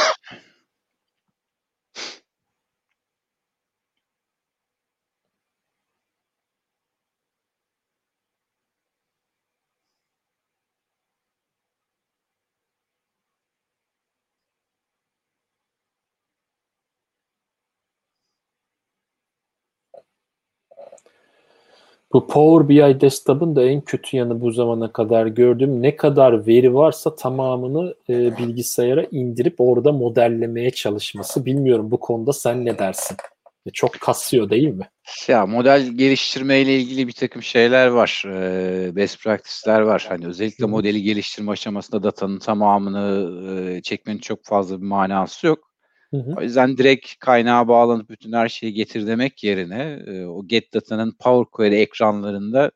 Bu 22.16 22.28
Power 22.28 22.70
BI 22.70 23.02
desktop'ın 23.02 23.56
da 23.56 23.64
en 23.64 23.82
kötü 23.82 24.18
yanı 24.18 24.42
bu 24.42 24.52
zamana 24.52 24.92
kadar 24.92 25.26
gördüğüm 25.28 25.82
ne 25.82 25.96
kadar 25.96 26.48
veri 26.48 26.74
varsa 26.74 27.16
tamamını 27.16 27.96
e, 28.10 28.38
bilgisayara 28.38 29.06
indirip 29.12 29.56
orada 29.58 29.92
modellemeye 29.92 30.72
çalışması. 30.72 31.46
Bilmiyorum 31.46 31.92
bu 31.92 32.00
konuda 32.00 32.34
sen 32.34 32.66
ne 32.66 32.80
dersin? 32.80 33.18
E, 33.66 33.70
çok 33.70 34.00
kasıyor 34.00 34.50
değil 34.50 34.68
mi? 34.68 34.90
Ya 35.28 35.46
model 35.46 35.88
geliştirme 35.88 36.62
ile 36.62 36.76
ilgili 36.80 37.08
bir 37.08 37.14
takım 37.14 37.44
şeyler 37.44 37.88
var. 37.88 38.24
E, 38.28 38.96
best 38.96 39.24
practice'ler 39.24 39.82
var. 39.82 40.06
Hani 40.10 40.28
özellikle 40.28 40.66
modeli 40.66 41.02
geliştirme 41.02 41.52
aşamasında 41.52 42.04
datanın 42.04 42.40
tamamını 42.40 43.32
e, 43.52 43.82
çekmenin 43.82 44.20
çok 44.20 44.46
fazla 44.46 44.82
bir 44.82 44.88
manası 44.88 45.48
yok. 45.48 45.75
Hı 46.16 46.32
hı. 46.32 46.36
O 46.38 46.42
yüzden 46.42 46.78
direkt 46.78 47.20
kaynağa 47.20 47.68
bağlanıp 47.68 48.10
bütün 48.10 48.34
her 48.34 48.50
şeyi 48.50 48.74
getir 48.74 49.08
demek 49.08 49.44
yerine 49.44 50.04
e, 50.08 50.26
o 50.26 50.48
get 50.48 50.74
data'nın 50.74 51.12
Power 51.20 51.52
Query 51.52 51.82
ekranlarında 51.82 52.72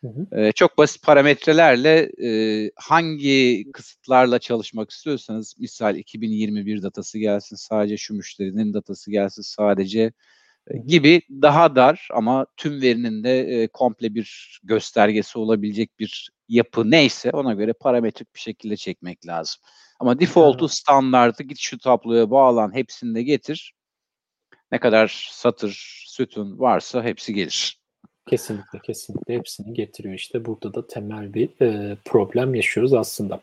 hı 0.00 0.08
hı. 0.08 0.40
E, 0.40 0.52
çok 0.52 0.78
basit 0.78 1.02
parametrelerle 1.02 2.10
e, 2.24 2.70
hangi 2.76 3.66
kısıtlarla 3.72 4.38
çalışmak 4.38 4.90
istiyorsanız 4.90 5.54
misal 5.58 5.96
2021 5.96 6.82
datası 6.82 7.18
gelsin 7.18 7.56
sadece 7.56 7.96
şu 7.96 8.14
müşterinin 8.14 8.74
datası 8.74 9.10
gelsin 9.10 9.42
sadece 9.42 10.12
e, 10.70 10.78
gibi 10.78 11.22
daha 11.30 11.76
dar 11.76 12.08
ama 12.12 12.46
tüm 12.56 12.82
verinin 12.82 13.24
de 13.24 13.40
e, 13.40 13.68
komple 13.68 14.14
bir 14.14 14.60
göstergesi 14.62 15.38
olabilecek 15.38 15.98
bir 15.98 16.30
yapı 16.48 16.90
neyse 16.90 17.30
ona 17.30 17.54
göre 17.54 17.72
parametrik 17.72 18.34
bir 18.34 18.40
şekilde 18.40 18.76
çekmek 18.76 19.26
lazım. 19.26 19.60
Ama 20.00 20.20
default'u 20.20 20.68
standartı 20.68 21.42
git 21.42 21.58
şu 21.58 21.78
tabloya 21.78 22.30
bağlan 22.30 22.74
hepsini 22.74 23.14
de 23.14 23.22
getir. 23.22 23.74
Ne 24.72 24.80
kadar 24.80 25.28
satır, 25.32 26.04
sütun 26.06 26.58
varsa 26.58 27.04
hepsi 27.04 27.34
gelir. 27.34 27.78
Kesinlikle 28.26 28.78
kesinlikle 28.78 29.34
hepsini 29.34 29.74
getiriyor 29.74 30.14
işte 30.14 30.44
burada 30.44 30.74
da 30.74 30.86
temel 30.86 31.34
bir 31.34 31.60
e, 31.60 31.96
problem 32.04 32.54
yaşıyoruz 32.54 32.94
aslında. 32.94 33.40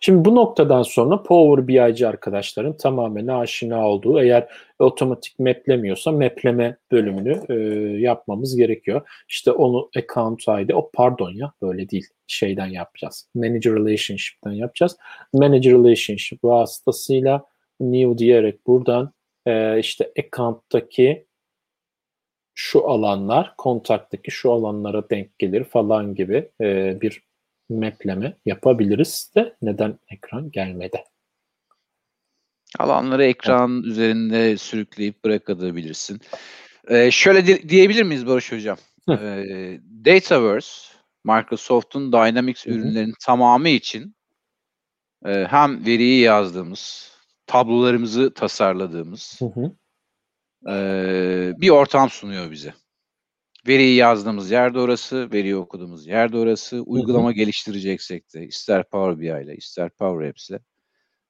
Şimdi 0.00 0.24
bu 0.24 0.34
noktadan 0.34 0.82
sonra 0.82 1.22
Power 1.22 1.68
BI'ci 1.68 2.08
arkadaşların 2.08 2.76
tamamen 2.76 3.26
aşina 3.26 3.88
olduğu 3.88 4.20
eğer 4.20 4.48
otomatik 4.78 5.38
maplemiyorsa 5.38 6.12
mapleme 6.12 6.76
bölümünü 6.92 7.40
e, 7.48 7.54
yapmamız 8.00 8.56
gerekiyor. 8.56 9.08
İşte 9.28 9.52
onu 9.52 9.90
account 9.96 10.42
ID, 10.42 10.70
o 10.74 10.90
pardon 10.94 11.30
ya 11.30 11.52
böyle 11.62 11.88
değil 11.90 12.06
şeyden 12.26 12.66
yapacağız. 12.66 13.28
Manager 13.34 13.72
Relationship'ten 13.72 14.52
yapacağız. 14.52 14.96
Manager 15.32 15.72
Relationship 15.72 16.44
vasıtasıyla 16.44 17.44
new 17.80 18.18
diyerek 18.18 18.66
buradan 18.66 19.12
e, 19.46 19.78
işte 19.78 20.12
account'taki 20.18 21.28
şu 22.54 22.88
alanlar 22.88 23.54
kontaktaki 23.58 24.30
şu 24.30 24.52
alanlara 24.52 25.10
denk 25.10 25.38
gelir 25.38 25.64
falan 25.64 26.14
gibi 26.14 26.50
e, 26.60 26.98
bir 27.00 27.27
mapleme 27.68 28.36
yapabiliriz 28.46 29.32
de 29.36 29.56
neden 29.62 29.98
ekran 30.10 30.50
gelmedi? 30.50 31.04
Alanları 32.78 33.24
ekran 33.24 33.74
evet. 33.74 33.84
üzerinde 33.84 34.56
sürükleyip 34.56 35.24
bırakabilirsin. 35.24 36.20
Ee, 36.88 37.10
şöyle 37.10 37.46
di- 37.46 37.68
diyebilir 37.68 38.02
miyiz 38.02 38.26
Barış 38.26 38.52
Hocam? 38.52 38.78
Ee, 39.10 39.80
Dataverse, 40.04 40.94
Microsoft'un 41.24 42.12
Dynamics 42.12 42.66
Hı-hı. 42.66 42.74
ürünlerinin 42.74 43.14
tamamı 43.26 43.68
için 43.68 44.14
e, 45.26 45.46
hem 45.50 45.86
veriyi 45.86 46.20
yazdığımız, 46.20 47.12
tablolarımızı 47.46 48.34
tasarladığımız 48.34 49.40
e, 50.68 50.74
bir 51.56 51.70
ortam 51.70 52.10
sunuyor 52.10 52.50
bize. 52.50 52.74
Veriyi 53.66 53.96
yazdığımız 53.96 54.50
yerde 54.50 54.78
orası, 54.78 55.32
veriyi 55.32 55.56
okuduğumuz 55.56 56.06
yerde 56.06 56.38
orası. 56.38 56.82
Uygulama 56.82 57.32
geliştireceksek 57.32 58.34
de 58.34 58.46
ister 58.46 58.84
Power 58.84 59.20
BI 59.20 59.44
ile 59.44 59.56
ister 59.56 59.90
Power 59.90 60.28
Apps 60.28 60.50
ile 60.50 60.60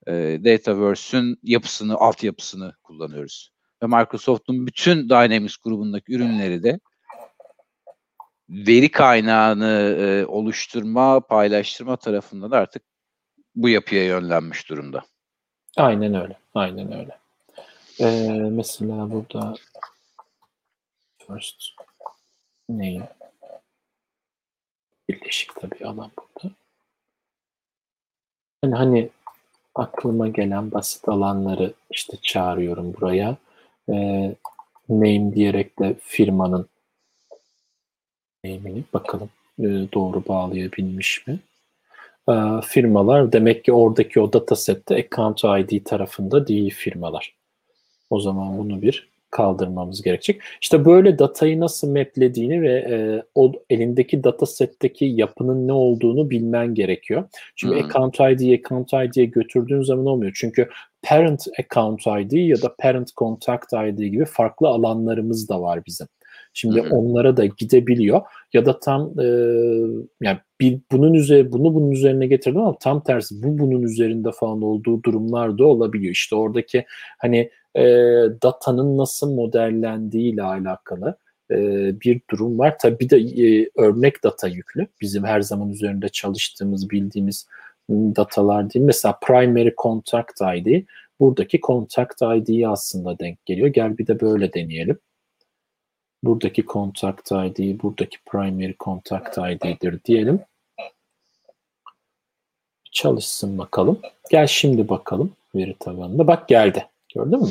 e, 0.06 0.12
Dataverse'ün 0.44 1.38
yapısını, 1.42 1.94
altyapısını 1.94 2.74
kullanıyoruz. 2.82 3.50
Ve 3.82 3.86
Microsoft'un 3.86 4.66
bütün 4.66 5.08
Dynamics 5.08 5.56
grubundaki 5.56 6.12
ürünleri 6.12 6.62
de 6.62 6.80
veri 8.48 8.90
kaynağını 8.90 9.96
e, 10.00 10.26
oluşturma, 10.26 11.20
paylaştırma 11.20 11.96
tarafında 11.96 12.50
da 12.50 12.58
artık 12.58 12.82
bu 13.54 13.68
yapıya 13.68 14.04
yönlenmiş 14.04 14.68
durumda. 14.68 15.04
Aynen 15.76 16.14
öyle. 16.14 16.38
Aynen 16.54 16.92
öyle. 16.92 17.18
Ee, 18.00 18.30
mesela 18.50 19.10
burada 19.10 19.54
first 21.26 21.62
name 22.68 23.08
birleşik 25.08 25.54
tabii 25.54 25.86
alan 25.86 26.10
burada. 26.18 26.54
Yani 28.64 28.74
hani 28.74 29.10
aklıma 29.74 30.28
gelen 30.28 30.72
basit 30.72 31.08
alanları 31.08 31.72
işte 31.90 32.16
çağırıyorum 32.22 32.94
buraya. 32.94 33.36
Ee, 33.88 34.34
name 34.88 35.34
diyerek 35.34 35.78
de 35.78 35.96
firmanın 36.00 36.68
name'ini 38.44 38.84
bakalım 38.92 39.30
e, 39.58 39.64
doğru 39.64 40.28
bağlayabilmiş 40.28 41.26
mi? 41.26 41.38
Ee, 42.28 42.32
firmalar 42.64 43.32
demek 43.32 43.64
ki 43.64 43.72
oradaki 43.72 44.20
o 44.20 44.32
datasette 44.32 44.96
account 44.96 45.44
ID 45.44 45.84
tarafında 45.84 46.46
değil 46.48 46.74
firmalar. 46.74 47.34
O 48.10 48.20
zaman 48.20 48.58
bunu 48.58 48.82
bir 48.82 49.08
kaldırmamız 49.30 50.02
gerekecek. 50.02 50.40
İşte 50.60 50.84
böyle 50.84 51.18
datayı 51.18 51.60
nasıl 51.60 51.88
maplediğini 51.88 52.62
ve 52.62 52.72
e, 52.72 53.22
o 53.34 53.52
elindeki 53.70 54.24
datasetteki 54.24 55.04
yapının 55.04 55.68
ne 55.68 55.72
olduğunu 55.72 56.30
bilmen 56.30 56.74
gerekiyor. 56.74 57.24
Şimdi 57.56 57.74
hmm. 57.74 57.84
account 57.84 58.14
ID, 58.14 58.58
account 58.58 58.92
ID'ye 58.92 59.26
götürdüğün 59.26 59.82
zaman 59.82 60.06
olmuyor. 60.06 60.32
Çünkü 60.34 60.68
parent 61.02 61.46
account 61.58 62.00
ID 62.00 62.32
ya 62.32 62.62
da 62.62 62.74
parent 62.78 63.16
contact 63.16 63.72
ID 63.72 63.98
gibi 63.98 64.24
farklı 64.24 64.68
alanlarımız 64.68 65.48
da 65.48 65.62
var 65.62 65.86
bizim. 65.86 66.06
Şimdi 66.52 66.82
hı 66.82 66.94
onlara 66.94 67.36
da 67.36 67.46
gidebiliyor 67.46 68.20
ya 68.52 68.66
da 68.66 68.80
tam 68.80 69.20
e, 69.20 69.24
yani 70.20 70.38
bir 70.60 70.80
bunun 70.92 71.14
üzerine 71.14 71.52
bunu 71.52 71.74
bunun 71.74 71.90
üzerine 71.90 72.26
getirdim 72.26 72.60
ama 72.60 72.78
tam 72.78 73.02
tersi 73.02 73.42
bu 73.42 73.58
bunun 73.58 73.82
üzerinde 73.82 74.30
falan 74.32 74.62
olduğu 74.62 75.02
durumlar 75.02 75.58
da 75.58 75.66
olabiliyor. 75.66 76.12
İşte 76.12 76.36
oradaki 76.36 76.84
hani 77.18 77.50
e, 77.78 77.84
datanın 78.42 78.98
nasıl 78.98 79.34
modellendiği 79.34 80.32
ile 80.32 80.42
alakalı 80.42 81.16
e, 81.50 81.56
bir 82.00 82.20
durum 82.30 82.58
var. 82.58 82.78
Tabii 82.78 82.98
bir 82.98 83.10
de 83.10 83.18
e, 83.18 83.70
örnek 83.76 84.24
data 84.24 84.48
yüklü. 84.48 84.86
Bizim 85.00 85.24
her 85.24 85.40
zaman 85.40 85.70
üzerinde 85.70 86.08
çalıştığımız, 86.08 86.90
bildiğimiz 86.90 87.46
datalar 87.90 88.74
değil. 88.74 88.84
Mesela 88.84 89.18
primary 89.22 89.70
contact 89.76 90.40
ID 90.40 90.84
buradaki 91.20 91.60
contact 91.60 92.22
ID'ye 92.22 92.68
aslında 92.68 93.18
denk 93.18 93.46
geliyor. 93.46 93.68
Gel 93.68 93.98
bir 93.98 94.06
de 94.06 94.20
böyle 94.20 94.52
deneyelim. 94.52 94.98
Buradaki 96.22 96.64
contact 96.66 97.32
ID, 97.32 97.82
buradaki 97.82 98.18
primary 98.26 98.74
contact 98.80 99.38
ID'dir 99.38 100.04
diyelim. 100.04 100.40
Çalışsın 102.92 103.58
bakalım. 103.58 104.00
Gel 104.30 104.46
şimdi 104.46 104.88
bakalım 104.88 105.32
veri 105.54 105.74
tabanında. 105.80 106.26
Bak 106.26 106.48
geldi. 106.48 106.86
Gördün 107.14 107.42
mü? 107.42 107.48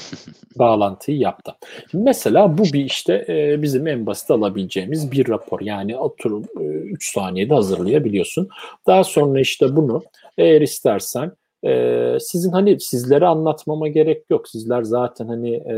Bağlantıyı 0.56 1.18
yaptı. 1.18 1.54
Şimdi 1.90 2.04
mesela 2.04 2.58
bu 2.58 2.62
bir 2.64 2.84
işte 2.84 3.24
e, 3.28 3.62
bizim 3.62 3.86
en 3.86 4.06
basit 4.06 4.30
alabileceğimiz 4.30 5.12
bir 5.12 5.28
rapor. 5.28 5.60
Yani 5.60 5.96
oturup 5.96 6.46
3 6.60 7.08
e, 7.08 7.12
saniyede 7.12 7.54
hazırlayabiliyorsun. 7.54 8.48
Daha 8.86 9.04
sonra 9.04 9.40
işte 9.40 9.76
bunu 9.76 10.02
eğer 10.38 10.60
istersen 10.60 11.32
e, 11.64 12.16
sizin 12.20 12.52
hani 12.52 12.80
sizlere 12.80 13.26
anlatmama 13.26 13.88
gerek 13.88 14.22
yok. 14.30 14.48
Sizler 14.48 14.82
zaten 14.82 15.26
hani 15.26 15.54
e, 15.54 15.76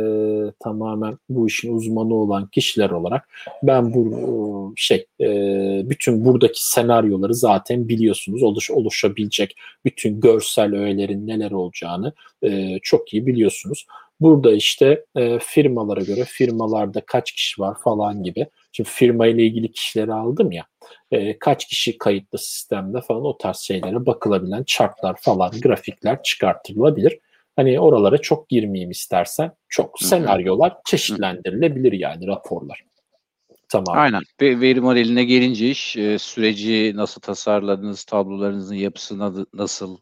tamamen 0.60 1.18
bu 1.28 1.46
işin 1.46 1.76
uzmanı 1.76 2.14
olan 2.14 2.46
kişiler 2.46 2.90
olarak 2.90 3.28
ben 3.62 3.94
bu 3.94 4.72
şey 4.76 5.06
e, 5.20 5.26
bütün 5.90 6.24
buradaki 6.24 6.68
senaryoları 6.68 7.34
zaten 7.34 7.88
biliyorsunuz. 7.88 8.42
Oluş, 8.42 8.70
oluşabilecek 8.70 9.56
bütün 9.84 10.20
görsel 10.20 10.74
öğelerin 10.74 11.26
neler 11.26 11.50
olacağını 11.50 12.12
e, 12.42 12.78
çok 12.82 13.14
iyi 13.14 13.26
biliyorsunuz. 13.26 13.86
Burada 14.20 14.52
işte 14.52 15.04
e, 15.16 15.38
firmalara 15.38 16.00
göre 16.00 16.24
firmalarda 16.24 17.00
kaç 17.00 17.32
kişi 17.32 17.60
var 17.60 17.76
falan 17.84 18.22
gibi. 18.22 18.46
Şimdi 18.76 18.90
firma 18.90 19.26
ile 19.26 19.42
ilgili 19.42 19.72
kişileri 19.72 20.12
aldım 20.12 20.52
ya. 20.52 20.66
E, 21.10 21.38
kaç 21.38 21.68
kişi 21.68 21.98
kayıtlı 21.98 22.38
sistemde 22.38 23.00
falan 23.00 23.24
o 23.24 23.38
tarz 23.38 23.56
şeylere 23.56 24.06
bakılabilen 24.06 24.64
chartlar 24.66 25.16
falan, 25.20 25.50
grafikler 25.62 26.22
çıkartılabilir. 26.22 27.18
Hani 27.56 27.80
oralara 27.80 28.18
çok 28.18 28.48
girmeyeyim 28.48 28.90
istersen. 28.90 29.52
Çok 29.68 30.00
senaryolar 30.00 30.76
çeşitlendirilebilir 30.84 31.92
yani 31.92 32.26
raporlar. 32.26 32.84
Tamam. 33.68 33.98
Aynen. 33.98 34.22
Ve 34.40 34.60
veri 34.60 34.80
modeline 34.80 35.24
gelince 35.24 35.70
iş 35.70 35.96
e, 35.96 36.18
süreci 36.18 36.92
nasıl 36.96 37.20
tasarladınız, 37.20 38.04
tablolarınızın 38.04 38.74
yapısı 38.74 39.18
nasıl, 39.54 39.98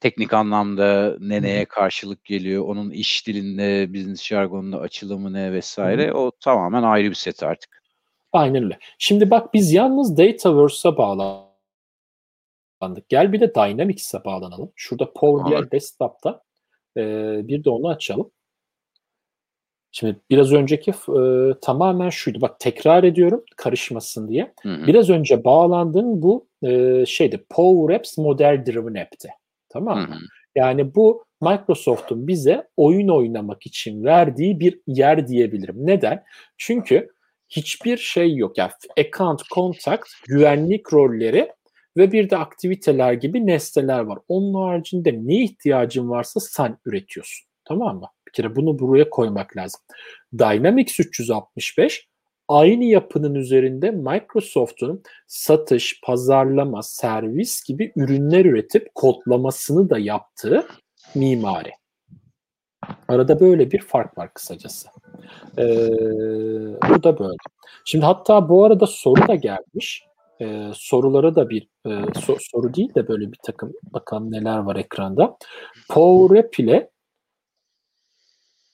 teknik 0.00 0.32
anlamda 0.32 1.16
ne 1.20 1.42
neye 1.42 1.64
karşılık 1.64 2.24
geliyor, 2.24 2.64
onun 2.64 2.90
iş 2.90 3.26
dilinde, 3.26 3.94
business 3.94 4.22
jargonunda 4.22 4.80
açılımı 4.80 5.32
ne 5.32 5.52
vesaire 5.52 6.12
o 6.12 6.30
tamamen 6.40 6.82
ayrı 6.82 7.10
bir 7.10 7.14
set 7.14 7.42
artık. 7.42 7.85
Aynen 8.36 8.64
öyle. 8.64 8.78
Şimdi 8.98 9.30
bak 9.30 9.54
biz 9.54 9.72
yalnız 9.72 10.18
Dataverse'a 10.18 10.96
bağlandık. 10.96 11.48
Gel 13.08 13.32
bir 13.32 13.40
de 13.40 13.54
Dynamics'e 13.54 14.24
bağlanalım. 14.24 14.72
Şurada 14.76 15.12
Power 15.12 15.62
BI 15.62 15.70
Desktop'ta 15.70 16.42
e, 16.96 17.02
bir 17.48 17.64
de 17.64 17.70
onu 17.70 17.88
açalım. 17.88 18.30
Şimdi 19.92 20.16
biraz 20.30 20.52
önceki 20.52 20.90
e, 20.90 21.20
tamamen 21.62 22.10
şuydu. 22.10 22.40
Bak 22.40 22.60
tekrar 22.60 23.04
ediyorum 23.04 23.44
karışmasın 23.56 24.28
diye. 24.28 24.52
Hı 24.62 24.68
hı. 24.68 24.86
Biraz 24.86 25.10
önce 25.10 25.44
bağlandığın 25.44 26.22
bu 26.22 26.48
e, 26.62 27.04
şeydi 27.06 27.44
Power 27.50 27.96
Apps 27.96 28.18
Model 28.18 28.62
Driven 28.66 29.02
App'ti. 29.02 29.28
Tamam 29.68 29.98
mı? 29.98 30.06
Hı 30.06 30.12
hı. 30.12 30.18
Yani 30.54 30.94
bu 30.94 31.24
Microsoft'un 31.40 32.28
bize 32.28 32.68
oyun 32.76 33.08
oynamak 33.08 33.66
için 33.66 34.04
verdiği 34.04 34.60
bir 34.60 34.80
yer 34.86 35.28
diyebilirim. 35.28 35.76
Neden? 35.78 36.24
Çünkü 36.56 37.10
hiçbir 37.48 37.96
şey 37.96 38.36
yok. 38.36 38.58
Yani 38.58 38.70
account, 38.98 39.42
contact, 39.54 40.08
güvenlik 40.28 40.92
rolleri 40.92 41.52
ve 41.96 42.12
bir 42.12 42.30
de 42.30 42.36
aktiviteler 42.36 43.12
gibi 43.12 43.46
nesneler 43.46 44.00
var. 44.00 44.18
Onun 44.28 44.54
haricinde 44.54 45.12
ne 45.22 45.44
ihtiyacın 45.44 46.10
varsa 46.10 46.40
sen 46.40 46.78
üretiyorsun. 46.86 47.46
Tamam 47.64 47.96
mı? 47.96 48.06
Bir 48.28 48.32
kere 48.32 48.56
bunu 48.56 48.78
buraya 48.78 49.10
koymak 49.10 49.56
lazım. 49.56 49.80
Dynamics 50.38 51.00
365 51.00 52.08
aynı 52.48 52.84
yapının 52.84 53.34
üzerinde 53.34 53.90
Microsoft'un 53.90 55.02
satış, 55.26 56.00
pazarlama, 56.04 56.82
servis 56.82 57.64
gibi 57.64 57.92
ürünler 57.96 58.44
üretip 58.44 58.94
kodlamasını 58.94 59.90
da 59.90 59.98
yaptığı 59.98 60.66
mimari. 61.14 61.70
Arada 63.08 63.40
böyle 63.40 63.70
bir 63.70 63.78
fark 63.80 64.18
var 64.18 64.34
kısacası. 64.34 64.88
Ee, 65.58 65.88
bu 66.90 67.02
da 67.02 67.18
böyle. 67.18 67.36
Şimdi 67.84 68.04
hatta 68.04 68.48
bu 68.48 68.64
arada 68.64 68.86
soru 68.86 69.28
da 69.28 69.34
gelmiş. 69.34 70.04
e, 70.40 70.70
sorulara 70.74 71.34
da 71.34 71.48
bir 71.50 71.68
e, 71.86 71.90
so, 72.20 72.36
soru 72.40 72.74
değil 72.74 72.94
de 72.94 73.08
böyle 73.08 73.32
bir 73.32 73.38
takım 73.46 73.72
bakalım 73.82 74.32
neler 74.32 74.58
var 74.58 74.76
ekranda. 74.76 75.36
PowerApp 75.88 76.60
ile 76.60 76.90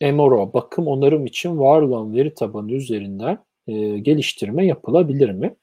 MRO 0.03 0.53
bakım 0.53 0.87
onarım 0.87 1.27
için 1.27 1.59
var 1.59 1.83
olan 1.83 2.15
veri 2.15 2.35
tabanı 2.35 2.73
üzerinden 2.73 3.39
e, 3.67 3.99
geliştirme 3.99 4.67
yapılabilir 4.67 5.31
mi? 5.31 5.57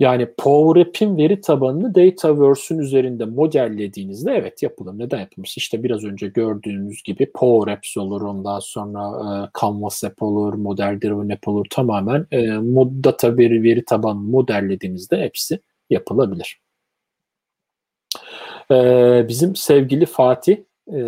Yani 0.00 0.34
PowerApp'in 0.38 1.16
veri 1.16 1.40
tabanını 1.40 1.94
Dataverse'ün 1.94 2.78
üzerinde 2.78 3.24
modellediğinizde 3.24 4.32
evet 4.32 4.62
yapılır. 4.62 4.98
Neden 4.98 5.20
yapılmış? 5.20 5.56
İşte 5.56 5.82
biraz 5.82 6.04
önce 6.04 6.28
gördüğünüz 6.28 7.02
gibi 7.02 7.32
PowerApps 7.32 7.96
olur, 7.96 8.22
ondan 8.22 8.58
sonra 8.58 9.00
e, 9.00 9.50
Canvas 9.60 10.04
App 10.04 10.22
olur, 10.22 10.54
Model 10.54 10.98
Driven 11.02 11.28
App 11.28 11.48
olur. 11.48 11.66
Tamamen 11.70 12.26
e, 12.30 12.46
mod, 12.58 13.04
data 13.04 13.36
veri, 13.38 13.62
veri 13.62 13.84
tabanını 13.84 14.30
modellediğimizde 14.30 15.20
hepsi 15.20 15.60
yapılabilir. 15.90 16.60
E, 18.70 19.24
bizim 19.28 19.56
sevgili 19.56 20.06
Fatih 20.06 20.56
e, 20.88 20.98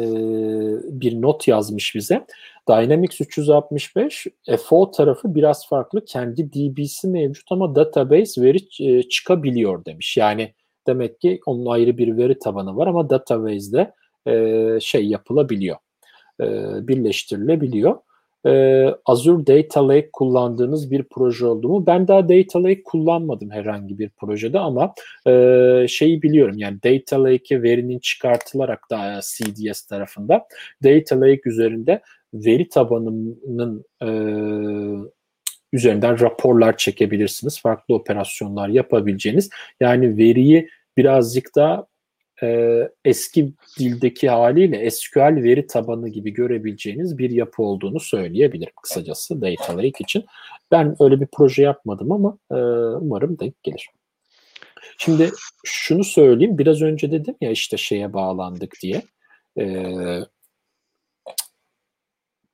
bir 1.01 1.23
not 1.23 1.49
yazmış 1.49 1.95
bize. 1.95 2.27
Dynamics 2.69 3.21
365 3.21 4.27
FO 4.65 4.91
tarafı 4.91 5.35
biraz 5.35 5.69
farklı. 5.69 6.05
Kendi 6.05 6.53
DB'si 6.53 7.09
mevcut 7.09 7.53
ama 7.53 7.75
database 7.75 8.43
veri 8.43 8.59
e, 8.81 9.03
çıkabiliyor 9.03 9.85
demiş. 9.85 10.17
Yani 10.17 10.55
demek 10.87 11.21
ki 11.21 11.41
onun 11.47 11.67
ayrı 11.67 11.99
bir 11.99 12.17
veri 12.17 12.39
tabanı 12.39 12.77
var 12.77 12.87
ama 12.87 13.11
database'de 13.11 13.93
e, 14.27 14.79
şey 14.81 15.07
yapılabiliyor. 15.07 15.77
E, 16.41 16.47
birleştirilebiliyor. 16.89 17.97
E, 18.47 18.85
Azure 19.05 19.47
Data 19.47 19.89
Lake 19.89 20.11
kullandığınız 20.13 20.91
bir 20.91 21.03
proje 21.03 21.47
oldu 21.47 21.69
mu? 21.69 21.87
Ben 21.87 22.09
daha 22.09 22.29
Data 22.29 22.63
Lake 22.63 22.83
kullanmadım 22.83 23.51
herhangi 23.51 23.99
bir 23.99 24.11
projede 24.11 24.59
ama 24.59 24.95
e, 25.27 25.87
şeyi 25.89 26.23
biliyorum 26.23 26.55
yani 26.59 26.79
Data 26.83 27.25
Lake'e 27.25 27.63
verinin 27.63 27.99
çıkartılarak 27.99 28.91
da 28.91 29.21
CDS 29.23 29.83
tarafında 29.83 30.47
Data 30.85 31.21
Lake 31.21 31.41
üzerinde 31.45 32.03
veri 32.35 32.69
tabanının 32.69 33.85
e, 34.03 34.09
üzerinden 35.73 36.21
raporlar 36.21 36.77
çekebilirsiniz. 36.77 37.61
Farklı 37.61 37.95
operasyonlar 37.95 38.69
yapabileceğiniz. 38.69 39.51
Yani 39.81 40.17
veriyi 40.17 40.69
birazcık 40.97 41.57
daha 41.57 41.87
e, 42.43 42.81
eski 43.05 43.53
dildeki 43.79 44.29
haliyle 44.29 44.91
SQL 44.91 45.43
veri 45.43 45.67
tabanı 45.67 46.09
gibi 46.09 46.31
görebileceğiniz 46.31 47.19
bir 47.19 47.31
yapı 47.31 47.63
olduğunu 47.63 48.01
söyleyebilirim 48.01 48.73
kısacası 48.83 49.43
Data 49.43 49.77
Lake 49.77 49.99
için. 50.01 50.25
Ben 50.71 50.97
öyle 51.01 51.21
bir 51.21 51.29
proje 51.33 51.63
yapmadım 51.63 52.13
ama 52.13 52.39
e, 52.51 52.55
umarım 53.01 53.39
denk 53.39 53.63
gelir. 53.63 53.91
Şimdi 54.99 55.31
şunu 55.65 56.05
söyleyeyim. 56.05 56.59
Biraz 56.59 56.83
önce 56.83 57.13
dedim 57.13 57.35
ya 57.41 57.51
işte 57.51 57.77
şeye 57.77 58.13
bağlandık 58.13 58.75
diye. 58.83 59.03
E, 59.59 59.65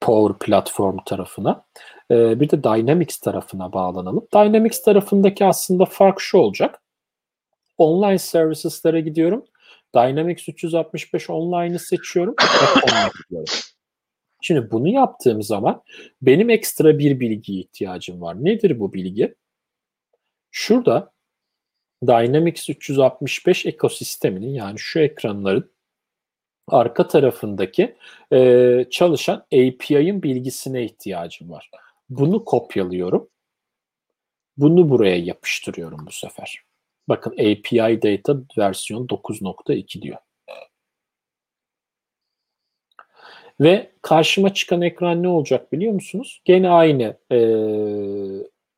Power 0.01 0.47
Platform 0.47 0.97
tarafına. 1.07 1.65
E, 2.11 2.41
bir 2.41 2.51
de 2.51 2.65
Dynamics 2.65 3.19
tarafına 3.19 3.73
bağlanalım. 3.73 4.27
Dynamics 4.35 4.83
tarafındaki 4.83 5.45
aslında 5.45 5.85
fark 5.85 6.21
şu 6.21 6.39
olacak. 6.39 6.83
Online 7.79 8.19
serviceslere 8.19 9.01
gidiyorum. 9.01 9.45
Dynamics 9.95 10.49
365 10.49 11.31
Online'ı 11.31 11.79
seçiyorum. 11.79 12.35
Şimdi 14.43 14.71
bunu 14.71 14.89
yaptığım 14.89 15.43
zaman 15.43 15.83
benim 16.23 16.51
ekstra 16.51 16.99
bir 16.99 17.21
bilgiye 17.21 17.61
ihtiyacım 17.61 18.21
var. 18.21 18.45
Nedir 18.45 18.81
bu 18.81 18.93
bilgi? 18.93 19.35
Şurada 20.51 21.13
Dynamics 22.07 22.71
365 22.71 23.67
ekosisteminin 23.67 24.51
yani 24.51 24.79
şu 24.79 25.01
ekranların 25.01 25.73
arka 26.69 27.09
tarafındaki 27.09 27.97
e, 28.33 28.85
çalışan 28.91 29.47
API'ın 29.53 30.23
bilgisine 30.23 30.85
ihtiyacım 30.85 31.51
var. 31.51 31.71
Bunu 32.11 32.45
kopyalıyorum. 32.45 33.29
Bunu 34.57 34.91
buraya 34.91 35.17
yapıştırıyorum 35.17 36.07
bu 36.07 36.13
sefer. 36.13 36.63
Bakın 37.09 37.33
API 37.33 38.03
Data 38.03 38.37
versiyon 38.59 39.07
9.2 39.07 40.03
diyor. 40.03 40.19
Ve 43.61 43.91
karşıma 44.03 44.55
çıkan 44.55 44.83
ekran 44.83 45.23
ne 45.23 45.29
olacak 45.29 45.73
biliyor 45.73 45.93
musunuz? 45.93 46.41
Gene 46.45 46.69
aynı 46.69 47.17
e, 47.33 47.39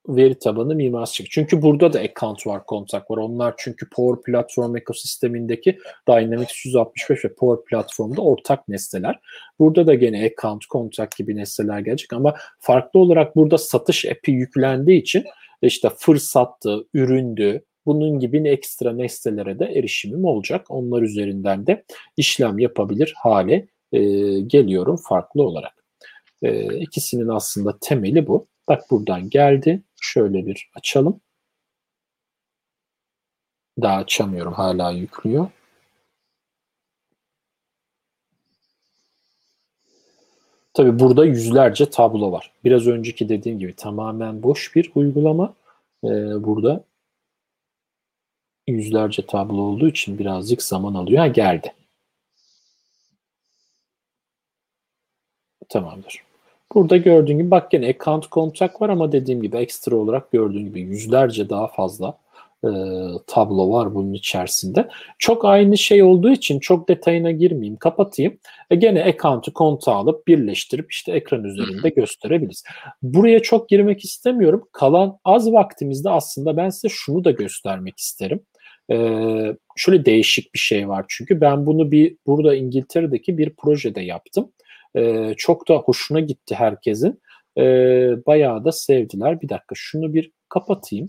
veri 0.09 0.39
tabanı 0.39 0.75
mimarisi 0.75 1.15
çıkıyor. 1.15 1.31
Çünkü 1.33 1.63
burada 1.63 1.93
da 1.93 2.01
account 2.01 2.47
var, 2.47 2.67
kontak 2.67 3.11
var. 3.11 3.17
Onlar 3.17 3.55
çünkü 3.59 3.89
Power 3.91 4.23
Platform 4.23 4.77
ekosistemindeki 4.77 5.79
Dynamics 6.09 6.65
165 6.67 7.25
ve 7.25 7.35
Power 7.35 7.65
Platform'da 7.65 8.23
ortak 8.23 8.69
nesneler. 8.69 9.21
Burada 9.59 9.87
da 9.87 9.95
gene 9.95 10.27
account, 10.27 10.67
kontak 10.67 11.17
gibi 11.17 11.37
nesneler 11.37 11.79
gelecek 11.79 12.13
ama 12.13 12.35
farklı 12.59 13.01
olarak 13.01 13.37
burada 13.37 13.59
satış 13.59 14.05
app'i 14.05 14.33
yüklendiği 14.33 15.01
için 15.01 15.25
işte 15.63 15.91
fırsattı, 15.99 16.87
üründü, 16.95 17.65
bunun 17.87 18.21
gibi 18.21 18.49
ekstra 18.49 18.93
nesnelere 18.93 19.59
de 19.59 19.65
erişimim 19.65 20.25
olacak. 20.25 20.67
Onlar 20.69 21.03
üzerinden 21.03 21.67
de 21.67 21.85
işlem 22.17 22.59
yapabilir 22.59 23.15
hale 23.17 23.67
e, 23.93 24.01
geliyorum 24.41 24.97
farklı 24.97 25.43
olarak. 25.43 25.85
E, 26.43 26.79
ikisinin 26.79 27.29
aslında 27.29 27.79
temeli 27.81 28.27
bu. 28.27 28.47
Bak 28.69 28.91
buradan 28.91 29.31
geldi. 29.31 29.83
Şöyle 30.01 30.47
bir 30.47 30.71
açalım. 30.75 31.21
Daha 33.83 33.97
açamıyorum. 33.97 34.53
Hala 34.53 34.91
yüklüyor. 34.91 35.49
Tabi 40.75 40.99
burada 40.99 41.25
yüzlerce 41.25 41.91
tablo 41.91 42.33
var. 42.33 42.53
Biraz 42.65 42.87
önceki 42.87 43.29
dediğim 43.29 43.59
gibi 43.59 43.77
tamamen 43.77 44.43
boş 44.43 44.77
bir 44.77 44.93
uygulama. 44.95 45.55
Ee, 46.05 46.09
burada 46.45 46.85
yüzlerce 48.69 49.27
tablo 49.27 49.63
olduğu 49.63 49.89
için 49.89 50.19
birazcık 50.19 50.63
zaman 50.63 50.95
alıyor. 50.95 51.19
Ha 51.19 51.27
geldi. 51.27 51.73
Tamamdır. 55.69 56.25
Burada 56.75 56.97
gördüğün 56.97 57.39
gibi 57.39 57.51
bak 57.51 57.75
yine 57.75 57.89
account 57.89 58.31
contract 58.33 58.83
var 58.83 58.89
ama 58.89 59.13
dediğim 59.13 59.43
gibi 59.43 59.57
ekstra 59.57 59.97
olarak 59.97 60.33
gördüğün 60.33 60.65
gibi 60.65 60.81
yüzlerce 60.81 61.51
daha 61.51 61.67
fazla 61.67 62.19
e, 62.65 62.69
tablo 63.27 63.73
var 63.73 63.95
bunun 63.95 64.13
içerisinde. 64.13 64.89
Çok 65.19 65.45
aynı 65.45 65.79
şey 65.79 66.03
olduğu 66.03 66.31
için 66.31 66.61
çok 66.61 66.89
detayına 66.89 67.31
girmeyeyim, 67.31 67.77
kapatayım. 67.77 68.39
E 68.71 68.77
gene 68.77 69.05
account'u 69.05 69.53
konta 69.53 69.95
alıp 69.95 70.27
birleştirip 70.27 70.93
işte 70.93 71.13
ekran 71.13 71.45
üzerinde 71.45 71.89
gösterebiliriz. 71.89 72.65
Buraya 73.03 73.43
çok 73.43 73.69
girmek 73.69 74.05
istemiyorum. 74.05 74.69
Kalan 74.73 75.19
az 75.25 75.53
vaktimizde 75.53 76.11
aslında 76.11 76.57
ben 76.57 76.71
size 76.71 76.89
şunu 76.89 77.25
da 77.25 77.31
göstermek 77.31 77.99
isterim. 77.99 78.41
Ee, 78.93 79.57
şöyle 79.77 80.05
değişik 80.05 80.55
bir 80.55 80.59
şey 80.59 80.89
var 80.89 81.05
çünkü 81.09 81.41
ben 81.41 81.67
bunu 81.67 81.91
bir 81.91 82.17
burada 82.27 82.55
İngiltere'deki 82.55 83.39
bir 83.39 83.51
projede 83.51 84.01
yaptım. 84.01 84.53
Ee, 84.97 85.35
çok 85.37 85.69
da 85.69 85.75
hoşuna 85.75 86.21
gitti 86.21 86.55
herkesin. 86.55 87.21
Ee, 87.59 87.63
bayağı 88.27 88.65
da 88.65 88.73
sevdiler. 88.73 89.41
Bir 89.41 89.49
dakika 89.49 89.75
şunu 89.75 90.15
bir 90.15 90.31
kapatayım. 90.49 91.09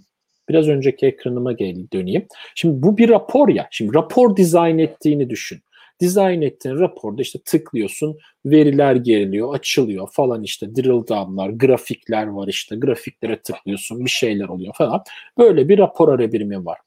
Biraz 0.50 0.68
önceki 0.68 1.06
ekranıma 1.06 1.52
gel 1.52 1.76
döneyim. 1.94 2.28
Şimdi 2.56 2.84
bu 2.84 2.98
bir 2.98 3.10
rapor 3.10 3.50
ya. 3.50 3.68
Şimdi 3.72 3.96
rapor 3.96 4.38
dizayn 4.38 4.78
ettiğini 4.78 5.30
düşün. 5.30 5.62
Dizayn 6.00 6.42
ettiğin 6.42 6.76
raporda 6.76 7.22
işte 7.22 7.40
tıklıyorsun, 7.46 8.18
veriler 8.46 8.96
geriliyor, 8.96 9.56
açılıyor 9.56 10.08
falan 10.12 10.44
işte 10.44 10.76
drill 10.76 11.08
down'lar, 11.08 11.50
grafikler 11.50 12.28
var 12.28 12.48
işte 12.48 12.76
grafiklere 12.76 13.42
tıklıyorsun, 13.42 14.06
bir 14.06 14.10
şeyler 14.10 14.48
oluyor 14.48 14.74
falan. 14.74 15.04
Böyle 15.38 15.70
bir 15.70 15.78
rapor 15.78 16.10
arabirimi 16.10 16.66
var. 16.66 16.78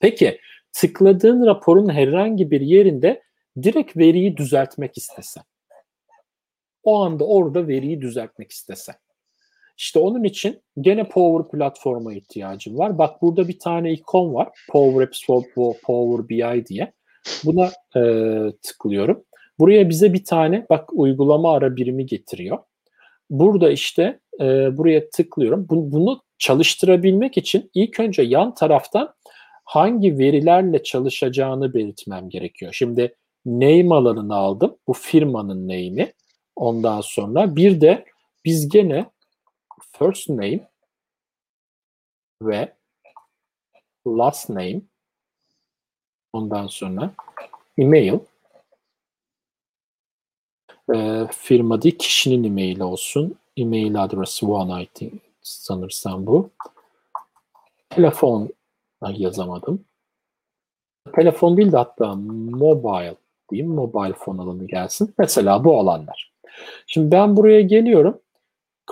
Peki 0.00 0.40
tıkladığın 0.72 1.46
raporun 1.46 1.88
herhangi 1.88 2.50
bir 2.50 2.60
yerinde 2.60 3.22
direkt 3.62 3.96
veriyi 3.96 4.36
düzeltmek 4.36 4.98
istesen. 4.98 5.44
O 6.82 7.02
anda 7.02 7.26
orada 7.26 7.68
veriyi 7.68 8.00
düzeltmek 8.00 8.50
istesen. 8.50 8.94
İşte 9.76 9.98
onun 9.98 10.24
için 10.24 10.62
gene 10.80 11.08
Power 11.08 11.50
platforma 11.50 12.14
ihtiyacım 12.14 12.78
var. 12.78 12.98
Bak 12.98 13.22
burada 13.22 13.48
bir 13.48 13.58
tane 13.58 13.92
ikon 13.92 14.34
var. 14.34 14.48
Power 14.68 15.06
Apps 15.06 15.26
for 15.26 15.42
Power 15.82 16.28
BI 16.28 16.66
diye. 16.66 16.92
Buna 17.44 17.70
e, 17.96 18.02
tıklıyorum. 18.62 19.24
Buraya 19.58 19.88
bize 19.88 20.12
bir 20.12 20.24
tane 20.24 20.66
bak 20.70 20.88
uygulama 20.92 21.52
ara 21.52 21.76
birimi 21.76 22.06
getiriyor. 22.06 22.58
Burada 23.30 23.70
işte 23.70 24.20
e, 24.40 24.76
buraya 24.76 25.10
tıklıyorum. 25.10 25.66
Bunu 25.70 26.22
çalıştırabilmek 26.38 27.36
için 27.36 27.70
ilk 27.74 28.00
önce 28.00 28.22
yan 28.22 28.54
taraftan 28.54 29.14
hangi 29.68 30.18
verilerle 30.18 30.82
çalışacağını 30.82 31.74
belirtmem 31.74 32.28
gerekiyor. 32.28 32.72
Şimdi 32.72 33.16
name 33.46 33.94
alanını 33.94 34.34
aldım. 34.34 34.76
Bu 34.86 34.92
firmanın 34.92 35.62
name'i. 35.62 36.12
Ondan 36.56 37.00
sonra 37.00 37.56
bir 37.56 37.80
de 37.80 38.04
biz 38.44 38.68
gene 38.68 39.10
first 39.98 40.28
name 40.28 40.68
ve 42.42 42.72
last 44.06 44.50
name 44.50 44.80
ondan 46.32 46.66
sonra 46.66 47.10
email 47.78 48.18
e, 50.94 51.26
firma 51.30 51.82
değil 51.82 51.98
kişinin 51.98 52.44
emaili 52.44 52.84
olsun. 52.84 53.38
Email 53.56 54.04
adresi 54.04 54.46
one 54.46 54.82
I 54.82 55.10
sanırsam 55.42 56.26
bu. 56.26 56.50
Telefon 57.90 58.57
yazamadım. 59.02 59.84
Telefon 61.16 61.56
değil 61.56 61.72
de 61.72 61.76
hatta 61.76 62.14
mobile 62.14 63.16
diyeyim. 63.50 63.70
Mobile 63.70 64.12
phone 64.12 64.42
alanı 64.42 64.66
gelsin. 64.66 65.14
Mesela 65.18 65.64
bu 65.64 65.78
alanlar. 65.78 66.32
Şimdi 66.86 67.10
ben 67.10 67.36
buraya 67.36 67.60
geliyorum. 67.60 68.20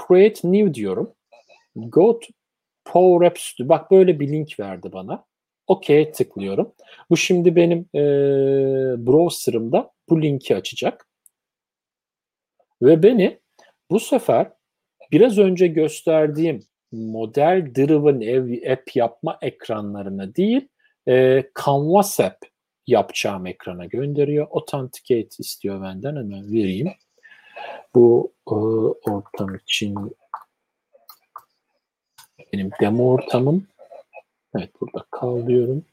Create 0.09 0.53
new 0.53 0.75
diyorum. 0.75 1.13
Go 1.77 2.21
to 2.21 2.27
Power 2.85 3.27
Apps. 3.27 3.53
Bak 3.61 3.91
böyle 3.91 4.21
bir 4.21 4.29
link 4.29 4.61
verdi 4.61 4.93
bana. 4.93 5.25
OK'ye 5.67 6.13
tıklıyorum. 6.13 6.73
Bu 7.11 7.17
şimdi 7.17 7.57
benim 7.57 7.79
e, 7.95 8.01
browser'ımda 9.07 9.91
bu 10.09 10.23
linki 10.23 10.57
açacak. 10.57 11.09
Ve 12.83 13.03
beni 13.03 13.39
bu 13.91 14.01
sefer 14.01 14.53
biraz 15.13 15.39
önce 15.39 15.67
gösterdiğim 15.67 16.63
model 16.93 17.75
driven 17.75 18.47
app 18.73 18.97
yapma 18.97 19.39
ekranlarına 19.43 20.35
değil 20.35 20.69
e, 21.09 21.45
Canvas 21.65 22.21
app 22.21 22.47
yapacağım 22.87 23.47
ekrana 23.47 23.85
gönderiyor. 23.85 24.47
Authenticate 24.51 25.29
istiyor 25.39 25.83
benden 25.83 26.17
hemen 26.17 26.53
vereyim. 26.53 26.93
Bu 27.95 28.33
e, 28.51 28.55
ortam 29.11 29.55
için 29.55 30.17
benim 32.53 32.71
demo 32.81 33.11
ortamım. 33.13 33.67
Evet 34.57 34.71
burada 34.81 35.07
kal 35.11 35.47
diyorum. 35.47 35.85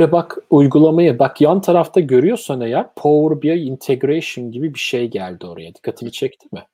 Ve 0.00 0.12
bak 0.12 0.38
uygulamayı 0.50 1.18
bak 1.18 1.40
yan 1.40 1.60
tarafta 1.60 2.00
görüyorsan 2.00 2.60
eğer 2.60 2.94
Power 2.96 3.42
BI 3.42 3.60
Integration 3.60 4.50
gibi 4.50 4.74
bir 4.74 4.78
şey 4.78 5.08
geldi 5.10 5.46
oraya. 5.46 5.74
Dikkatini 5.74 6.12
çekti 6.12 6.48
mi? 6.52 6.66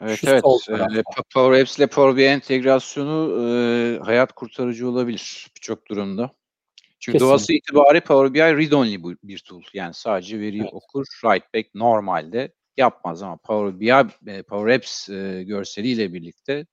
Evet 0.00 0.18
Şu 0.18 0.30
evet. 0.30 0.44
E, 0.44 1.02
Power 1.34 1.60
Apps 1.60 1.78
ile 1.78 1.86
Power 1.86 2.16
BI 2.16 2.24
entegrasyonu 2.24 3.44
e, 3.44 3.98
hayat 4.04 4.32
kurtarıcı 4.32 4.88
olabilir 4.90 5.46
birçok 5.56 5.86
durumda. 5.88 6.30
Çünkü 7.00 7.18
Kesinlikle. 7.18 7.30
doğası 7.30 7.52
itibari 7.52 8.00
Power 8.00 8.34
BI 8.34 8.38
read-only 8.38 9.16
bir 9.22 9.38
tool. 9.38 9.62
Yani 9.72 9.94
sadece 9.94 10.40
veriyi 10.40 10.62
evet. 10.62 10.74
okur, 10.74 11.04
write 11.20 11.46
back 11.54 11.74
normalde 11.74 12.52
yapmaz 12.76 13.22
ama 13.22 13.36
Power 13.36 13.80
BI, 13.80 14.30
e, 14.30 14.42
Power 14.42 14.74
Apps 14.76 15.08
e, 15.08 15.42
görseliyle 15.46 16.12
birlikte 16.12 16.66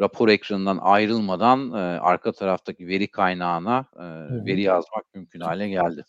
rapor 0.00 0.28
ekranından 0.28 0.78
ayrılmadan 0.82 1.72
e, 1.72 1.76
arka 2.00 2.32
taraftaki 2.32 2.86
veri 2.86 3.10
kaynağına 3.10 3.84
e, 3.96 4.04
veri 4.46 4.62
yazmak 4.62 5.14
mümkün 5.14 5.40
hale 5.40 5.68
geldi. 5.68 6.04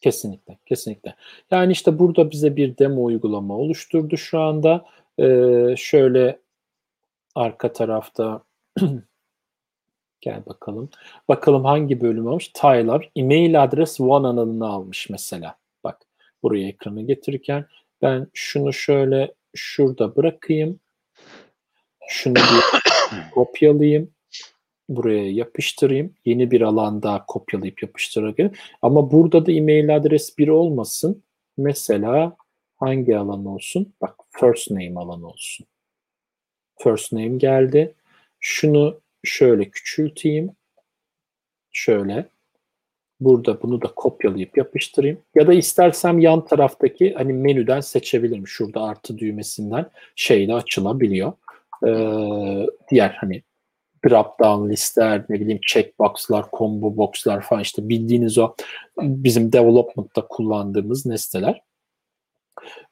Kesinlikle, 0.00 0.58
kesinlikle. 0.66 1.14
Yani 1.50 1.72
işte 1.72 1.98
burada 1.98 2.30
bize 2.30 2.56
bir 2.56 2.78
demo 2.78 3.04
uygulama 3.04 3.56
oluşturdu 3.56 4.16
şu 4.16 4.40
anda. 4.40 4.84
Ee, 5.18 5.74
şöyle 5.76 6.40
arka 7.34 7.72
tarafta 7.72 8.42
gel 10.20 10.46
bakalım. 10.46 10.90
Bakalım 11.28 11.64
hangi 11.64 12.00
bölüm 12.00 12.28
almış? 12.28 12.48
Tyler 12.48 13.10
email 13.16 13.62
adres 13.62 14.00
one 14.00 14.26
alanını 14.26 14.66
almış 14.66 15.10
mesela. 15.10 15.58
Bak 15.84 16.06
buraya 16.42 16.68
ekranı 16.68 17.02
getirirken 17.02 17.66
ben 18.02 18.26
şunu 18.34 18.72
şöyle 18.72 19.34
şurada 19.54 20.16
bırakayım. 20.16 20.80
Şunu 22.08 22.34
bir 22.34 22.40
kopyalayayım. 23.34 24.10
Buraya 24.88 25.30
yapıştırayım. 25.30 26.14
Yeni 26.24 26.50
bir 26.50 26.60
alanda 26.60 27.24
kopyalayıp 27.28 27.82
yapıştırayım. 27.82 28.52
Ama 28.82 29.12
burada 29.12 29.46
da 29.46 29.52
e-mail 29.52 29.96
adres 29.96 30.38
bir 30.38 30.48
olmasın. 30.48 31.22
Mesela 31.56 32.36
hangi 32.76 33.18
alan 33.18 33.46
olsun? 33.46 33.92
Bak 34.00 34.14
first 34.30 34.70
name 34.70 34.94
alanı 34.96 35.28
olsun. 35.28 35.66
First 36.78 37.12
name 37.12 37.36
geldi. 37.36 37.94
Şunu 38.40 39.00
şöyle 39.24 39.70
küçülteyim. 39.70 40.50
Şöyle. 41.72 42.28
Burada 43.20 43.62
bunu 43.62 43.82
da 43.82 43.86
kopyalayıp 43.94 44.56
yapıştırayım. 44.56 45.18
Ya 45.34 45.46
da 45.46 45.52
istersem 45.52 46.18
yan 46.18 46.44
taraftaki 46.44 47.14
hani 47.14 47.32
menüden 47.32 47.80
seçebilirim. 47.80 48.48
Şurada 48.48 48.82
artı 48.82 49.18
düğmesinden 49.18 49.90
şeyle 50.16 50.54
açılabiliyor 50.54 51.32
e, 51.86 51.90
diğer 52.90 53.10
hani 53.10 53.42
drop 54.08 54.38
down 54.40 54.68
listeler, 54.68 55.24
ne 55.28 55.40
bileyim 55.40 55.60
checkboxlar, 55.66 56.44
combo 56.52 56.96
boxlar 56.96 57.40
falan 57.40 57.62
işte 57.62 57.88
bildiğiniz 57.88 58.38
o 58.38 58.54
bizim 58.98 59.52
development'ta 59.52 60.26
kullandığımız 60.28 61.06
nesneler. 61.06 61.62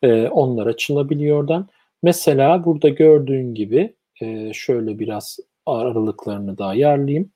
E, 0.02 0.28
onlar 0.28 0.66
açılabiliyor 0.66 1.40
oradan. 1.40 1.68
Mesela 2.02 2.64
burada 2.64 2.88
gördüğün 2.88 3.54
gibi 3.54 3.94
e, 4.20 4.52
şöyle 4.52 4.98
biraz 4.98 5.38
aralıklarını 5.66 6.58
da 6.58 6.66
ayarlayayım. 6.66 7.30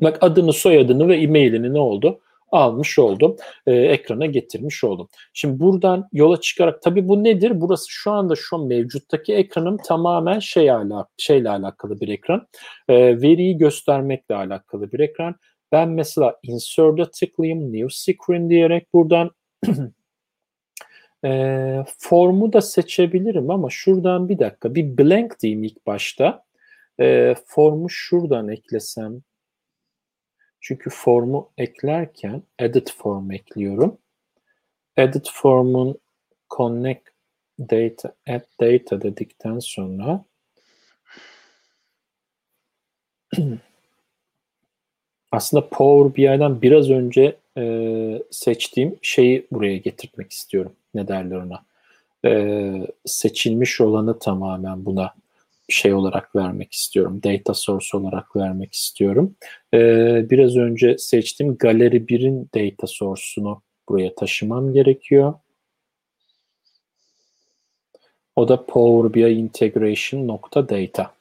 Bak 0.00 0.18
adını, 0.20 0.52
soyadını 0.52 1.08
ve 1.08 1.16
e-mailini 1.16 1.74
ne 1.74 1.78
oldu? 1.78 2.20
Almış 2.52 2.98
oldum. 2.98 3.36
E, 3.66 3.72
ekrana 3.72 4.26
getirmiş 4.26 4.84
oldum. 4.84 5.08
Şimdi 5.32 5.60
buradan 5.60 6.08
yola 6.12 6.40
çıkarak 6.40 6.82
tabii 6.82 7.08
bu 7.08 7.24
nedir? 7.24 7.60
Burası 7.60 7.86
şu 7.88 8.10
anda 8.10 8.34
şu 8.36 8.58
mevcuttaki 8.58 9.34
ekranım 9.34 9.76
tamamen 9.76 10.38
şey 10.38 10.70
ala, 10.70 11.06
şeyle 11.16 11.50
alakalı 11.50 12.00
bir 12.00 12.08
ekran. 12.08 12.46
E, 12.88 13.22
veriyi 13.22 13.58
göstermekle 13.58 14.34
alakalı 14.34 14.92
bir 14.92 15.00
ekran. 15.00 15.34
Ben 15.72 15.88
mesela 15.88 16.36
insert'a 16.42 17.10
tıklayayım, 17.10 17.72
new 17.72 17.88
screen 17.90 18.50
diyerek 18.50 18.94
buradan 18.94 19.30
e, 21.24 21.84
formu 21.98 22.52
da 22.52 22.60
seçebilirim 22.60 23.50
ama 23.50 23.68
şuradan 23.70 24.28
bir 24.28 24.38
dakika 24.38 24.74
bir 24.74 24.98
blank 24.98 25.40
diyeyim 25.40 25.64
ilk 25.64 25.86
başta. 25.86 26.44
E, 27.00 27.34
formu 27.46 27.90
şuradan 27.90 28.48
eklesem 28.48 29.22
çünkü 30.60 30.90
formu 30.90 31.50
eklerken 31.58 32.42
edit 32.58 32.94
form 32.96 33.30
ekliyorum. 33.30 33.98
Edit 34.96 35.30
formun 35.32 35.98
connect 36.56 37.08
data, 37.60 38.14
add 38.28 38.44
data 38.60 39.02
dedikten 39.02 39.58
sonra 39.58 40.24
aslında 45.32 45.68
Power 45.68 46.16
BI'den 46.16 46.62
biraz 46.62 46.90
önce 46.90 47.36
e, 47.58 48.22
seçtiğim 48.30 48.98
şeyi 49.02 49.46
buraya 49.52 49.76
getirmek 49.76 50.32
istiyorum. 50.32 50.72
Ne 50.94 51.08
derler 51.08 51.36
ona? 51.36 51.64
E, 52.24 52.72
seçilmiş 53.06 53.80
olanı 53.80 54.18
tamamen 54.18 54.84
buna 54.84 55.14
şey 55.72 55.94
olarak 55.94 56.36
vermek 56.36 56.72
istiyorum. 56.72 57.20
Data 57.24 57.54
source 57.54 57.96
olarak 57.96 58.36
vermek 58.36 58.74
istiyorum. 58.74 59.36
Ee, 59.74 60.30
biraz 60.30 60.56
önce 60.56 60.98
seçtiğim 60.98 61.56
Galeri 61.56 61.96
1'in 61.96 62.50
data 62.54 62.86
source'unu 62.86 63.62
buraya 63.88 64.14
taşımam 64.14 64.72
gerekiyor. 64.72 65.34
O 68.36 68.48
da 68.48 68.66
Power 68.66 69.14
BI 69.14 69.32
integration 69.32 70.28
nokta 70.28 70.68
data. 70.68 71.14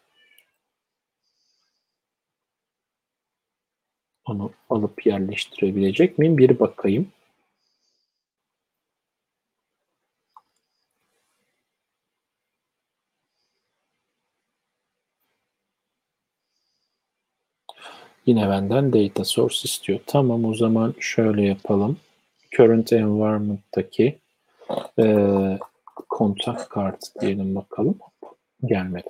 Onu 4.25 4.51
alıp 4.69 5.05
yerleştirebilecek 5.05 6.17
miyim? 6.17 6.37
Bir 6.37 6.59
bakayım. 6.59 7.11
Yine 18.29 18.49
benden 18.49 18.93
data 18.93 19.25
source 19.25 19.59
istiyor. 19.63 19.99
Tamam 20.07 20.45
o 20.45 20.53
zaman 20.53 20.93
şöyle 20.99 21.41
yapalım. 21.41 21.97
Current 22.57 22.93
environment'taki 22.93 24.19
e, 24.99 25.05
kontak 26.09 26.69
kart 26.69 26.99
diyelim 27.21 27.55
bakalım. 27.55 27.99
Gelmedi. 28.65 29.07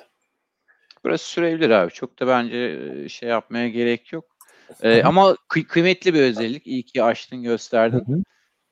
Burası 1.04 1.30
sürebilir 1.30 1.70
abi. 1.70 1.92
Çok 1.92 2.20
da 2.20 2.28
bence 2.28 3.10
şey 3.10 3.30
yapmaya 3.30 3.70
gerek 3.70 4.14
yok. 4.14 4.26
Ee, 4.84 5.04
ama 5.04 5.36
kıy- 5.50 5.68
kıymetli 5.68 6.14
bir 6.14 6.22
özellik. 6.22 6.68
İyi 6.68 6.84
ki 6.84 7.04
açtın 7.04 7.44
gösterdin. 7.44 8.06
Hı 8.08 8.14
hı. 8.14 8.24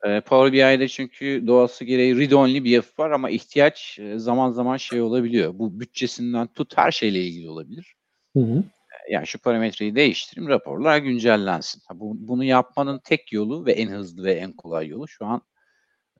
Ee, 0.09 0.21
Power 0.21 0.53
BI'de 0.53 0.87
çünkü 0.87 1.43
doğası 1.47 1.85
gereği 1.85 2.15
read-only 2.15 2.63
bir 2.63 2.69
yapı 2.69 3.01
var 3.01 3.11
ama 3.11 3.29
ihtiyaç 3.29 3.99
zaman 4.15 4.51
zaman 4.51 4.77
şey 4.77 5.01
olabiliyor. 5.01 5.59
Bu 5.59 5.79
bütçesinden 5.79 6.47
tut 6.47 6.77
her 6.77 6.91
şeyle 6.91 7.21
ilgili 7.21 7.49
olabilir. 7.49 7.95
Hı 8.33 8.39
hı 8.43 8.63
yani 9.09 9.27
şu 9.27 9.39
parametreyi 9.39 9.95
değiştireyim, 9.95 10.49
raporlar 10.49 10.97
güncellensin. 10.97 11.81
Bu, 11.93 12.15
bunu 12.27 12.43
yapmanın 12.43 12.99
tek 13.03 13.33
yolu 13.33 13.65
ve 13.65 13.71
en 13.71 13.89
hızlı 13.89 14.23
ve 14.23 14.33
en 14.33 14.53
kolay 14.53 14.87
yolu 14.87 15.07
şu 15.07 15.25
an 15.25 15.41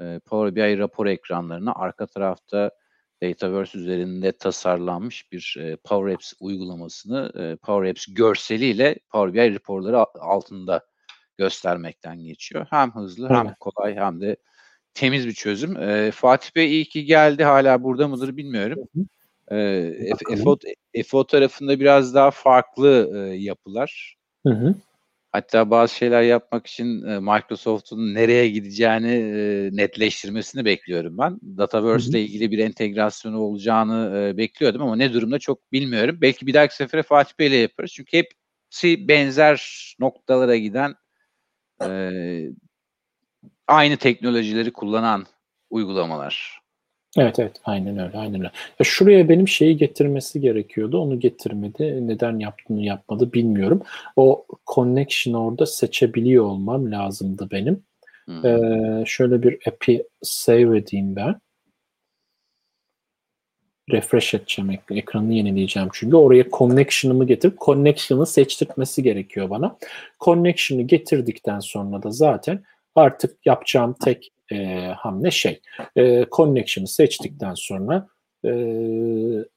e, 0.02 0.20
Power 0.26 0.56
BI 0.56 0.78
rapor 0.78 1.06
ekranlarına 1.06 1.74
arka 1.76 2.08
tarafta 2.08 2.72
Dataverse 3.24 3.78
üzerinde 3.78 4.32
tasarlanmış 4.32 5.32
bir 5.32 5.56
e, 5.60 5.76
Power 5.76 6.14
Apps 6.14 6.34
uygulamasını 6.40 7.32
e, 7.36 7.56
Power 7.56 7.90
Apps 7.90 8.06
görseliyle 8.10 9.00
Power 9.10 9.34
BI 9.34 9.56
raporları 9.56 10.06
altında 10.20 10.86
göstermekten 11.38 12.24
geçiyor. 12.24 12.68
Hem 12.70 12.96
hızlı 12.96 13.30
hem 13.30 13.54
kolay 13.60 13.96
hem 13.96 14.22
de 14.22 14.38
temiz 14.94 15.28
bir 15.28 15.34
çözüm. 15.34 15.78
E, 15.78 16.12
Fatih 16.12 16.56
Bey 16.56 16.72
iyi 16.72 16.86
ki 16.86 17.06
geldi. 17.06 17.44
Hala 17.44 17.84
burada 17.84 18.08
mıdır 18.08 18.38
bilmiyorum. 18.38 18.80
E, 19.52 19.94
FO, 20.44 20.58
FO 21.08 21.28
tarafında 21.28 21.80
biraz 21.80 22.16
daha 22.16 22.32
farklı 22.32 23.12
e, 23.16 23.36
yapılar. 23.36 24.16
Hı 24.48 24.54
hı. 24.54 24.76
Hatta 25.32 25.70
bazı 25.70 25.96
şeyler 25.96 26.22
yapmak 26.22 26.68
için 26.68 27.04
e, 27.06 27.20
Microsoft'un 27.20 28.14
nereye 28.14 28.50
gideceğini 28.50 29.12
e, 29.12 29.70
netleştirmesini 29.74 30.66
bekliyorum 30.66 31.18
ben. 31.18 31.40
Dataverse 31.58 32.10
ile 32.10 32.22
ilgili 32.22 32.52
bir 32.52 32.60
entegrasyonu 32.60 33.40
olacağını 33.40 34.18
e, 34.18 34.38
bekliyordum 34.38 34.82
ama 34.82 34.96
ne 34.96 35.14
durumda 35.14 35.40
çok 35.40 35.72
bilmiyorum. 35.72 36.18
Belki 36.22 36.48
bir 36.48 36.54
dahaki 36.54 36.76
sefere 36.76 37.04
Fatih 37.04 37.40
Bey 37.40 37.48
ile 37.48 37.56
yaparız. 37.56 37.92
Çünkü 37.94 38.18
hepsi 38.18 39.08
benzer 39.08 39.96
noktalara 40.00 40.56
giden 40.58 40.96
aynı 43.68 43.98
teknolojileri 43.98 44.74
kullanan 44.74 45.26
uygulamalar. 45.70 46.60
Evet 47.18 47.40
evet 47.40 47.62
aynen 47.64 47.98
öyle 47.98 48.18
aynen 48.18 48.40
öyle. 48.40 48.52
Ya 48.80 48.84
şuraya 48.84 49.30
benim 49.30 49.48
şeyi 49.48 49.78
getirmesi 49.78 50.42
gerekiyordu. 50.42 50.98
Onu 51.00 51.20
getirmedi. 51.20 52.08
Neden 52.08 52.40
yaptığını 52.40 52.84
yapmadı 52.86 53.34
bilmiyorum. 53.34 53.82
O 54.16 54.46
connection 54.76 55.34
orada 55.34 55.66
seçebiliyor 55.66 56.46
olmam 56.46 56.92
lazımdı 56.92 57.48
benim. 57.52 57.84
Hmm. 58.26 58.46
Ee, 58.46 59.04
şöyle 59.06 59.44
bir 59.44 59.60
app'i 59.68 60.08
save 60.22 60.78
edeyim 60.78 61.16
ben. 61.16 61.36
Refresh 63.92 64.34
edeceğim 64.34 64.80
ekranını 64.92 65.34
yenileyeceğim 65.34 65.90
çünkü 65.94 66.16
oraya 66.16 66.50
connection'ımı 66.52 67.28
getirip 67.28 67.60
connection'ı 67.60 68.26
seçtirtmesi 68.26 69.04
gerekiyor 69.04 69.50
bana. 69.50 69.78
Connection'ı 70.20 70.82
getirdikten 70.82 71.60
sonra 71.60 72.04
da 72.04 72.12
zaten 72.12 72.64
artık 72.98 73.46
yapacağım 73.46 73.96
tek 74.04 74.32
e, 74.52 74.86
hamle 74.98 75.32
şey. 75.32 75.62
E, 75.98 76.26
connection'ı 76.32 76.88
seçtikten 76.88 77.54
sonra 77.54 78.08
e, 78.46 78.50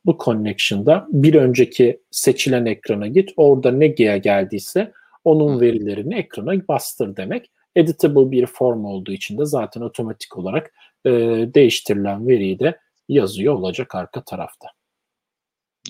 bu 0.04 0.18
connection'da 0.24 1.06
bir 1.08 1.34
önceki 1.34 2.00
seçilen 2.10 2.66
ekrana 2.66 3.06
git. 3.06 3.30
Orada 3.36 3.70
ne 3.70 3.86
geldiyse 3.86 4.92
onun 5.24 5.60
verilerini 5.60 6.14
ekrana 6.14 6.68
bastır 6.68 7.16
demek. 7.16 7.50
Editable 7.76 8.30
bir 8.30 8.46
form 8.46 8.84
olduğu 8.84 9.12
için 9.12 9.38
de 9.38 9.44
zaten 9.44 9.80
otomatik 9.80 10.38
olarak 10.38 10.72
e, 11.04 11.10
değiştirilen 11.54 12.28
veriyi 12.28 12.58
de 12.58 12.78
yazıyor 13.08 13.54
olacak 13.54 13.94
arka 13.94 14.24
tarafta. 14.24 14.68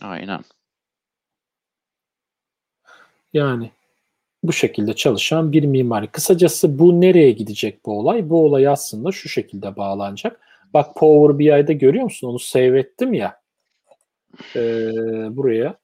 Aynen. 0.03 0.41
Yani 3.33 3.71
bu 4.43 4.53
şekilde 4.53 4.93
çalışan 4.93 5.53
bir 5.53 5.65
mimari. 5.65 6.07
Kısacası 6.07 6.79
bu 6.79 7.01
nereye 7.01 7.31
gidecek 7.31 7.87
bu 7.87 7.99
olay? 7.99 8.31
Bu 8.31 8.45
olay 8.45 8.69
aslında 8.69 9.13
şu 9.13 9.29
şekilde 9.29 9.77
bağlanacak. 9.77 10.41
Bak 10.75 10.97
Power 10.97 11.39
BI'de 11.39 11.73
görüyor 11.73 12.05
musun? 12.05 12.29
Onu 12.29 12.39
save 12.39 12.79
ettim 12.79 13.13
ya. 13.15 13.41
Ee, 14.57 14.91
buraya 15.31 15.75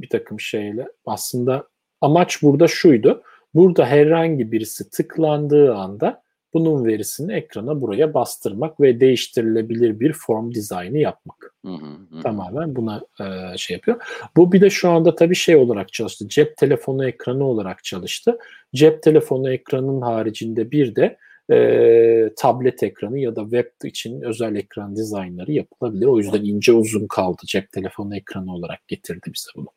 bir 0.00 0.08
takım 0.08 0.40
şeyle. 0.40 0.88
Aslında 1.06 1.68
amaç 2.00 2.42
burada 2.42 2.68
şuydu. 2.68 3.22
Burada 3.54 3.86
herhangi 3.86 4.52
birisi 4.52 4.90
tıklandığı 4.90 5.74
anda 5.74 6.21
bunun 6.54 6.84
verisini 6.84 7.32
ekrana 7.32 7.80
buraya 7.80 8.14
bastırmak 8.14 8.80
ve 8.80 9.00
değiştirilebilir 9.00 10.00
bir 10.00 10.12
form 10.12 10.52
dizaynı 10.54 10.98
yapmak. 10.98 11.54
Hı 11.64 11.72
hı, 11.72 12.22
Tamamen 12.22 12.76
buna 12.76 13.02
e, 13.20 13.58
şey 13.58 13.74
yapıyor. 13.74 14.02
Bu 14.36 14.52
bir 14.52 14.60
de 14.60 14.70
şu 14.70 14.90
anda 14.90 15.14
tabii 15.14 15.34
şey 15.34 15.56
olarak 15.56 15.92
çalıştı. 15.92 16.28
Cep 16.28 16.56
telefonu 16.56 17.08
ekranı 17.08 17.44
olarak 17.44 17.84
çalıştı. 17.84 18.38
Cep 18.74 19.02
telefonu 19.02 19.52
ekranının 19.52 20.00
haricinde 20.00 20.70
bir 20.70 20.96
de 20.96 21.18
e, 21.52 22.30
tablet 22.36 22.82
ekranı 22.82 23.18
ya 23.18 23.36
da 23.36 23.42
web 23.42 23.88
için 23.88 24.20
özel 24.20 24.56
ekran 24.56 24.96
dizaynları 24.96 25.52
yapılabilir. 25.52 26.06
O 26.06 26.18
yüzden 26.18 26.44
ince 26.44 26.72
uzun 26.72 27.06
kaldı 27.06 27.42
cep 27.46 27.72
telefonu 27.72 28.16
ekranı 28.16 28.54
olarak 28.54 28.88
getirdi 28.88 29.30
bize 29.34 29.50
bunu. 29.56 29.68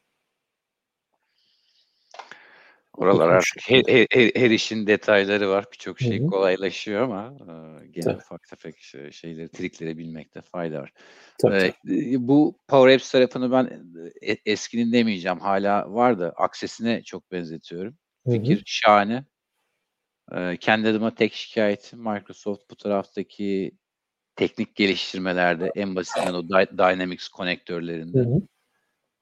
Oralar 2.97 3.29
artık 3.29 3.69
her, 3.69 4.05
her, 4.11 4.31
her 4.35 4.51
işin 4.51 4.87
detayları 4.87 5.49
var. 5.49 5.65
Birçok 5.71 5.99
şey 5.99 6.19
Hı-hı. 6.19 6.27
kolaylaşıyor 6.27 7.01
ama 7.01 7.33
e, 7.39 7.87
gene 7.87 8.05
Tabii. 8.05 8.17
ufak 8.17 8.47
tefek 8.47 8.79
şeyleri, 9.11 9.49
trikleri 9.49 9.97
bilmekte 9.97 10.41
fayda 10.41 10.81
var. 10.81 10.93
Tabii, 11.41 11.73
tabii. 11.83 12.27
Bu 12.27 12.59
Power 12.67 12.95
Apps 12.95 13.11
tarafını 13.11 13.51
ben 13.51 13.91
e, 14.21 14.37
eskinin 14.45 14.93
demeyeceğim. 14.93 15.39
Hala 15.39 15.93
var 15.93 16.19
da 16.19 16.29
aksesine 16.29 17.03
çok 17.03 17.31
benzetiyorum. 17.31 17.97
Fikir 18.31 18.55
Hı-hı. 18.55 18.63
şahane. 18.65 19.25
Ee, 20.31 20.57
kendi 20.57 20.87
adıma 20.87 21.15
tek 21.15 21.33
şikayetim 21.33 21.99
Microsoft 21.99 22.69
bu 22.71 22.75
taraftaki 22.75 23.71
teknik 24.35 24.75
geliştirmelerde 24.75 25.71
en 25.75 25.95
basitinden 25.95 26.33
o 26.33 26.49
Dynamics 26.77 27.27
konektörlerinde 27.27 28.45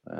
e, 0.07 0.17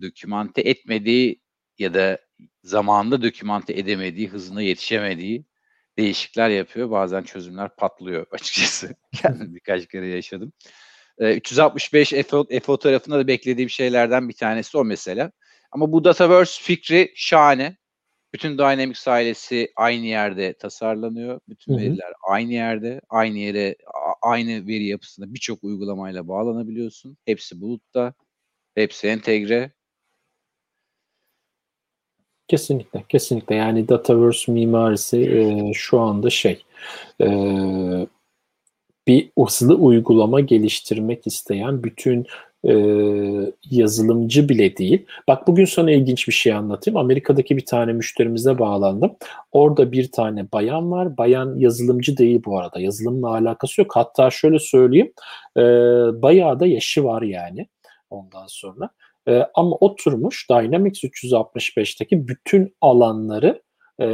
dokümante 0.00 0.60
etmediği 0.60 1.40
ya 1.78 1.94
da 1.94 2.18
zamanında 2.64 3.22
dokümante 3.22 3.72
edemediği, 3.72 4.28
hızına 4.28 4.62
yetişemediği 4.62 5.44
değişikler 5.98 6.48
yapıyor. 6.50 6.90
Bazen 6.90 7.22
çözümler 7.22 7.76
patlıyor 7.76 8.26
açıkçası. 8.32 8.94
Kendim 9.14 9.54
birkaç 9.54 9.88
kere 9.88 10.06
yaşadım. 10.06 10.52
Ee, 11.18 11.34
365 11.36 12.12
FO, 12.62 12.78
tarafında 12.78 13.18
da 13.18 13.26
beklediğim 13.26 13.70
şeylerden 13.70 14.28
bir 14.28 14.34
tanesi 14.34 14.78
o 14.78 14.84
mesela. 14.84 15.32
Ama 15.72 15.92
bu 15.92 16.04
Dataverse 16.04 16.62
fikri 16.62 17.12
şahane. 17.16 17.76
Bütün 18.32 18.58
Dynamics 18.58 19.08
ailesi 19.08 19.72
aynı 19.76 20.06
yerde 20.06 20.52
tasarlanıyor. 20.52 21.40
Bütün 21.48 21.72
Hı-hı. 21.72 21.82
veriler 21.82 22.12
aynı 22.28 22.52
yerde, 22.52 23.00
aynı 23.08 23.38
yere, 23.38 23.76
aynı 24.22 24.66
veri 24.66 24.86
yapısında 24.86 25.34
birçok 25.34 25.64
uygulamayla 25.64 26.28
bağlanabiliyorsun. 26.28 27.16
Hepsi 27.24 27.60
bulutta, 27.60 28.14
hepsi 28.74 29.08
entegre. 29.08 29.72
Kesinlikle, 32.48 33.04
kesinlikle. 33.08 33.54
Yani 33.54 33.88
Dataverse 33.88 34.52
mimarisi 34.52 35.18
e, 35.18 35.72
şu 35.74 36.00
anda 36.00 36.30
şey, 36.30 36.64
e, 37.20 37.26
bir 39.06 39.30
hızlı 39.38 39.74
uygulama 39.74 40.40
geliştirmek 40.40 41.26
isteyen 41.26 41.82
bütün 41.84 42.26
e, 42.64 42.72
yazılımcı 43.70 44.48
bile 44.48 44.76
değil. 44.76 45.06
Bak 45.28 45.48
bugün 45.48 45.64
sana 45.64 45.90
ilginç 45.90 46.28
bir 46.28 46.32
şey 46.32 46.52
anlatayım. 46.52 46.96
Amerika'daki 46.96 47.56
bir 47.56 47.66
tane 47.66 47.92
müşterimize 47.92 48.58
bağlandım. 48.58 49.16
Orada 49.52 49.92
bir 49.92 50.12
tane 50.12 50.52
bayan 50.52 50.90
var. 50.90 51.16
Bayan 51.16 51.58
yazılımcı 51.58 52.16
değil 52.16 52.42
bu 52.44 52.58
arada. 52.58 52.80
Yazılımla 52.80 53.28
alakası 53.28 53.80
yok. 53.80 53.96
Hatta 53.96 54.30
şöyle 54.30 54.58
söyleyeyim. 54.58 55.12
E, 55.56 55.62
bayağı 56.22 56.60
da 56.60 56.66
yaşı 56.66 57.04
var 57.04 57.22
yani 57.22 57.66
ondan 58.10 58.46
sonra. 58.48 58.90
E, 59.28 59.46
ama 59.54 59.76
oturmuş 59.76 60.50
Dynamics 60.50 61.04
365'teki 61.04 62.28
bütün 62.28 62.74
alanları 62.80 63.62
e, 64.00 64.06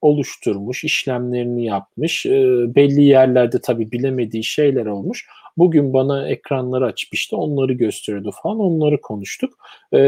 oluşturmuş, 0.00 0.84
işlemlerini 0.84 1.64
yapmış. 1.64 2.26
E, 2.26 2.30
belli 2.74 3.02
yerlerde 3.02 3.60
tabii 3.60 3.92
bilemediği 3.92 4.44
şeyler 4.44 4.86
olmuş. 4.86 5.26
Bugün 5.56 5.92
bana 5.92 6.28
ekranları 6.28 6.86
açıp 6.86 7.14
işte 7.14 7.36
onları 7.36 7.72
gösteriyordu 7.72 8.30
falan 8.42 8.58
onları 8.58 9.00
konuştuk. 9.00 9.54
E, 9.92 10.00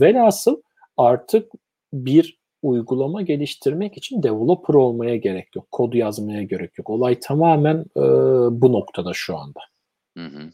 velhasıl 0.00 0.62
artık 0.96 1.52
bir 1.92 2.38
uygulama 2.62 3.22
geliştirmek 3.22 3.96
için 3.96 4.22
developer 4.22 4.74
olmaya 4.74 5.16
gerek 5.16 5.56
yok. 5.56 5.66
Kod 5.70 5.92
yazmaya 5.92 6.42
gerek 6.42 6.78
yok. 6.78 6.90
Olay 6.90 7.20
tamamen 7.20 7.84
e, 7.96 8.02
bu 8.62 8.72
noktada 8.72 9.10
şu 9.14 9.36
anda. 9.36 9.60
Hı 10.16 10.24
hı. 10.24 10.50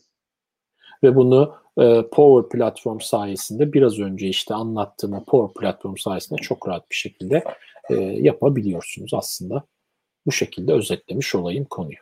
Ve 1.04 1.16
bunu 1.16 1.54
e, 1.78 2.02
Power 2.12 2.58
Platform 2.58 3.00
sayesinde 3.00 3.72
biraz 3.72 3.98
önce 3.98 4.28
işte 4.28 4.54
anlattığım 4.54 5.24
Power 5.24 5.60
Platform 5.60 5.96
sayesinde 5.96 6.40
çok 6.40 6.68
rahat 6.68 6.90
bir 6.90 6.96
şekilde 6.96 7.44
e, 7.90 7.94
yapabiliyorsunuz 7.94 9.14
aslında. 9.14 9.64
Bu 10.26 10.32
şekilde 10.32 10.72
özetlemiş 10.72 11.34
olayım 11.34 11.64
konuyu. 11.64 11.98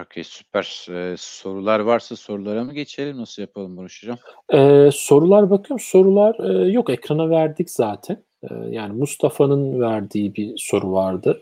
Okey 0.00 0.24
süper. 0.24 0.86
Ee, 0.90 1.14
sorular 1.18 1.80
varsa 1.80 2.16
sorulara 2.16 2.64
mı 2.64 2.74
geçelim? 2.74 3.18
Nasıl 3.18 3.42
yapalım 3.42 3.76
bunu 3.76 3.84
hocam? 3.84 4.18
Ee, 4.52 4.90
sorular 4.92 5.50
bakıyorum. 5.50 5.84
Sorular 5.86 6.50
e, 6.50 6.70
yok 6.70 6.90
ekrana 6.90 7.30
verdik 7.30 7.70
zaten. 7.70 8.24
Ee, 8.42 8.54
yani 8.70 8.92
Mustafa'nın 8.92 9.80
verdiği 9.80 10.34
bir 10.34 10.52
soru 10.56 10.92
vardı. 10.92 11.40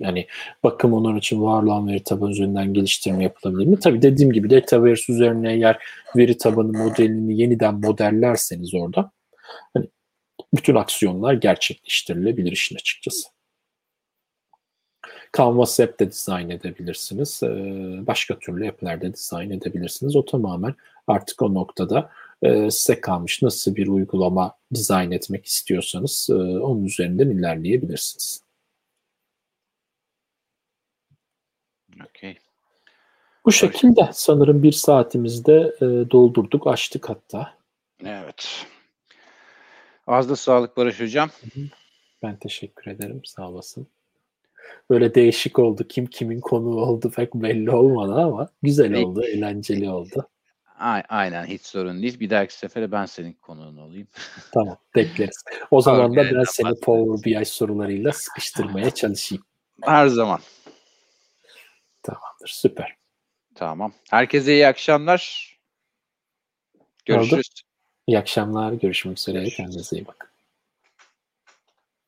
Yani 0.00 0.26
bakım 0.62 0.92
onun 0.92 1.16
için 1.16 1.42
var 1.42 1.62
olan 1.62 1.88
veri 1.88 2.04
tabanı 2.04 2.30
üzerinden 2.30 2.74
geliştirme 2.74 3.22
yapılabilir 3.22 3.66
mi? 3.66 3.78
Tabii 3.78 4.02
dediğim 4.02 4.32
gibi 4.32 4.50
Dataverse 4.50 5.12
üzerine 5.12 5.52
eğer 5.52 5.78
veri 6.16 6.38
tabanı 6.38 6.72
modelini 6.72 7.40
yeniden 7.40 7.74
modellerseniz 7.74 8.74
orada 8.74 9.10
hani 9.74 9.86
bütün 10.54 10.74
aksiyonlar 10.74 11.32
gerçekleştirilebilir 11.34 12.52
işin 12.52 12.76
açıkçası. 12.76 13.28
Canvas 15.36 15.80
App 15.80 16.00
de 16.00 16.10
dizayn 16.10 16.50
edebilirsiniz. 16.50 17.42
E, 17.42 17.48
başka 18.06 18.38
türlü 18.38 18.68
app'ler 18.68 19.00
de 19.00 19.14
dizayn 19.14 19.50
edebilirsiniz. 19.50 20.16
O 20.16 20.24
tamamen 20.24 20.74
artık 21.06 21.42
o 21.42 21.54
noktada 21.54 22.10
e, 22.42 22.70
size 22.70 23.00
kalmış 23.00 23.42
nasıl 23.42 23.76
bir 23.76 23.86
uygulama 23.86 24.54
dizayn 24.74 25.10
etmek 25.10 25.46
istiyorsanız 25.46 26.28
e, 26.30 26.34
onun 26.34 26.84
üzerinden 26.84 27.30
ilerleyebilirsiniz. 27.30 28.42
Okay. 32.10 32.36
Bu 33.44 33.52
şekilde 33.52 34.08
sanırım 34.12 34.62
bir 34.62 34.72
saatimizde 34.72 35.74
e, 35.80 36.10
doldurduk, 36.10 36.66
açtık 36.66 37.08
hatta. 37.08 37.54
Evet. 38.04 38.66
Az 40.06 40.30
da 40.30 40.36
sağlık 40.36 40.76
Barış 40.76 41.00
Hocam. 41.00 41.30
Ben 42.22 42.36
teşekkür 42.36 42.90
ederim. 42.90 43.24
Sağ 43.24 43.48
olasın. 43.48 43.86
Böyle 44.90 45.14
değişik 45.14 45.58
oldu. 45.58 45.88
Kim 45.88 46.06
kimin 46.06 46.40
konuğu 46.40 46.80
oldu 46.80 47.10
pek 47.10 47.34
belli 47.34 47.70
olmadı 47.70 48.14
ama 48.14 48.48
güzel 48.62 48.94
oldu, 48.94 49.24
eğlenceli 49.24 49.90
oldu. 49.90 50.28
A- 50.80 51.02
Aynen 51.08 51.44
hiç 51.46 51.62
sorun 51.62 52.02
değil. 52.02 52.20
Bir 52.20 52.30
dahaki 52.30 52.54
sefere 52.54 52.92
ben 52.92 53.06
senin 53.06 53.32
konuğun 53.32 53.76
olayım. 53.76 54.08
Tamam, 54.54 54.76
bekleriz. 54.96 55.44
O 55.70 55.80
zaman 55.80 56.16
da 56.16 56.16
ben 56.16 56.44
seni 56.44 56.80
Power 56.80 57.40
BI 57.40 57.44
sorularıyla 57.44 58.12
sıkıştırmaya 58.12 58.90
çalışayım. 58.90 59.44
Her 59.82 60.06
zaman. 60.06 60.40
Tamamdır, 62.02 62.48
süper. 62.48 62.96
Tamam. 63.54 63.92
Herkese 64.10 64.52
iyi 64.52 64.66
akşamlar. 64.66 65.50
Görüşürüz. 67.06 67.50
İyi 68.06 68.18
akşamlar, 68.18 68.72
görüşmek 68.72 69.18
üzere. 69.18 69.38
Görüşürüz. 69.38 69.56
Kendinize 69.56 69.96
iyi 69.96 70.06
bakın. 70.06 70.29